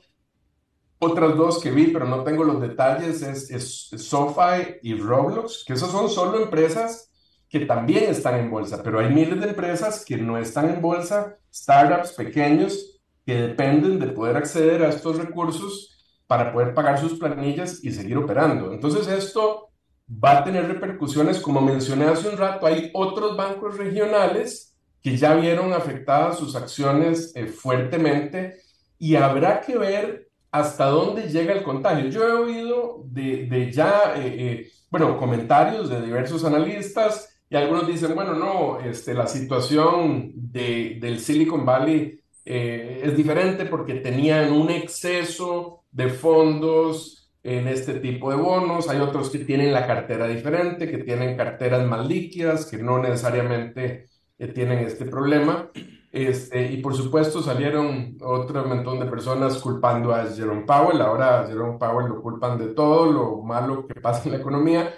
Otras 1.00 1.36
dos 1.36 1.62
que 1.62 1.70
vi, 1.70 1.88
pero 1.88 2.06
no 2.06 2.22
tengo 2.24 2.44
los 2.44 2.60
detalles, 2.60 3.22
es, 3.22 3.50
es, 3.50 3.88
SoFi 3.96 4.78
y 4.82 4.94
Roblox, 4.94 5.64
que 5.66 5.72
esas 5.72 5.90
son 5.90 6.10
solo 6.10 6.42
empresas 6.42 7.09
que 7.50 7.60
también 7.66 8.04
están 8.04 8.38
en 8.38 8.48
bolsa, 8.48 8.80
pero 8.82 9.00
hay 9.00 9.12
miles 9.12 9.40
de 9.40 9.48
empresas 9.48 10.04
que 10.04 10.16
no 10.16 10.38
están 10.38 10.70
en 10.70 10.80
bolsa, 10.80 11.36
startups 11.52 12.12
pequeños 12.12 13.00
que 13.26 13.34
dependen 13.34 13.98
de 13.98 14.06
poder 14.06 14.36
acceder 14.36 14.84
a 14.84 14.88
estos 14.88 15.18
recursos 15.18 15.98
para 16.28 16.52
poder 16.52 16.74
pagar 16.74 16.98
sus 17.00 17.18
planillas 17.18 17.82
y 17.82 17.90
seguir 17.90 18.16
operando. 18.18 18.72
Entonces 18.72 19.08
esto 19.08 19.70
va 20.08 20.38
a 20.38 20.44
tener 20.44 20.68
repercusiones, 20.68 21.40
como 21.40 21.60
mencioné 21.60 22.04
hace 22.04 22.28
un 22.28 22.36
rato, 22.36 22.66
hay 22.66 22.90
otros 22.94 23.36
bancos 23.36 23.76
regionales 23.76 24.76
que 25.02 25.16
ya 25.16 25.34
vieron 25.34 25.72
afectadas 25.72 26.38
sus 26.38 26.54
acciones 26.54 27.32
eh, 27.34 27.46
fuertemente 27.46 28.60
y 28.96 29.16
habrá 29.16 29.60
que 29.60 29.76
ver 29.76 30.28
hasta 30.52 30.86
dónde 30.86 31.28
llega 31.28 31.52
el 31.52 31.64
contagio. 31.64 32.10
Yo 32.10 32.28
he 32.28 32.32
oído 32.32 33.02
de, 33.06 33.46
de 33.46 33.72
ya, 33.72 34.14
eh, 34.16 34.22
eh, 34.38 34.70
bueno, 34.88 35.16
comentarios 35.16 35.88
de 35.88 36.00
diversos 36.00 36.44
analistas 36.44 37.29
y 37.50 37.56
algunos 37.56 37.86
dicen, 37.86 38.14
bueno, 38.14 38.34
no, 38.34 38.80
este, 38.80 39.12
la 39.12 39.26
situación 39.26 40.32
de, 40.34 40.98
del 41.00 41.18
Silicon 41.18 41.66
Valley 41.66 42.18
es 42.44 43.16
diferente 43.16 43.66
porque 43.66 43.94
tenían 43.94 44.52
un 44.52 44.70
exceso 44.70 45.84
de 45.92 46.08
fondos 46.08 47.20
en 47.42 47.68
este 47.68 47.94
tipo 48.00 48.30
de 48.30 48.36
bonos, 48.36 48.88
hay 48.88 49.00
otros 49.00 49.30
que 49.30 49.40
tienen 49.40 49.72
la 49.72 49.86
cartera 49.86 50.26
diferente, 50.26 50.90
que 50.90 50.98
tienen 50.98 51.36
carteras 51.36 51.86
más 51.86 52.06
líquidas, 52.06 52.66
que 52.66 52.78
no 52.78 52.98
necesariamente 52.98 54.08
tienen 54.54 54.80
este 54.80 55.06
problema. 55.06 55.70
Este, 56.12 56.72
y 56.72 56.78
por 56.78 56.94
supuesto 56.94 57.40
salieron 57.40 58.16
otro 58.20 58.64
montón 58.64 58.98
de 58.98 59.06
personas 59.06 59.58
culpando 59.58 60.14
a 60.14 60.26
Jerome 60.26 60.62
Powell. 60.62 61.00
Ahora 61.00 61.40
a 61.40 61.46
Jerome 61.46 61.78
Powell 61.78 62.08
lo 62.08 62.22
culpan 62.22 62.58
de 62.58 62.68
todo 62.68 63.10
lo 63.10 63.42
malo 63.42 63.86
que 63.86 64.00
pasa 64.00 64.24
en 64.24 64.32
la 64.32 64.38
economía. 64.38 64.94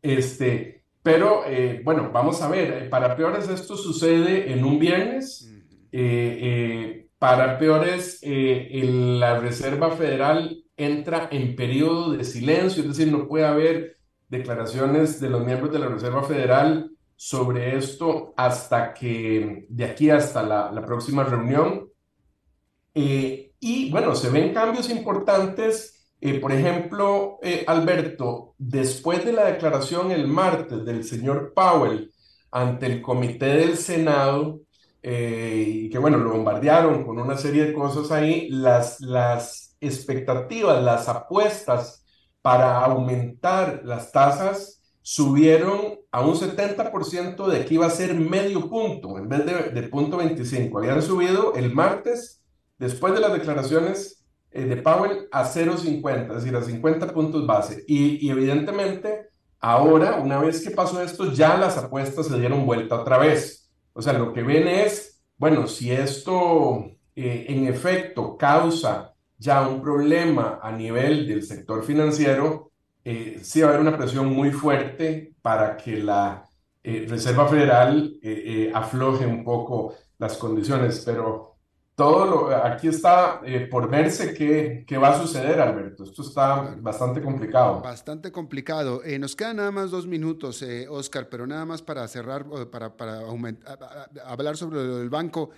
Este, 0.00 0.83
pero 1.04 1.44
eh, 1.46 1.82
bueno, 1.84 2.10
vamos 2.10 2.40
a 2.40 2.48
ver. 2.48 2.72
Eh, 2.72 2.88
para 2.88 3.14
peores 3.14 3.48
esto 3.48 3.76
sucede 3.76 4.50
en 4.52 4.64
un 4.64 4.78
viernes. 4.78 5.48
Eh, 5.92 7.08
para 7.18 7.58
peores, 7.58 8.20
la 8.22 9.38
Reserva 9.38 9.90
Federal 9.90 10.64
entra 10.76 11.28
en 11.30 11.54
periodo 11.54 12.12
de 12.12 12.24
silencio, 12.24 12.82
es 12.82 12.88
decir, 12.88 13.12
no 13.12 13.28
puede 13.28 13.44
haber 13.44 13.98
declaraciones 14.28 15.20
de 15.20 15.30
los 15.30 15.44
miembros 15.44 15.72
de 15.72 15.78
la 15.78 15.88
Reserva 15.88 16.22
Federal 16.22 16.90
sobre 17.16 17.76
esto 17.76 18.32
hasta 18.36 18.94
que, 18.94 19.66
de 19.68 19.84
aquí 19.84 20.08
hasta 20.10 20.42
la, 20.42 20.84
próxima 20.86 21.24
reunión. 21.24 21.88
Eh, 22.94 23.52
y 23.60 23.90
bueno, 23.90 24.14
se 24.14 24.30
ven 24.30 24.54
cambios 24.54 24.88
importantes. 24.88 26.03
Eh, 26.24 26.40
por 26.40 26.52
ejemplo, 26.52 27.38
eh, 27.42 27.64
Alberto, 27.66 28.54
después 28.58 29.24
de 29.24 29.32
la 29.32 29.44
declaración 29.44 30.10
el 30.10 30.26
martes 30.26 30.84
del 30.84 31.04
señor 31.04 31.52
Powell 31.54 32.12
ante 32.50 32.86
el 32.86 33.02
comité 33.02 33.46
del 33.46 33.76
Senado, 33.76 34.60
y 35.02 35.90
que 35.90 35.98
bueno, 35.98 36.16
lo 36.16 36.30
bombardearon 36.32 37.04
con 37.04 37.18
una 37.18 37.36
serie 37.36 37.66
de 37.66 37.74
cosas 37.74 38.10
ahí, 38.10 38.48
las, 38.48 39.00
las 39.02 39.76
expectativas, 39.80 40.82
las 40.82 41.08
apuestas 41.08 42.04
para 42.40 42.78
aumentar 42.84 43.82
las 43.84 44.10
tasas 44.10 44.82
subieron 45.02 45.98
a 46.10 46.22
un 46.22 46.34
70% 46.34 47.46
de 47.46 47.64
que 47.66 47.74
iba 47.74 47.86
a 47.86 47.90
ser 47.90 48.14
medio 48.14 48.70
punto 48.70 49.18
en 49.18 49.28
vez 49.28 49.44
de, 49.46 49.82
punto 49.84 50.16
25. 50.16 50.78
Habían 50.78 51.02
subido 51.02 51.54
el 51.54 51.74
martes, 51.74 52.42
después 52.78 53.12
de 53.12 53.20
las 53.20 53.34
declaraciones 53.34 54.23
eh, 54.54 54.64
de 54.64 54.76
Powell, 54.76 55.28
a 55.32 55.44
0,50, 55.44 56.28
es 56.28 56.44
decir, 56.44 56.56
a 56.56 56.62
50 56.62 57.12
puntos 57.12 57.46
base. 57.46 57.84
Y, 57.86 58.30
evidentemente, 58.30 59.28
ahora, 59.60 60.16
una 60.16 60.38
vez 60.38 60.62
que 60.62 60.70
pasó 60.70 61.02
esto, 61.02 61.32
ya 61.32 61.56
las 61.58 61.76
apuestas 61.76 62.28
se 62.28 62.38
dieron 62.38 62.64
vuelta 62.64 63.00
otra 63.00 63.18
vez. 63.18 63.70
O 63.92 64.00
sea, 64.00 64.12
lo 64.14 64.32
que 64.32 64.42
ven 64.42 64.68
es, 64.68 65.22
bueno, 65.36 65.66
si 65.66 65.90
esto 65.92 66.86
eh, 67.14 67.46
en 67.48 67.66
efecto 67.66 68.36
causa 68.38 69.14
ya 69.38 69.66
un 69.68 69.82
problema 69.82 70.58
a 70.62 70.72
nivel 70.72 71.26
del 71.26 71.42
sector 71.42 71.84
financiero, 71.84 72.72
eh, 73.04 73.40
sí 73.42 73.60
va 73.60 73.66
a 73.66 73.70
haber 73.70 73.82
una 73.82 73.96
presión 73.98 74.26
muy 74.32 74.50
fuerte 74.50 75.34
para 75.42 75.76
que 75.76 75.98
la 75.98 76.48
eh, 76.82 77.06
Reserva 77.08 77.46
Federal 77.46 78.18
eh, 78.22 78.70
afloje 78.74 79.26
un 79.26 79.44
poco 79.44 79.94
las 80.18 80.36
condiciones, 80.38 81.02
pero 81.04 81.53
todo 81.94 82.26
lo, 82.26 82.56
aquí 82.56 82.88
está 82.88 83.40
por 83.70 83.88
verse 83.88 84.34
qué, 84.34 84.84
qué, 84.86 84.98
va 84.98 85.10
a 85.10 85.20
suceder, 85.20 85.60
Alberto. 85.60 86.04
Esto 86.04 86.22
está 86.22 86.74
bastante 86.80 87.22
complicado. 87.22 87.80
Bastante 87.80 88.32
complicado. 88.32 89.02
nos 89.18 89.36
quedan 89.36 89.56
nada 89.56 89.70
más 89.70 89.90
dos 89.90 90.06
minutos, 90.06 90.64
Oscar, 90.88 91.28
pero 91.28 91.46
nada 91.46 91.64
más 91.64 91.82
para 91.82 92.06
cerrar, 92.08 92.46
para, 92.70 92.96
para 92.96 93.20
hablar 94.24 94.56
sobre 94.56 94.76
lo 94.76 94.98
del 94.98 95.10
banco. 95.10 95.50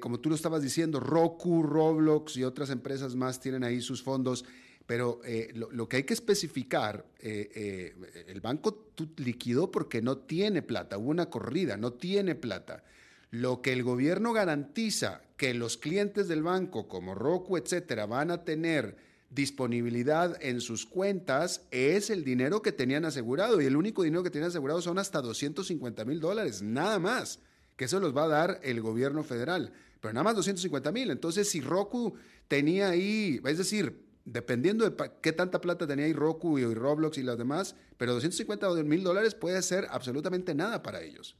como 0.00 0.18
tú 0.18 0.30
lo 0.30 0.34
estabas 0.34 0.62
diciendo, 0.62 0.98
Roku, 0.98 1.62
Roblox 1.62 2.36
y 2.36 2.44
otras 2.44 2.70
empresas 2.70 3.14
más 3.14 3.38
tienen 3.38 3.62
ahí 3.62 3.80
sus 3.80 4.02
fondos. 4.02 4.44
Pero 4.88 5.20
eh, 5.22 5.52
lo, 5.54 5.86
que 5.86 5.98
hay 5.98 6.04
que 6.04 6.14
especificar, 6.14 7.04
eh, 7.20 7.50
eh, 7.54 8.24
el 8.26 8.40
banco 8.40 8.86
liquidó 9.18 9.70
porque 9.70 10.00
no 10.00 10.16
tiene 10.16 10.62
plata, 10.62 10.96
hubo 10.96 11.10
una 11.10 11.28
corrida, 11.28 11.76
no 11.76 11.92
tiene 11.92 12.34
plata. 12.34 12.82
Lo 13.30 13.60
que 13.60 13.72
el 13.72 13.82
gobierno 13.82 14.32
garantiza 14.32 15.22
que 15.36 15.54
los 15.54 15.76
clientes 15.76 16.28
del 16.28 16.42
banco, 16.42 16.88
como 16.88 17.14
Roku, 17.14 17.56
etcétera, 17.56 18.06
van 18.06 18.30
a 18.30 18.44
tener 18.44 18.96
disponibilidad 19.30 20.38
en 20.42 20.60
sus 20.60 20.86
cuentas 20.86 21.66
es 21.70 22.08
el 22.08 22.24
dinero 22.24 22.62
que 22.62 22.72
tenían 22.72 23.04
asegurado. 23.04 23.60
Y 23.60 23.66
el 23.66 23.76
único 23.76 24.02
dinero 24.02 24.22
que 24.22 24.30
tenían 24.30 24.48
asegurado 24.48 24.80
son 24.80 24.98
hasta 24.98 25.20
250 25.20 26.04
mil 26.04 26.20
dólares, 26.20 26.62
nada 26.62 26.98
más, 26.98 27.40
que 27.76 27.84
eso 27.84 28.00
los 28.00 28.16
va 28.16 28.24
a 28.24 28.28
dar 28.28 28.60
el 28.62 28.80
gobierno 28.80 29.22
federal. 29.22 29.72
Pero 30.00 30.14
nada 30.14 30.24
más 30.24 30.36
250 30.36 30.92
mil. 30.92 31.10
Entonces, 31.10 31.48
si 31.50 31.60
Roku 31.60 32.14
tenía 32.46 32.90
ahí, 32.90 33.40
es 33.44 33.58
decir, 33.58 34.06
dependiendo 34.24 34.88
de 34.88 35.10
qué 35.20 35.32
tanta 35.32 35.60
plata 35.60 35.86
tenía 35.86 36.06
ahí 36.06 36.12
Roku 36.12 36.58
y 36.58 36.74
Roblox 36.74 37.18
y 37.18 37.22
los 37.22 37.38
demás, 37.38 37.74
pero 37.96 38.14
250 38.14 38.70
mil 38.84 39.02
dólares 39.02 39.34
puede 39.34 39.60
ser 39.62 39.86
absolutamente 39.90 40.54
nada 40.54 40.82
para 40.82 41.02
ellos. 41.02 41.36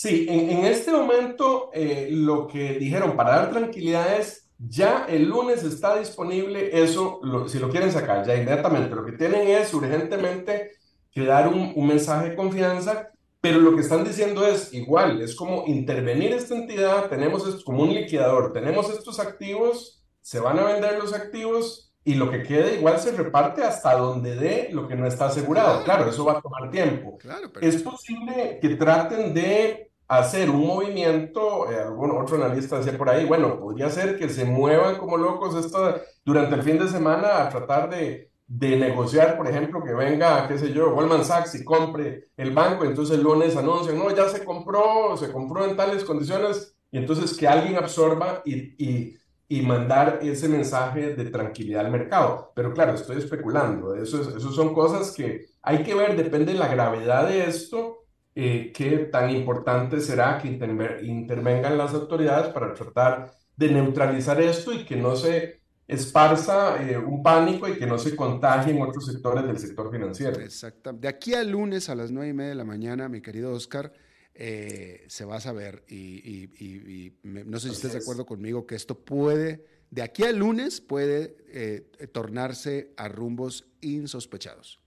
Sí, 0.00 0.26
en, 0.28 0.64
este 0.64 0.92
momento 0.92 1.70
eh, 1.74 2.06
lo 2.12 2.46
que 2.46 2.78
dijeron 2.78 3.16
para 3.16 3.30
dar 3.30 3.50
tranquilidad 3.50 4.16
es, 4.16 4.48
ya 4.56 5.06
el 5.08 5.24
lunes 5.24 5.64
está 5.64 5.98
disponible 5.98 6.70
eso, 6.72 7.20
si 7.48 7.58
lo 7.58 7.68
quieren 7.68 7.90
sacar 7.90 8.24
ya 8.24 8.36
inmediatamente, 8.36 8.94
lo 8.94 9.04
que 9.04 9.10
tienen 9.10 9.48
es 9.48 9.74
urgentemente 9.74 10.70
que 11.10 11.24
dar 11.24 11.48
un, 11.48 11.72
un 11.74 11.84
mensaje 11.88 12.30
de 12.30 12.36
confianza, 12.36 13.10
pero 13.40 13.58
lo 13.58 13.74
que 13.74 13.80
están 13.80 14.04
diciendo 14.04 14.46
es 14.46 14.72
igual, 14.72 15.20
es 15.20 15.34
como 15.34 15.64
intervenir 15.66 16.32
esta 16.32 16.54
entidad, 16.54 17.08
tenemos 17.08 17.44
esto 17.48 17.64
como 17.64 17.82
un 17.82 17.92
liquidador, 17.92 18.52
tenemos 18.52 18.88
estos 18.90 19.18
activos 19.18 20.00
se 20.20 20.38
van 20.38 20.60
a 20.60 20.64
vender 20.64 20.96
los 20.96 21.12
activos 21.12 21.92
y 22.04 22.14
lo 22.14 22.30
que 22.30 22.44
quede 22.44 22.76
igual 22.76 23.00
se 23.00 23.12
reparte 23.12 23.64
hasta 23.64 23.94
donde 23.94 24.36
dé 24.36 24.68
lo 24.72 24.86
que 24.86 24.94
no 24.94 25.06
está 25.06 25.26
asegurado. 25.26 25.82
Claro, 25.82 26.08
eso 26.08 26.24
va 26.24 26.38
a 26.38 26.40
tomar 26.40 26.70
tiempo. 26.70 27.18
Es 27.60 27.82
posible 27.82 28.58
que 28.62 28.76
traten 28.76 29.34
de 29.34 29.87
hacer 30.08 30.50
un 30.50 30.66
movimiento, 30.66 31.70
eh, 31.70 31.76
algún 31.80 32.10
otro 32.12 32.36
analista 32.36 32.78
decía 32.78 32.96
por 32.98 33.10
ahí, 33.10 33.24
bueno, 33.26 33.60
podría 33.60 33.90
ser 33.90 34.18
que 34.18 34.28
se 34.28 34.44
muevan 34.44 34.96
como 34.98 35.16
locos 35.16 35.54
esto, 35.54 35.96
durante 36.24 36.54
el 36.56 36.62
fin 36.62 36.78
de 36.78 36.88
semana 36.88 37.42
a 37.42 37.48
tratar 37.50 37.90
de, 37.90 38.30
de 38.46 38.76
negociar, 38.76 39.36
por 39.36 39.46
ejemplo, 39.48 39.82
que 39.84 39.92
venga, 39.94 40.48
qué 40.48 40.58
sé 40.58 40.72
yo, 40.72 40.92
Goldman 40.94 41.24
Sachs 41.24 41.54
y 41.54 41.64
compre 41.64 42.30
el 42.36 42.52
banco, 42.52 42.84
entonces 42.84 43.16
el 43.18 43.24
lunes 43.24 43.56
anuncian, 43.56 43.98
no, 43.98 44.14
ya 44.14 44.28
se 44.28 44.44
compró, 44.44 45.16
se 45.16 45.30
compró 45.32 45.64
en 45.66 45.76
tales 45.76 46.04
condiciones, 46.04 46.74
y 46.90 46.98
entonces 46.98 47.36
que 47.36 47.46
alguien 47.46 47.76
absorba 47.76 48.42
y, 48.44 48.54
y 48.82 49.16
y 49.48 49.62
mandar 49.62 50.18
ese 50.22 50.48
mensaje 50.48 51.14
de 51.14 51.30
tranquilidad 51.30 51.86
al 51.86 51.92
mercado. 51.92 52.52
Pero 52.54 52.72
claro, 52.74 52.94
estoy 52.94 53.16
especulando. 53.16 53.94
Eso, 53.94 54.20
eso 54.36 54.52
son 54.52 54.74
cosas 54.74 55.10
que 55.12 55.46
hay 55.62 55.82
que 55.82 55.94
ver, 55.94 56.16
depende 56.16 56.52
de 56.52 56.58
la 56.58 56.68
gravedad 56.68 57.28
de 57.28 57.44
esto. 57.46 58.04
Eh, 58.40 58.70
qué 58.72 58.98
tan 59.10 59.30
importante 59.30 60.00
será 60.00 60.38
que 60.38 60.46
intervengan 60.46 61.76
las 61.76 61.92
autoridades 61.92 62.52
para 62.52 62.72
tratar 62.72 63.32
de 63.56 63.68
neutralizar 63.68 64.40
esto 64.40 64.72
y 64.72 64.84
que 64.84 64.94
no 64.94 65.16
se 65.16 65.58
esparza 65.88 66.80
eh, 66.80 66.96
un 66.96 67.20
pánico 67.20 67.66
y 67.66 67.76
que 67.76 67.84
no 67.84 67.98
se 67.98 68.14
contagie 68.14 68.72
en 68.72 68.80
otros 68.80 69.06
sectores 69.06 69.44
del 69.44 69.58
sector 69.58 69.90
financiero. 69.90 70.38
Exactamente. 70.38 71.02
De 71.02 71.08
aquí 71.08 71.34
al 71.34 71.50
lunes 71.50 71.88
a 71.88 71.96
las 71.96 72.12
nueve 72.12 72.28
y 72.28 72.32
media 72.32 72.50
de 72.50 72.54
la 72.54 72.64
mañana, 72.64 73.08
mi 73.08 73.20
querido 73.20 73.52
Oscar, 73.52 73.92
eh, 74.34 75.04
se 75.08 75.24
va 75.24 75.38
a 75.38 75.40
saber 75.40 75.82
y, 75.88 77.12
no 77.24 77.58
sé 77.58 77.70
si 77.70 77.74
estés 77.74 77.92
de 77.94 77.98
acuerdo 77.98 78.24
conmigo 78.24 78.68
que 78.68 78.76
esto 78.76 79.00
puede, 79.00 79.66
de 79.90 80.02
aquí 80.02 80.22
al 80.22 80.36
lunes 80.36 80.80
puede 80.80 81.38
eh, 81.48 81.90
tornarse 82.12 82.92
a 82.96 83.08
rumbos 83.08 83.66
insospechados. 83.80 84.78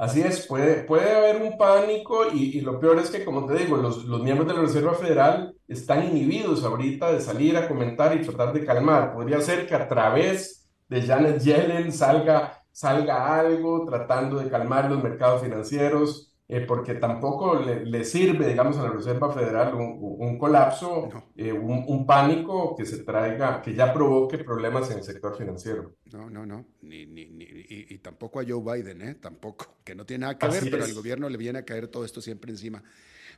Así 0.00 0.22
es, 0.22 0.46
puede, 0.46 0.84
puede 0.84 1.14
haber 1.14 1.42
un 1.42 1.58
pánico 1.58 2.32
y, 2.32 2.62
lo 2.62 2.80
peor 2.80 2.98
es 2.98 3.10
que, 3.10 3.22
como 3.22 3.44
te 3.44 3.52
digo, 3.52 3.76
los, 3.76 4.06
los, 4.06 4.22
miembros 4.22 4.48
de 4.48 4.54
la 4.54 4.62
Reserva 4.62 4.94
Federal 4.94 5.54
están 5.68 6.08
inhibidos 6.08 6.64
ahorita 6.64 7.12
de 7.12 7.20
salir 7.20 7.54
a 7.58 7.68
comentar 7.68 8.16
y 8.16 8.24
tratar 8.24 8.54
de 8.54 8.64
calmar. 8.64 9.12
Podría 9.12 9.42
ser 9.42 9.66
que 9.66 9.74
a 9.74 9.86
través 9.86 10.66
de 10.88 11.02
Janet 11.02 11.42
Yellen 11.42 11.92
salga, 11.92 12.62
salga 12.72 13.38
algo 13.38 13.84
tratando 13.84 14.38
de 14.38 14.48
calmar 14.48 14.90
los 14.90 15.02
mercados 15.02 15.42
financieros, 15.42 16.29
eh, 16.52 16.62
porque 16.62 16.94
tampoco 16.94 17.60
le, 17.60 18.04
sirve, 18.04 18.48
digamos, 18.48 18.76
a 18.76 18.82
la 18.82 18.90
Reserva 18.90 19.30
Federal 19.32 19.72
un, 19.72 20.36
colapso, 20.36 21.08
eh, 21.36 21.52
un, 21.52 22.04
pánico 22.04 22.74
que 22.74 22.84
se 22.84 23.04
traiga, 23.04 23.62
que 23.62 23.72
ya 23.72 23.94
provoque 23.94 24.38
problemas 24.38 24.90
en 24.90 24.98
el 24.98 25.04
sector 25.04 25.38
financiero. 25.38 25.94
No, 26.12 26.28
no, 26.28 26.44
no, 26.44 26.66
ni, 26.82 27.06
ni, 27.06 27.26
ni 27.26 27.44
y, 27.48 27.98
tampoco 27.98 28.40
a 28.40 28.44
Joe 28.44 28.60
Biden, 28.60 29.00
¿eh? 29.00 29.14
Tampoco, 29.14 29.76
que 29.84 29.94
no 29.94 30.04
tiene 30.04 30.22
nada 30.22 30.38
que 30.38 30.48
ver, 30.48 30.68
pero 30.68 30.82
al 30.82 30.92
gobierno 30.92 31.28
le 31.28 31.38
viene 31.38 31.60
a 31.60 31.64
caer 31.64 31.86
todo 31.86 32.04
esto 32.04 32.20
siempre 32.20 32.50
encima. 32.50 32.82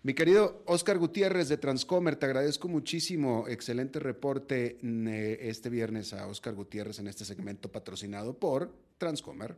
Mi 0.02 0.14
querido 0.14 0.62
Oscar 0.64 0.96
Gutiérrez 0.96 1.50
de 1.50 1.58
Transcomer, 1.58 2.16
te 2.16 2.24
agradezco 2.24 2.66
muchísimo. 2.66 3.44
Excelente 3.46 4.00
reporte 4.00 4.78
eh, 4.82 5.38
este 5.42 5.68
viernes 5.68 6.14
a 6.14 6.26
Oscar 6.28 6.54
Gutiérrez 6.54 6.98
en 6.98 7.08
este 7.08 7.26
segmento 7.26 7.70
patrocinado 7.70 8.38
por 8.38 8.72
Transcomer. 8.96 9.54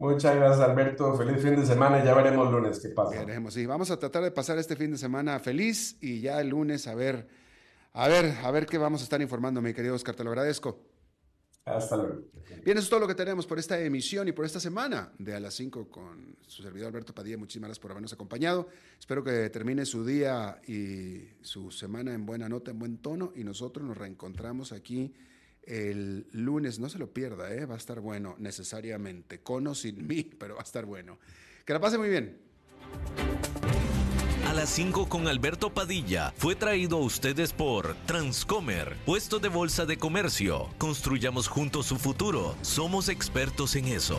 Muchas 0.00 0.34
gracias, 0.34 0.66
Alberto. 0.66 1.14
Feliz 1.14 1.42
fin 1.42 1.56
de 1.56 1.66
semana. 1.66 2.02
Ya 2.02 2.14
veremos 2.14 2.50
lunes 2.50 2.80
qué 2.80 2.88
pasa. 2.88 3.18
Veremos, 3.18 3.52
sí. 3.52 3.66
Vamos 3.66 3.90
a 3.90 3.98
tratar 3.98 4.22
de 4.22 4.30
pasar 4.30 4.56
este 4.58 4.74
fin 4.74 4.90
de 4.90 4.96
semana 4.96 5.38
feliz 5.40 5.98
y 6.00 6.22
ya 6.22 6.40
el 6.40 6.48
lunes 6.48 6.86
a 6.86 6.94
ver, 6.94 7.28
a 7.92 8.08
ver, 8.08 8.34
a 8.42 8.50
ver 8.50 8.64
qué 8.64 8.78
vamos 8.78 9.02
a 9.02 9.04
estar 9.04 9.20
informando, 9.20 9.60
mi 9.60 9.74
querido 9.74 9.94
Oscar. 9.94 10.14
Te 10.14 10.24
lo 10.24 10.30
agradezco. 10.30 10.78
Hasta 11.66 11.98
luego. 11.98 12.22
Bien, 12.64 12.78
eso 12.78 12.84
es 12.84 12.88
todo 12.88 13.00
lo 13.00 13.06
que 13.06 13.14
tenemos 13.14 13.46
por 13.46 13.58
esta 13.58 13.78
emisión 13.78 14.26
y 14.26 14.32
por 14.32 14.46
esta 14.46 14.58
semana 14.58 15.12
de 15.18 15.34
A 15.34 15.40
las 15.40 15.52
5 15.52 15.90
con 15.90 16.34
su 16.46 16.62
servidor 16.62 16.88
Alberto 16.88 17.14
Padilla. 17.14 17.36
Muchísimas 17.36 17.68
gracias 17.68 17.82
por 17.82 17.90
habernos 17.90 18.14
acompañado. 18.14 18.68
Espero 18.98 19.22
que 19.22 19.50
termine 19.50 19.84
su 19.84 20.02
día 20.02 20.62
y 20.66 21.28
su 21.42 21.70
semana 21.70 22.14
en 22.14 22.24
buena 22.24 22.48
nota, 22.48 22.70
en 22.70 22.78
buen 22.78 22.96
tono 22.96 23.34
y 23.36 23.44
nosotros 23.44 23.86
nos 23.86 23.98
reencontramos 23.98 24.72
aquí 24.72 25.12
el 25.64 26.26
lunes. 26.32 26.78
No 26.78 26.88
se 26.88 26.98
lo 26.98 27.12
pierda, 27.12 27.52
¿eh? 27.54 27.66
va 27.66 27.74
a 27.74 27.78
estar 27.78 28.00
bueno 28.00 28.36
necesariamente, 28.38 29.40
con 29.40 29.66
o 29.66 29.74
sin 29.74 30.06
mí, 30.06 30.22
pero 30.38 30.54
va 30.54 30.60
a 30.60 30.64
estar 30.64 30.86
bueno. 30.86 31.18
Que 31.64 31.72
la 31.72 31.80
pase 31.80 31.98
muy 31.98 32.08
bien. 32.08 32.38
A 34.48 34.52
las 34.52 34.68
5 34.70 35.08
con 35.08 35.28
Alberto 35.28 35.72
Padilla 35.72 36.34
fue 36.36 36.56
traído 36.56 36.96
a 36.96 37.00
ustedes 37.00 37.52
por 37.52 37.94
Transcomer, 38.06 38.96
puesto 39.06 39.38
de 39.38 39.48
bolsa 39.48 39.86
de 39.86 39.96
comercio. 39.96 40.68
Construyamos 40.76 41.46
juntos 41.46 41.86
su 41.86 41.96
futuro. 41.98 42.56
Somos 42.62 43.08
expertos 43.08 43.76
en 43.76 43.86
eso. 43.86 44.18